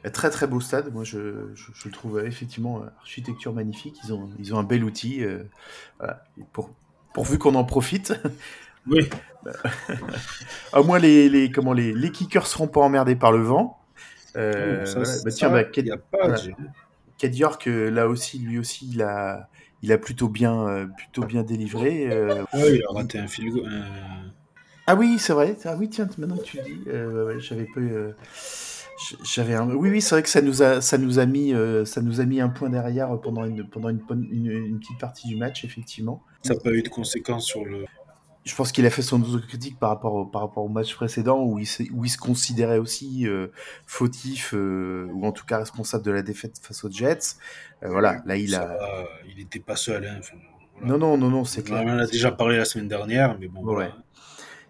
Euh, 0.06 0.10
Très 0.12 0.30
très 0.30 0.46
beau 0.46 0.60
stade, 0.60 0.94
moi 0.94 1.04
je, 1.04 1.54
je, 1.56 1.72
je 1.74 1.88
le 1.88 1.92
trouve 1.94 2.20
euh, 2.20 2.26
effectivement 2.28 2.84
architecture 3.00 3.54
magnifique, 3.54 3.98
ils 4.04 4.14
ont, 4.14 4.30
ils 4.40 4.54
ont 4.54 4.60
un 4.60 4.64
bel 4.64 4.84
outil, 4.84 5.24
euh, 5.24 5.44
voilà. 6.00 6.24
Pour, 6.54 6.70
pourvu 7.14 7.38
qu'on 7.40 7.56
en 7.56 7.64
profite. 7.64 8.14
Oui, 8.90 9.10
Au 10.74 10.82
moins 10.84 10.98
les, 10.98 11.28
les, 11.28 11.52
comment, 11.52 11.74
les, 11.74 11.94
les 11.94 12.10
kickers 12.12 12.48
seront 12.48 12.70
pas 12.70 12.80
emmerdés 12.80 13.18
par 13.18 13.34
le 13.34 13.42
vent. 13.42 13.80
Euh, 14.38 14.84
Oh, 14.84 14.86
ça, 14.86 15.00
voilà. 15.00 15.24
Bah, 15.26 15.32
tiens, 15.32 15.50
bah, 15.50 15.64
Ked- 15.64 15.92
a 15.92 15.98
pas. 15.98 16.18
voilà. 16.28 16.38
Ked 17.18 17.36
York, 17.36 17.66
là 17.66 18.08
aussi, 18.08 18.40
lui 18.40 18.58
aussi, 18.60 18.90
il 18.90 19.02
a, 19.02 19.50
il 19.82 19.92
a 19.92 19.98
plutôt 19.98 20.28
bien, 20.30 20.68
euh, 20.68 20.86
plutôt 20.86 21.24
bien 21.26 21.44
délivré. 21.44 22.08
euh, 22.12 22.44
Ouais, 22.54 22.76
il 22.76 22.84
a 22.90 22.94
raté 22.94 23.20
un 23.20 23.28
fil. 23.28 23.52
Ah 24.88 24.96
oui, 24.96 25.18
c'est 25.20 25.34
vrai. 25.34 25.56
Ah 25.66 25.76
oui, 25.78 25.90
tiens, 25.90 26.08
maintenant 26.18 26.38
que 26.38 26.44
tu 26.44 26.58
le 26.58 26.64
dis, 26.64 26.80
euh, 26.88 27.26
ouais, 27.28 27.40
j'avais 27.40 27.66
pas. 27.66 27.82
eu, 27.82 27.92
euh, 27.92 28.12
j'avais 29.24 29.54
un... 29.54 29.70
Oui, 29.70 29.90
oui, 29.90 30.02
c'est 30.02 30.16
vrai 30.16 30.24
que 30.24 30.30
ça 30.30 30.42
nous 30.42 30.64
a, 30.64 30.82
ça 30.82 30.98
nous 30.98 31.20
a 31.20 31.26
mis, 31.26 31.54
euh, 31.54 31.86
ça 31.86 32.02
nous 32.02 32.22
a 32.22 32.26
mis 32.26 32.40
un 32.42 32.50
point 32.50 32.70
derrière 32.70 33.20
pendant 33.22 33.46
une, 33.46 33.68
pendant 33.68 33.90
une, 33.90 34.00
une 34.32 34.80
petite 34.80 34.98
partie 35.00 35.28
du 35.28 35.36
match, 35.36 35.66
effectivement. 35.66 36.24
Ça 36.42 36.54
n'a 36.54 36.60
pas 36.62 36.72
eu 36.72 36.82
de 36.82 36.90
conséquences 36.90 37.46
sur 37.46 37.66
le. 37.66 37.86
Je 38.48 38.56
pense 38.56 38.72
qu'il 38.72 38.86
a 38.86 38.90
fait 38.90 39.02
son 39.02 39.22
autocritique 39.22 39.78
par 39.78 39.90
rapport 39.90 40.14
au, 40.14 40.26
par 40.26 40.42
rapport 40.42 40.64
au 40.64 40.70
match 40.70 40.96
précédent 40.96 41.44
où 41.44 41.60
il, 41.60 41.68
où 41.94 42.06
il 42.06 42.10
se 42.10 42.18
considérait 42.18 42.78
aussi 42.78 43.28
euh, 43.28 43.48
fautif 43.86 44.54
euh, 44.54 45.10
ou 45.14 45.26
en 45.26 45.34
tout 45.34 45.46
cas 45.46 45.58
responsable 45.58 46.06
de 46.06 46.12
la 46.12 46.22
défaite 46.22 46.58
face 46.62 46.84
aux 46.86 46.90
Jets. 46.90 47.36
Euh, 47.84 47.90
voilà, 47.90 48.22
là 48.26 48.38
il 48.38 48.56
a. 48.56 48.78
il 49.28 49.38
n'était 49.38 49.60
pas 49.60 49.76
seul. 49.76 50.06
Hein, 50.06 50.16
enfin, 50.20 50.38
voilà. 50.80 50.88
Non, 50.88 50.98
non, 50.98 51.18
non, 51.18 51.30
non, 51.30 51.44
c'est 51.44 51.62
On 51.62 51.66
clair. 51.66 51.82
en 51.82 51.98
a 52.00 52.08
déjà 52.08 52.32
parlé 52.32 52.58
la 52.58 52.66
semaine 52.66 52.88
dernière, 52.88 53.38
mais 53.38 53.48
bon. 53.48 53.64
Ouais. 53.64 53.74
voilà. 53.74 53.96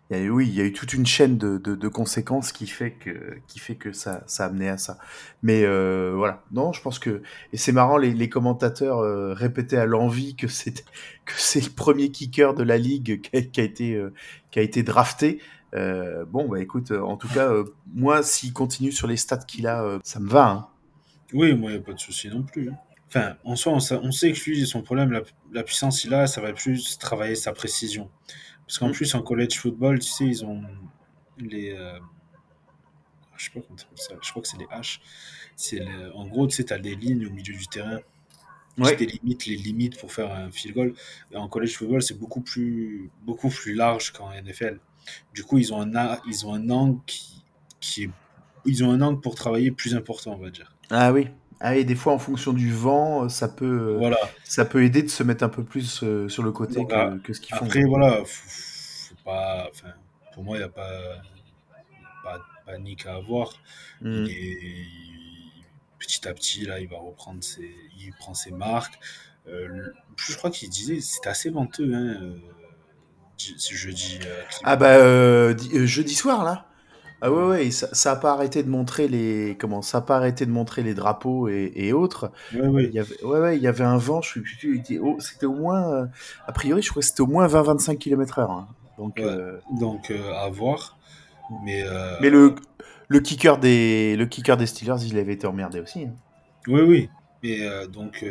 Il 0.09 0.17
y 0.17 0.25
a 0.25 0.29
oui, 0.29 0.47
il 0.47 0.53
y 0.53 0.61
a 0.61 0.63
eu 0.63 0.71
toute 0.71 0.93
une 0.93 1.05
chaîne 1.05 1.37
de, 1.37 1.87
conséquences 1.89 2.53
qui 2.53 2.65
fait 2.67 2.91
que, 2.91 3.91
ça, 3.91 4.23
a 4.39 4.43
amené 4.43 4.69
à 4.69 4.77
ça. 4.77 4.97
Mais 5.43 5.63
euh, 5.65 6.13
voilà, 6.15 6.43
non, 6.51 6.71
je 6.71 6.81
pense 6.81 6.97
que 6.97 7.21
et 7.51 7.57
c'est 7.57 7.73
marrant, 7.73 7.97
les, 7.97 8.29
commentateurs 8.29 8.99
euh, 8.99 9.33
répétaient 9.33 9.77
à 9.77 9.85
l'envi 9.85 10.35
que 10.35 10.47
c'est 10.47 10.83
le 11.55 11.69
premier 11.69 12.09
kicker 12.09 12.53
de 12.53 12.63
la 12.63 12.77
ligue 12.77 13.21
qui 13.21 13.61
a, 13.61 13.63
euh, 13.93 14.11
été 14.55 14.83
drafté. 14.83 15.41
Bon, 15.73 16.47
bah 16.47 16.61
écoute, 16.61 16.91
en 16.91 17.17
tout 17.17 17.27
cas, 17.27 17.51
moi, 17.93 18.23
s'il 18.23 18.53
continue 18.53 18.93
sur 18.93 19.07
les 19.07 19.17
stats 19.17 19.37
qu'il 19.37 19.67
a, 19.67 19.99
ça 20.03 20.19
me 20.19 20.29
va. 20.29 20.49
Hein. 20.49 20.67
Oui, 21.33 21.53
moi, 21.53 21.71
il 21.71 21.73
n'y 21.75 21.79
a 21.81 21.83
pas 21.83 21.93
de 21.93 21.99
souci 21.99 22.29
non 22.29 22.43
plus. 22.43 22.69
hein. 22.69 22.77
Enfin, 23.09 23.35
en 23.45 23.55
soi, 23.55 23.73
on, 23.73 23.79
sa- 23.79 23.99
on 23.99 24.11
sait 24.11 24.33
que 24.33 24.49
lui, 24.49 24.65
son 24.67 24.81
problème, 24.81 25.21
la 25.53 25.63
puissance 25.63 26.01
qu'il 26.01 26.13
a, 26.13 26.27
ça 26.27 26.41
va 26.41 26.51
plus 26.51 26.97
travailler 26.97 27.35
sa 27.35 27.53
précision. 27.53 28.09
Parce 28.67 28.79
qu'en 28.79 28.89
Mm. 28.89 28.93
plus, 28.93 29.15
en 29.15 29.21
college 29.21 29.55
football, 29.57 29.99
tu 29.99 30.09
sais, 30.09 30.25
ils 30.25 30.45
ont 30.45 30.61
les. 31.37 31.71
euh, 31.71 31.99
je 33.37 33.45
sais 33.45 33.51
pas 33.51 33.61
comment 33.61 33.77
ça. 33.95 34.15
Je 34.21 34.29
crois 34.29 34.41
que 34.41 34.47
c'est 34.47 34.57
les 34.57 34.65
H. 34.65 34.99
C'est 35.55 35.79
le- 35.79 36.15
en 36.15 36.27
gros, 36.27 36.47
tu 36.47 36.55
sais, 36.55 36.63
tu 36.65 36.73
as 36.73 36.79
des 36.79 36.95
lignes 36.95 37.25
au 37.27 37.29
milieu 37.31 37.53
du 37.55 37.67
terrain 37.67 37.99
Ouais. 38.77 38.95
qui 38.95 39.05
délimitent 39.07 39.45
les 39.45 39.55
limites 39.55 39.97
pour 39.99 40.11
faire 40.11 40.31
un 40.33 40.51
field 40.51 40.75
goal. 40.75 40.93
Et 41.31 41.37
en 41.37 41.47
college 41.47 41.75
football, 41.77 42.01
c'est 42.03 42.17
beaucoup 42.17 42.41
plus, 42.41 43.09
beaucoup 43.23 43.49
plus 43.49 43.73
large 43.73 44.11
qu'en 44.11 44.31
NFL. 44.31 44.79
Du 45.33 45.43
coup, 45.43 45.57
ils 45.57 45.73
ont 45.73 45.81
un, 45.81 45.95
a- 45.95 46.21
ils 46.27 46.45
ont 46.45 46.53
un 46.53 46.69
angle 46.69 46.99
qui, 47.05 47.43
qui 47.79 48.03
est. 48.03 48.09
Ils 48.65 48.83
ont 48.83 48.91
un 48.91 48.99
angle 49.01 49.21
pour 49.21 49.35
travailler 49.35 49.71
plus 49.71 49.95
important, 49.95 50.33
on 50.33 50.37
va 50.39 50.49
dire. 50.49 50.75
Ah 50.89 51.13
oui. 51.13 51.29
Ah 51.59 51.75
et 51.75 51.83
des 51.83 51.95
fois, 51.95 52.13
en 52.13 52.19
fonction 52.19 52.53
du 52.53 52.71
vent, 52.71 53.25
euh, 53.25 53.29
ça 53.29 53.47
peut, 53.47 53.65
euh, 53.93 53.97
Voilà. 53.97 54.17
ça 54.43 54.63
peut 54.65 54.83
aider 54.83 55.01
de 55.01 55.09
se 55.09 55.23
mettre 55.23 55.43
un 55.43 55.49
peu 55.49 55.63
plus 55.63 56.03
euh, 56.03 56.29
sur 56.29 56.43
le 56.43 56.51
côté 56.51 56.75
Donc, 56.75 56.89
que, 56.89 57.17
que 57.17 57.33
ce 57.33 57.41
qu'ils 57.41 57.55
font. 57.55 57.65
Après, 57.65 57.83
voilà, 57.83 58.17
faut, 58.25 58.49
faut 58.49 59.15
pas, 59.25 59.67
enfin, 59.71 59.89
pour 60.33 60.43
moi, 60.43 60.57
il 60.57 60.59
n'y 60.59 60.65
a 60.65 60.69
pas, 60.69 60.91
pas 62.23 62.37
de 62.37 62.43
panique 62.65 63.05
à 63.07 63.15
avoir. 63.15 63.53
Mm. 64.01 64.25
Est- 64.25 64.85
petit 65.99 66.27
à 66.27 66.33
petit, 66.33 66.65
là, 66.65 66.79
il 66.79 66.87
va 66.87 66.97
reprendre 66.97 67.43
ses, 67.43 67.73
il 67.99 68.13
prend 68.19 68.33
ses 68.35 68.51
marques. 68.51 68.99
Euh, 69.47 69.87
je 70.17 70.35
crois 70.37 70.51
qu'il 70.51 70.69
disait, 70.69 70.99
c'était 71.01 71.29
assez 71.29 71.49
venteux, 71.49 71.91
hein, 71.93 72.35
jeudi. 73.59 74.19
euh. 74.25 74.43
Ah 74.63 74.75
bah 74.75 75.53
di- 75.53 75.87
jeudi 75.87 76.15
soir 76.15 76.43
là. 76.43 76.65
Ah 77.21 77.31
ouais, 77.31 77.47
ouais, 77.47 77.71
ça, 77.71 77.87
ça 77.93 78.11
a 78.11 78.15
pas 78.15 78.31
arrêté 78.33 78.61
de 78.63 78.69
montrer 78.69 79.07
les 79.07 79.57
comment 79.59 79.81
ça 79.81 79.99
a 79.99 80.01
pas 80.01 80.17
arrêté 80.17 80.45
de 80.45 80.51
montrer 80.51 80.83
les 80.83 80.93
drapeaux 80.93 81.47
et, 81.47 81.71
et 81.75 81.93
autres. 81.93 82.31
Ouais, 82.53 82.59
Il 82.63 82.69
ouais. 82.69 82.89
y 82.91 82.99
avait, 82.99 83.23
ouais, 83.23 83.39
ouais, 83.39 83.57
il 83.57 83.63
y 83.63 83.67
avait 83.67 83.83
un 83.83 83.97
vent. 83.97 84.21
Je 84.21 84.29
suis, 84.29 84.45
je 84.45 84.67
il 84.91 84.99
au- 84.99 85.19
c'était 85.19 85.45
au 85.47 85.53
moins, 85.55 85.91
euh, 85.93 86.05
a 86.45 86.51
priori, 86.51 86.81
je 86.81 86.89
crois 86.91 87.01
que 87.01 87.07
c'était 87.07 87.21
au 87.21 87.27
moins 87.27 87.47
20-25 87.47 87.97
km/h. 87.97 88.51
hein. 88.51 88.67
Donc, 88.97 89.17
Ouais. 89.17 89.23
euh, 89.25 89.59
Donc, 89.79 90.11
euh, 90.11 90.33
à 90.33 90.49
voir. 90.49 90.97
Mais, 91.63 91.83
mais 92.21 92.29
le 92.29 92.55
le 93.07 93.19
kicker 93.21 93.57
des 93.57 94.15
le 94.17 94.25
kicker 94.25 94.57
des 94.57 94.65
Steelers, 94.67 95.05
il 95.05 95.17
avait 95.17 95.33
été 95.33 95.47
emmerdé 95.47 95.79
aussi. 95.79 96.03
hein. 96.05 96.13
Oui, 96.67 96.81
oui. 96.81 97.09
Mais 97.41 97.59
donc, 97.87 98.25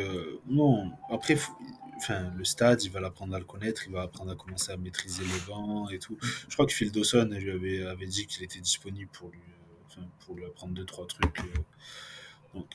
non. 0.49 0.91
Après, 1.11 1.35
faut- 1.35 1.53
enfin, 1.97 2.31
le 2.35 2.43
stade, 2.45 2.83
il 2.83 2.91
va 2.91 2.99
l'apprendre 2.99 3.35
à 3.35 3.39
le 3.39 3.45
connaître, 3.45 3.83
il 3.87 3.93
va 3.93 4.03
apprendre 4.03 4.31
à 4.31 4.35
commencer 4.35 4.71
à 4.71 4.77
maîtriser 4.77 5.23
les 5.23 5.39
bancs 5.47 5.91
et 5.91 5.99
tout. 5.99 6.17
Je 6.47 6.53
crois 6.53 6.65
que 6.65 6.73
Phil 6.73 6.91
Dawson 6.91 7.29
lui 7.31 7.51
avait, 7.51 7.83
avait 7.85 8.05
dit 8.07 8.27
qu'il 8.27 8.43
était 8.43 8.59
disponible 8.59 9.09
pour 9.11 9.29
lui, 9.29 9.39
euh, 9.39 9.73
enfin, 9.87 10.01
pour 10.25 10.35
lui 10.35 10.45
apprendre 10.45 10.73
deux, 10.73 10.85
trois 10.85 11.07
trucs. 11.07 11.39
euh. 11.39 11.53
Donc, 12.53 12.67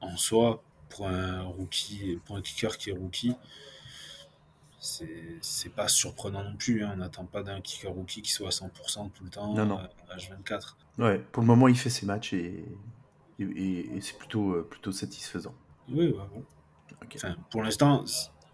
en 0.00 0.16
soi, 0.16 0.62
pour 0.90 1.08
un 1.08 1.42
rookie, 1.42 2.18
pour 2.24 2.36
un 2.36 2.42
kicker 2.42 2.76
qui 2.78 2.90
est 2.90 2.92
rookie, 2.92 3.34
c'est 4.78 5.38
c'est 5.40 5.70
pas 5.74 5.88
surprenant 5.88 6.44
non 6.44 6.56
plus. 6.56 6.84
hein. 6.84 6.90
On 6.94 6.96
n'attend 6.98 7.24
pas 7.24 7.42
d'un 7.42 7.60
kicker 7.60 7.90
rookie 7.90 8.22
qui 8.22 8.30
soit 8.30 8.48
à 8.48 8.50
100% 8.50 9.10
tout 9.10 9.24
le 9.24 9.30
temps, 9.30 9.52
Non, 9.54 9.66
non. 9.66 9.80
euh, 9.80 10.16
H24. 10.16 10.76
Ouais, 10.98 11.18
pour 11.18 11.42
le 11.42 11.46
moment, 11.46 11.68
il 11.68 11.76
fait 11.76 11.90
ses 11.90 12.06
matchs 12.06 12.32
et 12.32 12.64
et, 13.38 13.44
et- 13.44 13.96
et 13.96 14.00
c'est 14.00 14.16
plutôt 14.16 14.52
euh, 14.54 14.62
plutôt 14.62 14.92
satisfaisant. 14.92 15.54
Oui, 15.88 16.06
ouais. 16.08 16.42
Enfin, 17.16 17.36
pour 17.50 17.62
l'instant, 17.62 18.04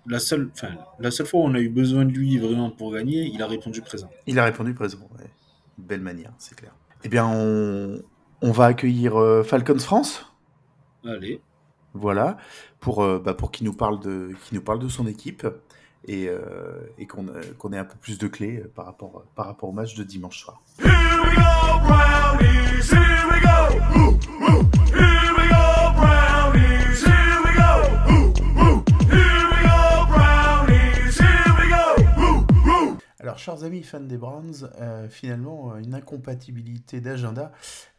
la 0.07 0.19
seule, 0.19 0.51
enfin, 0.53 0.71
la 0.99 1.11
seule 1.11 1.27
fois 1.27 1.41
où 1.41 1.45
on 1.45 1.55
a 1.55 1.61
eu 1.61 1.69
besoin 1.69 2.05
de 2.05 2.13
lui 2.13 2.39
vraiment 2.39 2.71
pour 2.71 2.93
gagner, 2.93 3.23
il 3.33 3.43
a 3.43 3.47
répondu 3.47 3.81
présent. 3.83 4.11
Il 4.27 4.39
a 4.39 4.45
répondu 4.45 4.75
présent. 4.75 4.99
Ouais. 5.19 5.31
Belle 5.79 6.01
manière, 6.01 6.33
c'est 6.39 6.55
clair. 6.57 6.73
Eh 7.05 7.09
bien, 7.09 7.27
on 7.27 8.03
on 8.43 8.51
va 8.51 8.67
accueillir 8.67 9.17
euh, 9.21 9.43
Falcons 9.45 9.79
France. 9.79 10.27
Allez, 11.05 11.41
Voilà, 11.95 12.37
pour, 12.81 13.03
euh, 13.03 13.19
bah, 13.25 13.35
pour 13.35 13.51
qu'il 13.53 13.67
nous 13.67 13.73
parle 13.73 14.01
de, 14.01 14.31
qu'il 14.45 14.57
nous 14.57 14.65
parle 14.65 14.79
de 14.81 14.89
son 14.89 15.07
équipe 15.07 15.47
et, 16.07 16.29
euh, 16.29 16.81
et 16.99 17.07
qu'on 17.07 17.29
euh, 17.29 17.41
qu'on 17.59 17.73
ait 17.73 17.79
un 17.79 17.85
peu 17.85 17.97
plus 18.01 18.19
de 18.19 18.27
clés 18.29 18.65
par 18.75 18.85
rapport, 18.87 19.25
par 19.37 19.47
rapport 19.47 19.69
au 19.69 19.73
match 19.73 19.95
de 19.95 20.03
dimanche 20.03 20.41
soir. 20.41 20.61
Here 20.79 20.89
we 20.89 21.35
go, 21.37 21.43
Brownies. 21.87 23.12
Alors, 33.33 33.39
chers 33.41 33.65
amis 33.65 33.83
fans 33.83 34.01
des 34.01 34.19
Browns, 34.19 34.69
euh, 34.79 35.09
finalement, 35.09 35.73
euh, 35.73 35.79
une 35.79 35.95
incompatibilité 35.95 37.01
d'agenda 37.01 37.51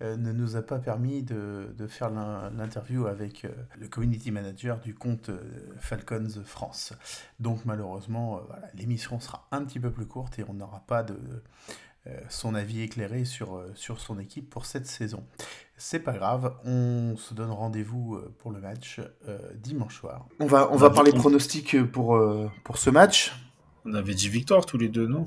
euh, 0.04 0.16
ne 0.16 0.32
nous 0.32 0.58
a 0.58 0.62
pas 0.62 0.78
permis 0.78 1.24
de, 1.24 1.74
de 1.76 1.88
faire 1.88 2.12
l'in- 2.12 2.52
l'interview 2.52 3.08
avec 3.08 3.46
euh, 3.46 3.50
le 3.80 3.88
community 3.88 4.30
manager 4.30 4.80
du 4.80 4.94
compte 4.94 5.30
euh, 5.30 5.40
Falcons 5.80 6.44
France. 6.46 6.94
Donc, 7.40 7.66
malheureusement, 7.66 8.38
euh, 8.38 8.42
voilà, 8.48 8.68
l'émission 8.76 9.20
sera 9.20 9.48
un 9.52 9.64
petit 9.66 9.80
peu 9.80 9.90
plus 9.90 10.06
courte 10.06 10.38
et 10.38 10.46
on 10.48 10.54
n'aura 10.54 10.84
pas 10.86 11.02
de 11.02 11.18
euh, 12.06 12.16
son 12.30 12.54
avis 12.54 12.82
éclairé 12.82 13.26
sur, 13.26 13.56
euh, 13.58 13.72
sur 13.74 14.00
son 14.00 14.20
équipe 14.20 14.52
pour 14.52 14.68
cette 14.68 14.86
saison. 14.86 15.24
C'est 15.78 15.98
pas 16.02 16.14
grave, 16.14 16.54
on 16.64 17.16
se 17.18 17.34
donne 17.34 17.50
rendez-vous 17.50 18.20
pour 18.38 18.52
le 18.52 18.60
match 18.62 19.02
euh, 19.28 19.40
dimanche 19.56 19.98
soir. 19.98 20.28
On 20.40 20.46
va, 20.46 20.70
on 20.70 20.76
On 20.76 20.78
va 20.78 20.90
dit 20.90 20.96
parler 20.96 21.12
pronostics 21.12 21.84
pour, 21.92 22.18
euh, 22.18 22.52
pour 22.64 22.78
ce 22.78 22.92
match. 22.92 23.34
On 23.86 23.94
avait 23.94 24.14
dit 24.16 24.30
victoire 24.30 24.66
tous 24.66 24.78
les 24.78 24.90
deux, 24.90 25.08
non? 25.08 25.26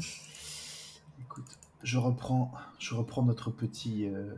Écoute, 1.21 1.45
je 1.83 1.99
reprends, 1.99 2.53
je 2.79 2.95
reprends 2.95 3.23
notre 3.23 3.51
petit. 3.51 4.07
euh, 4.07 4.35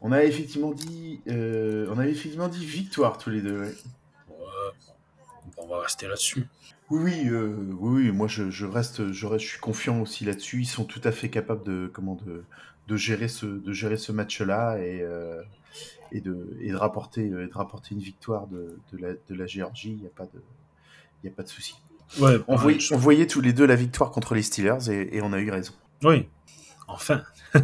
On 0.00 0.12
a 0.12 0.24
effectivement 0.24 0.72
dit, 0.72 1.20
euh, 1.28 1.86
on 1.90 1.98
avait 1.98 2.10
effectivement 2.10 2.48
dit 2.48 2.64
victoire 2.64 3.18
tous 3.18 3.30
les 3.30 3.40
deux. 3.42 3.60
ouais. 3.60 3.74
Ouais, 4.28 4.36
on 5.56 5.66
va 5.66 5.80
rester 5.80 6.08
là-dessus. 6.08 6.46
Oui, 6.90 7.00
oui, 7.04 7.28
euh, 7.28 7.56
oui, 7.78 8.04
oui, 8.04 8.12
moi 8.12 8.28
je, 8.28 8.50
je 8.50 8.66
reste, 8.66 9.12
je 9.12 9.26
reste, 9.26 9.44
je 9.44 9.50
suis 9.50 9.60
confiant 9.60 10.00
aussi 10.00 10.24
là-dessus. 10.24 10.60
Ils 10.60 10.66
sont 10.66 10.84
tout 10.84 11.00
à 11.04 11.12
fait 11.12 11.30
capables 11.30 11.64
de, 11.64 11.90
comment, 11.92 12.16
de, 12.16 12.44
de 12.88 12.96
gérer 12.96 13.28
ce, 13.28 13.46
de 13.46 13.72
gérer 13.72 13.96
ce 13.96 14.12
match-là 14.12 14.78
et, 14.78 15.00
euh, 15.02 15.42
et 16.10 16.20
de, 16.20 16.56
et 16.60 16.70
de 16.70 16.76
rapporter, 16.76 17.24
et 17.26 17.30
de 17.30 17.50
rapporter 17.54 17.94
une 17.94 18.00
victoire 18.00 18.46
de, 18.48 18.78
de 18.92 18.98
la, 18.98 19.12
de 19.14 19.34
la 19.34 19.46
Géorgie. 19.46 19.90
Il 19.92 20.00
n'y 20.02 20.06
a 20.06 20.10
pas 20.10 20.26
de, 20.26 20.42
il 21.22 21.30
a 21.30 21.32
pas 21.32 21.44
de 21.44 21.48
souci. 21.48 21.76
Ouais, 22.20 22.38
On, 22.46 22.56
voyait, 22.56 22.78
je- 22.80 22.94
on 22.94 22.98
voyait 22.98 23.26
tous 23.26 23.40
les 23.40 23.52
deux 23.52 23.64
la 23.66 23.76
victoire 23.76 24.10
contre 24.10 24.34
les 24.34 24.42
Steelers 24.42 24.90
et, 24.90 25.16
et 25.16 25.22
on 25.22 25.32
a 25.32 25.38
eu 25.38 25.50
raison. 25.50 25.72
Oui, 26.02 26.28
enfin. 26.88 27.22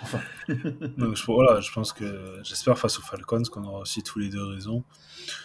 Enfin. 0.00 0.20
Donc, 0.96 1.16
je, 1.16 1.24
voilà, 1.26 1.60
je 1.60 1.72
pense 1.72 1.92
que 1.92 2.38
j'espère 2.44 2.78
face 2.78 3.00
aux 3.00 3.02
Falcons 3.02 3.42
qu'on 3.50 3.64
aura 3.64 3.80
aussi 3.80 4.04
tous 4.04 4.20
les 4.20 4.28
deux 4.28 4.44
raison. 4.46 4.84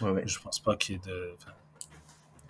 Ouais, 0.00 0.10
ouais. 0.10 0.22
Je 0.26 0.38
pense 0.38 0.60
pas 0.60 0.76
qu'il 0.76 0.94
y 0.94 0.98
ait 0.98 1.00
de. 1.04 1.32
enfin, 1.36 1.50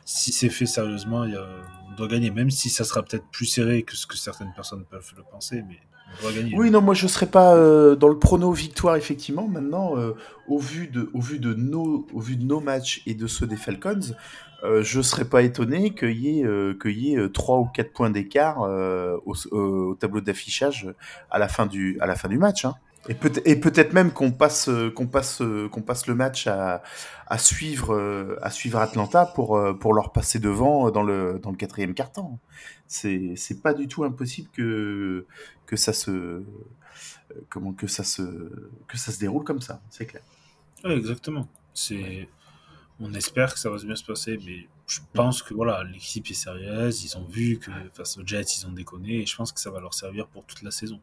si 0.04 0.30
c'est 0.30 0.50
fait 0.50 0.66
sérieusement, 0.66 1.24
il 1.24 1.32
y 1.32 1.36
a- 1.36 1.48
on 1.90 1.94
doit 1.94 2.06
gagner, 2.08 2.30
même 2.30 2.50
si 2.50 2.68
ça 2.68 2.84
sera 2.84 3.02
peut-être 3.02 3.26
plus 3.30 3.46
serré 3.46 3.84
que 3.84 3.96
ce 3.96 4.06
que 4.06 4.18
certaines 4.18 4.52
personnes 4.52 4.84
peuvent 4.84 5.12
le 5.16 5.22
penser, 5.22 5.62
mais. 5.66 5.80
Oui, 6.52 6.70
non, 6.70 6.80
moi 6.80 6.94
je 6.94 7.06
serais 7.06 7.26
pas 7.30 7.54
euh, 7.56 7.96
dans 7.96 8.08
le 8.08 8.18
prono 8.18 8.52
victoire 8.52 8.96
effectivement. 8.96 9.48
Maintenant, 9.48 9.96
euh, 9.98 10.12
au 10.46 10.58
vu 10.58 10.88
de, 10.88 11.10
au 11.12 11.20
vu 11.20 11.38
de 11.38 11.54
nos, 11.54 12.06
au 12.12 12.20
vu 12.20 12.36
de 12.36 12.44
nos 12.44 12.60
matchs 12.60 13.02
et 13.06 13.14
de 13.14 13.26
ceux 13.26 13.46
des 13.46 13.56
Falcons, 13.56 14.00
euh, 14.62 14.82
je 14.82 15.00
serais 15.02 15.24
pas 15.28 15.42
étonné 15.42 15.94
qu'il 15.94 16.16
y 16.18 16.40
ait, 16.40 16.44
qu'il 16.80 16.98
y 16.98 17.12
ait 17.14 17.18
euh, 17.18 17.28
trois 17.28 17.58
ou 17.58 17.66
quatre 17.66 17.92
points 17.92 18.10
d'écart 18.10 18.62
euh, 18.62 19.16
au, 19.26 19.34
au- 19.50 19.90
au 19.90 19.94
tableau 19.96 20.20
d'affichage 20.20 20.88
à 21.30 21.38
la 21.38 21.48
fin 21.48 21.66
du, 21.66 21.98
à 22.00 22.06
la 22.06 22.14
fin 22.16 22.28
du 22.28 22.38
match. 22.38 22.64
hein. 22.64 22.74
Et 23.08 23.14
peut- 23.14 23.42
et 23.44 23.56
peut-être 23.56 23.92
même 23.92 24.12
qu'on 24.12 24.32
passe, 24.32 24.68
euh, 24.68 24.90
qu'on 24.90 25.06
passe, 25.06 25.42
euh, 25.42 25.68
qu'on 25.68 25.82
passe 25.82 26.06
le 26.06 26.14
match 26.14 26.46
à, 26.46 26.82
à 27.26 27.38
suivre, 27.38 27.94
euh, 27.94 28.38
à 28.40 28.50
suivre 28.50 28.78
Atlanta 28.78 29.26
pour, 29.26 29.60
pour 29.78 29.92
leur 29.92 30.12
passer 30.12 30.38
devant 30.38 30.90
dans 30.90 31.02
le, 31.02 31.38
dans 31.42 31.50
le 31.50 31.56
quatrième 31.56 31.92
quart-temps. 31.94 32.38
C'est, 32.86 33.34
c'est 33.36 33.60
pas 33.60 33.74
du 33.74 33.88
tout 33.88 34.04
impossible 34.04 34.48
que, 34.52 35.26
que 35.66 35.76
ça 35.76 35.92
se, 35.92 36.42
comment 37.50 37.72
que 37.72 37.86
ça 37.86 38.04
se, 38.04 38.22
que 38.88 38.96
ça 38.96 39.12
se 39.12 39.18
déroule 39.18 39.44
comme 39.44 39.60
ça, 39.60 39.80
c'est 39.90 40.06
clair. 40.06 40.22
Ouais, 40.84 40.96
exactement. 40.96 41.48
C'est, 41.74 42.28
on 43.00 43.12
espère 43.14 43.52
que 43.52 43.58
ça 43.58 43.70
va 43.70 43.76
bien 43.78 43.96
se 43.96 44.04
passer, 44.04 44.38
mais 44.46 44.68
je 44.86 45.00
pense 45.12 45.42
que 45.42 45.52
voilà, 45.54 45.82
l'équipe 45.84 46.30
est 46.30 46.34
sérieuse. 46.34 47.04
Ils 47.04 47.16
ont 47.18 47.24
vu 47.24 47.58
que 47.58 47.70
face 47.92 48.16
aux 48.18 48.26
Jets, 48.26 48.58
ils 48.58 48.66
ont 48.66 48.72
déconné, 48.72 49.22
et 49.22 49.26
je 49.26 49.36
pense 49.36 49.52
que 49.52 49.60
ça 49.60 49.70
va 49.70 49.80
leur 49.80 49.94
servir 49.94 50.26
pour 50.28 50.44
toute 50.44 50.62
la 50.62 50.70
saison. 50.70 51.00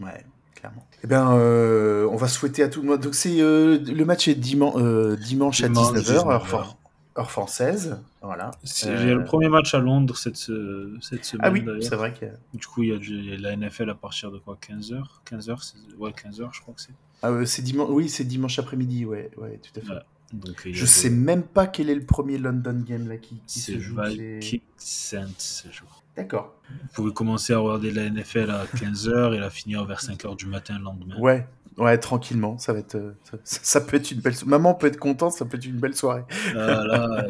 Ouais, 0.00 0.24
clairement. 0.60 0.86
Eh 1.02 1.06
bien, 1.06 1.32
euh, 1.36 2.06
on 2.10 2.16
va 2.16 2.28
souhaiter 2.28 2.62
à 2.62 2.68
tout 2.68 2.82
le 2.82 2.88
monde. 2.88 3.00
Donc, 3.00 3.14
c'est 3.14 3.40
euh, 3.40 3.78
le 3.78 4.04
match 4.04 4.28
est 4.28 4.34
diman- 4.40 4.78
euh, 4.78 5.16
dimanche, 5.16 5.62
Dimanche, 5.62 5.88
à 5.88 6.00
19h, 6.00 6.10
heure, 6.10 6.24
19h. 6.42 6.46
for- 6.46 6.76
heure 7.18 7.30
française. 7.30 7.98
Voilà. 8.22 8.50
C'est- 8.62 8.88
Euh, 8.90 9.14
le 9.16 9.24
premier 9.24 9.48
match 9.48 9.74
à 9.74 9.78
Londres 9.78 10.16
cette, 10.16 10.36
se- 10.36 10.96
cette 11.00 11.24
semaine. 11.24 11.46
Ah 11.46 11.50
oui, 11.50 11.62
d'ailleurs. 11.62 11.82
c'est 11.82 11.96
vrai 11.96 12.12
que. 12.12 12.26
Du 12.56 12.66
coup, 12.66 12.82
il 12.82 12.90
y 12.90 13.34
a 13.34 13.38
la 13.38 13.52
NFL 13.56 13.90
à 13.90 13.94
partir 13.94 14.30
de 14.30 14.38
quoi 14.38 14.56
15h 14.60 15.22
15h 15.24 15.74
Ouais, 15.98 16.12
15h, 16.12 16.50
je 16.52 16.60
crois 16.60 16.74
que 16.74 16.80
c'est. 16.82 16.92
Ah, 17.22 17.30
euh, 17.30 17.44
c'est 17.46 17.62
dimanche. 17.62 17.88
Oui, 17.90 18.08
c'est 18.08 18.24
dimanche 18.24 18.58
après-midi. 18.58 19.04
Ouais, 19.04 19.30
ouais, 19.38 19.58
tout 19.62 19.80
à 19.80 19.82
fait. 19.82 19.92
Ouais. 19.92 20.00
Donc, 20.32 20.68
Je 20.70 20.86
sais 20.86 21.10
même 21.10 21.42
pas 21.42 21.66
quel 21.66 21.90
est 21.90 21.94
le 21.96 22.04
premier 22.04 22.38
London 22.38 22.84
game 22.86 23.08
là 23.08 23.16
qui, 23.16 23.34
qui 23.48 23.58
C'est 23.60 23.72
se 23.72 23.78
joue. 23.80 23.96
c'est- 24.04 24.38
Vikings 24.38 24.60
Saints, 24.76 25.64
je 25.72 25.80
crois. 25.82 26.02
D'accord. 26.20 26.54
Vous 26.68 26.88
pouvez 26.94 27.12
commencer 27.12 27.52
à 27.52 27.58
regarder 27.58 27.90
la 27.90 28.08
NFL 28.08 28.50
à 28.50 28.64
15h 28.66 29.34
et 29.34 29.38
la 29.38 29.50
finir 29.50 29.84
vers 29.84 30.00
5h 30.00 30.36
du 30.36 30.46
matin 30.46 30.78
le 30.78 30.84
lendemain. 30.84 31.16
Ouais. 31.18 31.46
Ouais, 31.76 31.96
tranquillement, 31.96 32.58
ça 32.58 32.74
va 32.74 32.80
être, 32.80 32.96
euh, 32.96 33.16
ça, 33.24 33.38
ça 33.42 33.80
peut 33.80 33.96
être 33.96 34.10
une 34.10 34.20
belle. 34.20 34.34
Maman 34.44 34.74
peut 34.74 34.86
être 34.88 34.98
contente, 34.98 35.32
ça 35.32 35.46
peut 35.46 35.56
être 35.56 35.64
une 35.64 35.78
belle 35.78 35.94
soirée. 35.94 36.24
Ah, 36.54 36.84
là, 36.84 37.26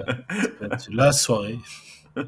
la 0.91 1.13
soirée. 1.13 1.59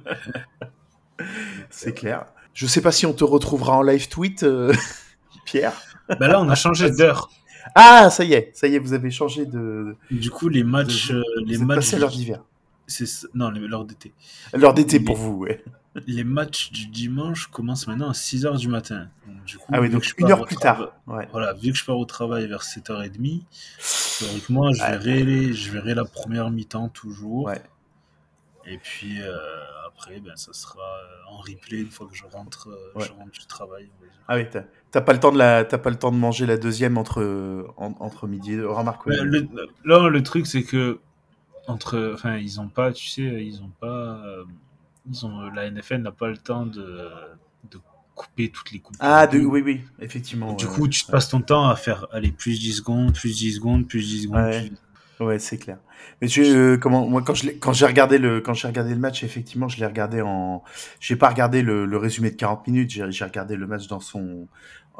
C'est 1.70 1.94
clair. 1.94 2.26
Je 2.54 2.66
sais 2.66 2.80
pas 2.80 2.92
si 2.92 3.06
on 3.06 3.12
te 3.12 3.24
retrouvera 3.24 3.76
en 3.76 3.82
live 3.82 4.08
tweet, 4.08 4.42
euh, 4.42 4.72
Pierre. 5.46 5.72
Ben 6.20 6.28
là, 6.28 6.40
on 6.40 6.48
a 6.48 6.54
changé 6.54 6.90
d'heure. 6.90 7.30
Ah, 7.74 8.10
ça 8.10 8.24
y 8.24 8.34
est, 8.34 8.50
ça 8.54 8.66
y 8.68 8.74
est, 8.74 8.78
vous 8.78 8.92
avez 8.92 9.10
changé 9.10 9.46
de. 9.46 9.96
Du 10.10 10.30
coup, 10.30 10.48
les 10.48 10.64
matchs. 10.64 11.10
Euh, 11.10 11.22
Vous 11.38 11.44
les 11.46 11.58
matchs 11.58 11.92
l'heure 11.94 12.10
d'hiver. 12.10 12.44
C'est- 12.92 13.26
Non, 13.34 13.50
l'heure 13.50 13.84
d'été. 13.84 14.12
L'heure 14.54 14.74
d'été 14.74 15.00
pour 15.00 15.16
vous, 15.16 15.34
ouais. 15.38 15.62
Les 16.06 16.24
matchs 16.24 16.72
du 16.72 16.86
dimanche 16.86 17.48
commencent 17.48 17.86
maintenant 17.86 18.08
à 18.08 18.14
6h 18.14 18.56
du 18.58 18.68
matin. 18.68 19.08
Donc, 19.26 19.44
du 19.44 19.58
coup, 19.58 19.66
Ah 19.72 19.80
oui, 19.80 19.90
donc 19.90 20.10
une 20.16 20.30
heure 20.30 20.44
plus 20.46 20.56
tard. 20.56 20.92
Ouais. 21.06 21.28
Voilà, 21.32 21.52
vu 21.52 21.70
que 21.72 21.76
je 21.78 21.84
pars 21.84 21.98
au 21.98 22.04
travail 22.06 22.46
vers 22.46 22.62
7h30, 22.62 23.44
théoriquement, 24.18 24.72
je 24.72 24.82
Ouais. 24.82 24.98
verrai, 24.98 25.52
je 25.52 25.70
verrai 25.70 25.94
la 25.94 26.04
première 26.04 26.50
mi-temps 26.50 26.88
toujours. 26.88 27.44
Ouais. 27.46 27.60
Et 28.64 28.78
puis 28.78 29.20
euh, 29.20 29.36
après, 29.86 30.20
ben, 30.20 30.36
ça 30.36 30.52
sera 30.52 30.78
euh, 30.80 31.30
en 31.32 31.38
replay 31.38 31.80
une 31.80 31.90
fois 31.90 32.06
que 32.10 32.16
je 32.16 32.24
rentre, 32.32 32.68
euh, 32.70 32.98
Ouais. 32.98 33.04
je 33.06 33.12
rentre 33.12 33.32
du 33.32 33.46
travail. 33.46 33.90
Ah 34.28 34.36
oui, 34.36 34.44
t'as 34.92 35.00
pas 35.00 35.12
le 35.12 35.20
temps 35.20 35.32
de 35.32 35.38
la, 35.38 35.64
pas 35.64 35.90
le 35.90 35.96
temps 35.96 36.12
de 36.12 36.16
manger 36.16 36.46
la 36.46 36.56
deuxième 36.56 36.96
entre 36.96 37.66
en- 37.76 37.94
entre 37.98 38.26
midi. 38.28 38.58
Remarque. 38.60 39.04
ouais. 39.06 39.16
Ben, 39.18 39.24
le, 39.26 39.48
là, 39.84 40.08
le 40.08 40.22
truc, 40.22 40.46
c'est 40.46 40.62
que 40.62 41.00
entre, 41.68 42.12
enfin, 42.14 42.36
ils 42.36 42.60
ont 42.60 42.68
pas, 42.68 42.92
tu 42.92 43.06
sais, 43.08 43.22
ils 43.22 43.60
ont 43.62 43.70
pas, 43.80 44.22
euh, 44.26 44.44
ils 45.10 45.24
ont, 45.26 45.40
la 45.50 45.70
NFL 45.70 45.98
n'a 46.02 46.12
pas 46.12 46.28
le 46.28 46.36
temps 46.38 46.66
de, 46.66 47.08
de 47.70 47.78
couper 48.14 48.50
toutes 48.50 48.72
les 48.72 48.80
coupes. 48.80 48.96
Ah, 49.00 49.26
de, 49.26 49.38
oui, 49.40 49.62
oui, 49.64 49.80
effectivement. 50.00 50.52
Du 50.54 50.66
ouais, 50.66 50.72
coup, 50.72 50.88
tu 50.88 51.04
te 51.04 51.10
passes 51.10 51.28
ton 51.28 51.40
temps 51.40 51.68
à 51.68 51.76
faire, 51.76 52.06
allez, 52.12 52.32
plus 52.32 52.58
10 52.60 52.74
secondes, 52.74 53.14
plus 53.14 53.36
10 53.36 53.54
secondes, 53.54 53.86
plus 53.88 54.06
10 54.06 54.22
secondes. 54.24 54.36
Ouais. 54.38 54.68
plus- 54.68 54.76
Ouais, 55.20 55.38
c'est 55.38 55.58
clair. 55.58 55.78
Mais 56.20 56.26
je, 56.26 56.42
euh, 56.42 56.76
comment, 56.78 57.06
moi, 57.06 57.22
quand 57.22 57.34
je 57.34 57.50
quand 57.50 57.72
j'ai 57.72 57.86
regardé 57.86 58.18
le, 58.18 58.40
quand 58.40 58.54
j'ai 58.54 58.66
regardé 58.66 58.90
le 58.90 58.98
match, 58.98 59.22
effectivement, 59.22 59.68
je 59.68 59.78
l'ai 59.78 59.86
regardé 59.86 60.20
en, 60.20 60.64
j'ai 60.98 61.14
pas 61.14 61.28
regardé 61.28 61.62
le, 61.62 61.84
le 61.86 61.96
résumé 61.96 62.32
de 62.32 62.36
40 62.36 62.66
minutes, 62.66 62.90
j'ai 62.90 63.24
regardé 63.24 63.54
le 63.54 63.68
match 63.68 63.86
dans 63.86 64.00
son, 64.00 64.48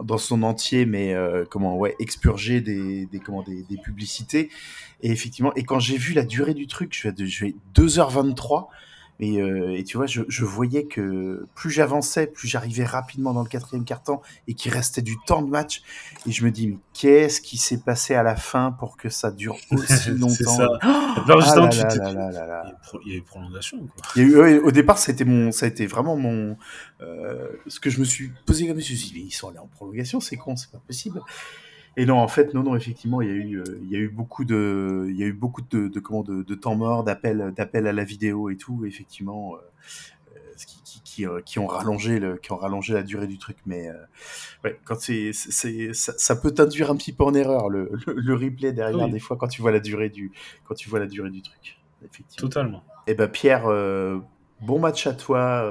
dans 0.02 0.18
son 0.18 0.42
entier, 0.42 0.86
mais 0.86 1.14
euh, 1.14 1.44
comment, 1.48 1.76
ouais, 1.76 1.94
expurgé 1.98 2.60
des, 2.60 3.06
des, 3.06 3.18
comment, 3.20 3.42
des, 3.42 3.62
des 3.62 3.76
publicités. 3.76 4.50
Et 5.02 5.10
effectivement, 5.10 5.54
et 5.54 5.64
quand 5.64 5.78
j'ai 5.80 5.96
vu 5.98 6.14
la 6.14 6.24
durée 6.24 6.54
du 6.54 6.66
truc, 6.66 6.92
je 6.92 6.98
suis 6.98 7.08
à 7.08 7.12
de- 7.12 7.24
je 7.26 7.44
vais 7.46 7.54
2h23. 7.74 8.68
Et, 9.20 9.40
euh, 9.40 9.76
et 9.76 9.84
tu 9.84 9.96
vois, 9.96 10.06
je, 10.06 10.22
je 10.28 10.44
voyais 10.44 10.84
que 10.84 11.46
plus 11.54 11.70
j'avançais, 11.70 12.26
plus 12.26 12.48
j'arrivais 12.48 12.84
rapidement 12.84 13.32
dans 13.32 13.42
le 13.42 13.48
quatrième 13.48 13.84
quart-temps 13.84 14.20
et 14.48 14.54
qu'il 14.54 14.72
restait 14.72 15.02
du 15.02 15.16
temps 15.26 15.42
de 15.42 15.48
match. 15.48 15.82
Et 16.26 16.32
je 16.32 16.44
me 16.44 16.50
dis, 16.50 16.68
mais 16.68 16.78
qu'est-ce 16.92 17.40
qui 17.40 17.56
s'est 17.56 17.80
passé 17.80 18.14
à 18.14 18.22
la 18.22 18.36
fin 18.36 18.72
pour 18.72 18.96
que 18.96 19.08
ça 19.10 19.30
dure 19.30 19.56
aussi 19.70 19.86
C'est 19.86 20.10
longtemps 20.10 20.56
ça. 20.56 20.68
Il 23.04 23.12
y 23.12 23.14
a 23.14 23.18
eu 23.18 23.22
prolongation. 23.22 23.78
Quoi. 23.78 24.06
Il 24.16 24.22
y 24.22 24.24
a 24.24 24.28
eu, 24.28 24.36
ouais, 24.36 24.58
au 24.58 24.70
départ, 24.70 24.98
ça 24.98 25.12
a 25.12 25.14
été 25.14 25.24
mon, 25.24 25.52
ça 25.52 25.66
a 25.66 25.68
été 25.68 25.86
vraiment 25.86 26.16
mon, 26.16 26.56
euh, 27.00 27.48
ce 27.66 27.80
que 27.80 27.90
je 27.90 28.00
me 28.00 28.04
suis 28.04 28.32
posé 28.46 28.66
comme 28.66 28.80
je 28.80 28.92
me 28.92 28.96
suis 28.96 28.96
dit, 28.96 29.12
mais 29.14 29.20
ils 29.20 29.30
sont 29.30 29.48
allés 29.48 29.58
en 29.58 29.66
prolongation, 29.66 30.20
c'est 30.20 30.36
con, 30.36 30.56
c'est 30.56 30.70
pas 30.70 30.82
possible. 30.86 31.20
Et 31.96 32.06
non, 32.06 32.16
en 32.16 32.28
fait, 32.28 32.54
non, 32.54 32.62
non, 32.62 32.74
effectivement, 32.74 33.20
il 33.20 33.28
y 33.28 33.30
a 33.30 33.34
eu, 33.34 33.56
euh, 33.58 33.64
il 33.82 33.90
y 33.90 33.96
a 33.96 33.98
eu 33.98 34.08
beaucoup 34.08 34.44
de, 34.44 35.06
il 35.10 35.16
y 35.16 35.22
a 35.22 35.26
eu 35.26 35.32
beaucoup 35.34 35.60
de, 35.60 35.88
de 35.88 36.00
comment, 36.00 36.22
de, 36.22 36.42
de 36.42 36.54
temps 36.54 36.74
mort, 36.74 37.04
d'appels, 37.04 37.52
d'appels 37.54 37.86
à 37.86 37.92
la 37.92 38.04
vidéo 38.04 38.48
et 38.48 38.56
tout, 38.56 38.84
effectivement, 38.86 39.56
euh, 39.56 39.58
euh, 40.36 40.38
qui, 40.66 40.82
qui, 40.84 41.02
qui, 41.02 41.26
euh, 41.26 41.40
qui 41.44 41.58
ont 41.58 41.66
rallongé 41.66 42.18
le, 42.18 42.36
qui 42.38 42.50
ont 42.52 42.56
rallongé 42.56 42.94
la 42.94 43.02
durée 43.02 43.26
du 43.26 43.36
truc. 43.36 43.58
Mais 43.66 43.88
euh, 43.88 43.94
ouais, 44.64 44.80
quand 44.84 44.98
c'est, 44.98 45.32
c'est, 45.34 45.92
ça, 45.92 46.14
ça 46.16 46.34
peut 46.36 46.52
t'induire 46.52 46.90
un 46.90 46.96
petit 46.96 47.12
peu 47.12 47.24
en 47.24 47.34
erreur 47.34 47.68
le, 47.68 47.90
le, 48.06 48.14
le 48.14 48.34
replay 48.34 48.72
derrière 48.72 49.04
Oui. 49.06 49.12
des 49.12 49.20
fois 49.20 49.36
quand 49.36 49.48
tu 49.48 49.60
vois 49.60 49.72
la 49.72 49.80
durée 49.80 50.08
du, 50.08 50.32
quand 50.64 50.74
tu 50.74 50.88
vois 50.88 50.98
la 50.98 51.06
durée 51.06 51.30
du 51.30 51.42
truc. 51.42 51.78
Effectivement. 52.04 52.48
Totalement. 52.48 52.84
Eh 53.06 53.14
ben 53.14 53.28
Pierre, 53.28 53.66
euh, 53.66 54.18
bon 54.60 54.78
match 54.78 55.06
à 55.06 55.12
toi 55.12 55.70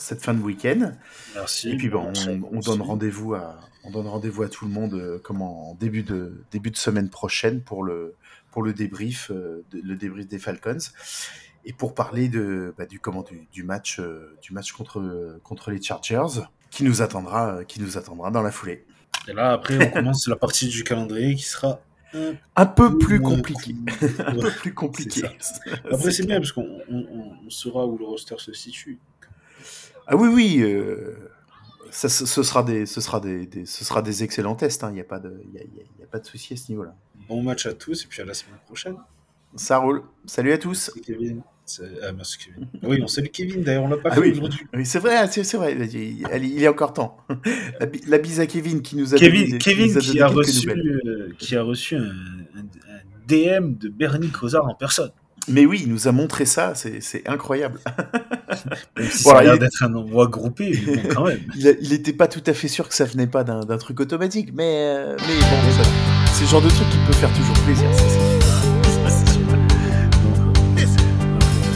cette 0.00 0.22
fin 0.22 0.34
de 0.34 0.40
week-end. 0.40 0.92
Merci. 1.34 1.70
Et 1.70 1.76
puis 1.76 1.88
bon, 1.88 2.12
on, 2.28 2.40
on 2.56 2.60
donne 2.60 2.82
rendez-vous 2.82 3.34
à 3.34 3.60
on 3.84 3.90
donne 3.90 4.06
rendez-vous 4.08 4.42
à 4.42 4.48
tout 4.48 4.66
le 4.66 4.70
monde 4.70 4.94
euh, 4.94 5.18
comment 5.22 5.70
en 5.70 5.74
début 5.74 6.02
de 6.02 6.44
début 6.50 6.70
de 6.70 6.76
semaine 6.76 7.08
prochaine 7.08 7.62
pour 7.62 7.82
le 7.84 8.14
pour 8.50 8.62
le 8.62 8.72
débrief 8.74 9.30
euh, 9.30 9.64
de- 9.70 9.80
le 9.82 9.96
débrief 9.96 10.26
des 10.28 10.38
Falcons 10.38 10.76
et 11.64 11.72
pour 11.72 11.94
parler 11.94 12.28
de 12.28 12.74
bah, 12.76 12.86
du 12.86 12.98
comment 13.00 13.22
du, 13.22 13.46
du 13.52 13.62
match 13.62 13.98
euh, 14.00 14.36
du 14.42 14.52
match 14.52 14.72
contre 14.72 15.38
contre 15.44 15.70
les 15.70 15.80
Chargers 15.80 16.42
qui 16.70 16.84
nous 16.84 17.00
attendra 17.02 17.64
qui 17.64 17.80
nous 17.80 17.96
attendra 17.96 18.30
dans 18.30 18.42
la 18.42 18.50
foulée. 18.50 18.84
Et 19.28 19.32
là, 19.32 19.52
après, 19.52 19.86
on 19.86 19.90
commence 19.90 20.26
la 20.28 20.36
partie 20.36 20.68
du 20.68 20.82
calendrier 20.84 21.34
qui 21.34 21.42
sera 21.44 21.80
un 22.14 22.32
Un 22.56 22.66
peu 22.66 22.96
plus 22.98 23.20
compliqué, 23.20 23.74
un 24.26 24.34
peu 24.34 24.50
plus 24.50 24.72
compliqué. 24.74 25.22
Après, 25.92 26.10
c'est 26.10 26.26
bien 26.26 26.38
parce 26.38 26.52
qu'on 26.52 26.80
on, 26.88 26.98
on- 26.98 27.32
on 27.46 27.50
saura 27.50 27.86
où 27.86 27.96
le 27.98 28.04
roster 28.04 28.36
se 28.38 28.52
situe. 28.52 28.98
Ah 30.10 30.16
oui, 30.16 30.28
oui. 30.28 30.58
euh, 30.62 31.16
ça, 31.90 32.08
ce, 32.08 32.26
ce 32.26 32.42
sera 32.42 32.62
des, 32.62 32.84
ce 32.86 33.00
sera 33.00 33.20
des, 33.20 33.46
des- 33.46 33.64
ce 33.66 33.84
sera 33.84 34.02
des 34.02 34.22
excellents 34.22 34.54
tests. 34.56 34.84
Il 34.88 34.94
n'y 34.94 35.00
a 35.00 35.04
pas 35.04 35.18
de, 35.20 35.40
il 35.44 35.54
y 35.54 35.58
a, 35.58 35.62
y 35.62 35.80
a- 35.80 36.00
y 36.00 36.02
a 36.02 36.06
pas 36.06 36.18
de 36.18 36.26
souci 36.26 36.54
à 36.54 36.56
ce 36.56 36.70
niveau-là. 36.70 36.94
Bon 37.28 37.42
match 37.42 37.66
à 37.66 37.72
tous 37.72 38.04
et 38.04 38.06
puis 38.08 38.20
à 38.22 38.24
la 38.24 38.34
semaine 38.34 38.58
prochaine. 38.66 38.96
Ça 39.56 39.78
roule. 39.78 40.02
Salut 40.26 40.52
à 40.52 40.58
tous. 40.58 40.90
Merci 40.94 41.00
Kevin. 41.00 41.42
C'est- 41.64 41.82
Ah, 42.02 42.12
merci 42.12 42.38
Kevin. 42.38 42.66
Oui, 42.82 43.00
on 43.02 43.06
salue 43.06 43.28
Kevin 43.32 43.62
d'ailleurs, 43.62 43.84
on 43.84 43.88
l'a 43.88 43.96
pas 43.96 44.10
Ah 44.12 44.14
fait 44.16 44.20
oui. 44.20 44.32
aujourd'hui. 44.32 44.60
Oui, 44.74 44.84
c'est 44.86 44.98
vrai, 44.98 45.26
c'est 45.28 45.56
vrai. 45.56 45.76
Il, 45.76 46.62
est 46.62 46.68
encore 46.68 46.92
temps. 46.92 47.16
La, 47.80 47.86
la 48.08 48.18
bise 48.18 48.40
à 48.40 48.46
Kevin 48.46 48.82
qui 48.82 48.96
nous 48.96 49.14
a 49.14 49.18
Kevin, 49.18 49.44
donné, 49.46 49.58
Kevin 49.58 49.96
a 49.96 50.00
qui, 50.00 50.20
a 50.20 50.26
reçu, 50.28 50.68
euh, 50.70 51.32
qui 51.38 51.54
a 51.56 51.62
reçu 51.62 51.94
un, 51.96 52.02
un- 52.02 52.58
un 52.58 53.00
DM 53.28 53.74
de 53.76 53.88
Bernie 53.88 54.30
Cosard 54.30 54.66
en 54.68 54.74
personne. 54.74 55.12
Mais 55.48 55.64
oui, 55.66 55.80
il 55.84 55.88
nous 55.92 56.06
a 56.08 56.12
montré 56.12 56.44
ça. 56.44 56.74
C'est 56.74 57.00
c'est 57.00 57.26
incroyable. 57.28 57.80
Même 58.96 59.08
si 59.10 59.22
Voilà, 59.22 59.38
ça 59.38 59.40
a 59.40 59.42
l'air 59.44 59.54
il- 59.54 59.58
d'être 59.60 59.82
un 59.82 59.94
envoi 59.94 60.26
groupé, 60.26 60.72
mais 60.86 60.96
bon, 60.96 61.08
quand 61.14 61.24
même. 61.26 61.40
Il 61.56 61.88
n'était 61.90 62.12
pas 62.12 62.26
tout 62.28 62.42
à 62.46 62.52
fait 62.52 62.68
sûr 62.68 62.88
que 62.88 62.94
ça 62.94 63.04
venait 63.04 63.26
pas 63.26 63.44
d'un 63.44 63.60
d'un 63.60 63.78
truc 63.78 64.00
automatique, 64.00 64.50
mais, 64.54 64.84
euh, 64.88 65.16
mais 65.20 65.34
bon, 65.38 65.82
ça- 65.82 65.88
c'est 66.32 66.42
le 66.44 66.48
genre 66.48 66.62
de 66.62 66.68
truc 66.68 66.88
qui 66.90 66.96
peut 67.06 67.12
faire 67.12 67.30
toujours 67.32 67.54
plaisir. 67.64 67.86
ça, 67.92 68.02
c'est 68.08 68.14
sûr. 68.14 68.20
Ça, 69.04 69.10
c'est 69.10 69.32
sûr. 69.32 69.40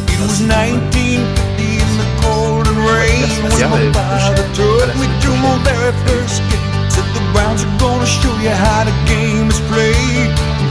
It 0.09 0.21
was 0.21 0.41
1950 0.41 1.21
in 1.59 1.87
the 1.99 2.09
cold 2.23 2.67
and 2.67 2.79
rain 2.87 3.29
when 3.43 3.59
Yeah, 3.59 3.69
my 3.69 3.79
man. 3.85 3.93
father 3.93 4.45
took 4.55 4.95
me 4.97 5.07
to 5.23 5.31
my 5.43 5.57
very 5.65 5.93
first 6.07 6.41
game. 6.51 6.61
Said 6.89 7.05
the 7.15 7.21
Browns 7.33 7.63
are 7.65 7.79
gonna 7.79 8.07
show 8.07 8.33
you 8.43 8.51
how 8.51 8.85
the 8.85 8.95
game 9.07 9.49
is 9.51 9.61
played. 9.71 10.31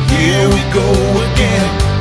Here 0.09 0.47
we 0.49 0.61
go 0.73 0.87
again. 1.33 1.92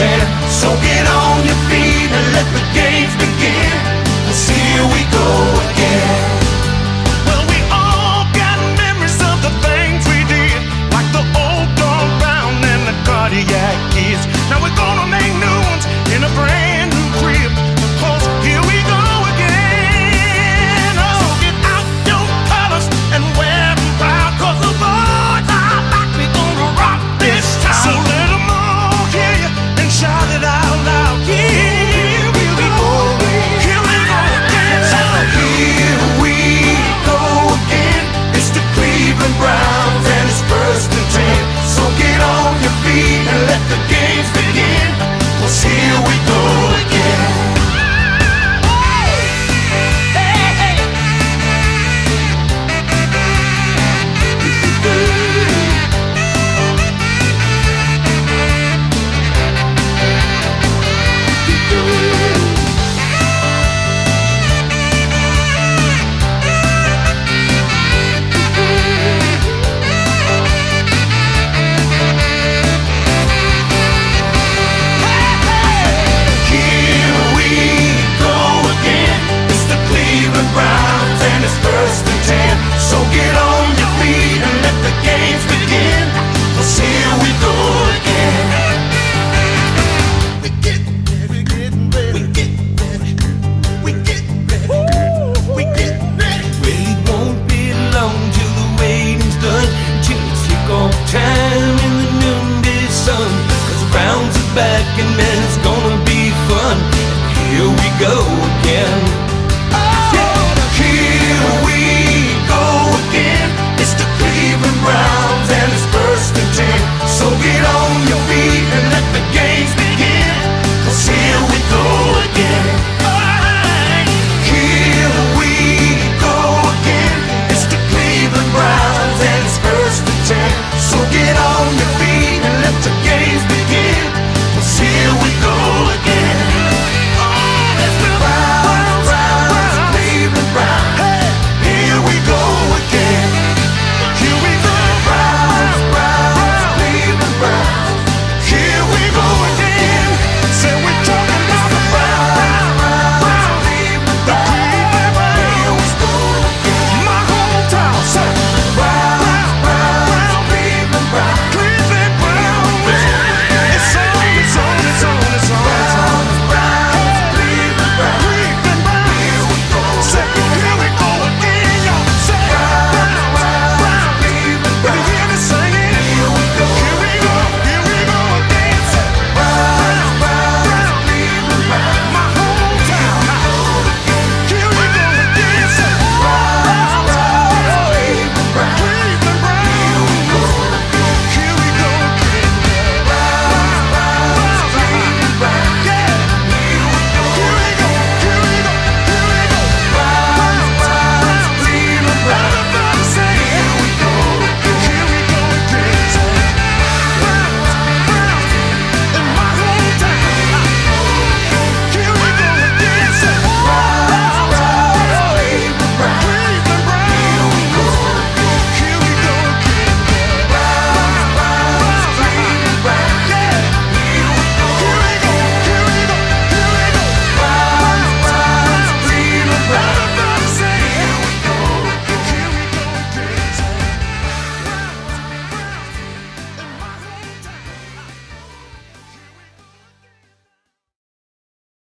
First 0.00 0.12
and 0.12 0.20
ten. 0.20 0.50
So 0.50 0.68
get 0.82 1.06
on 1.08 1.44
your 1.44 1.69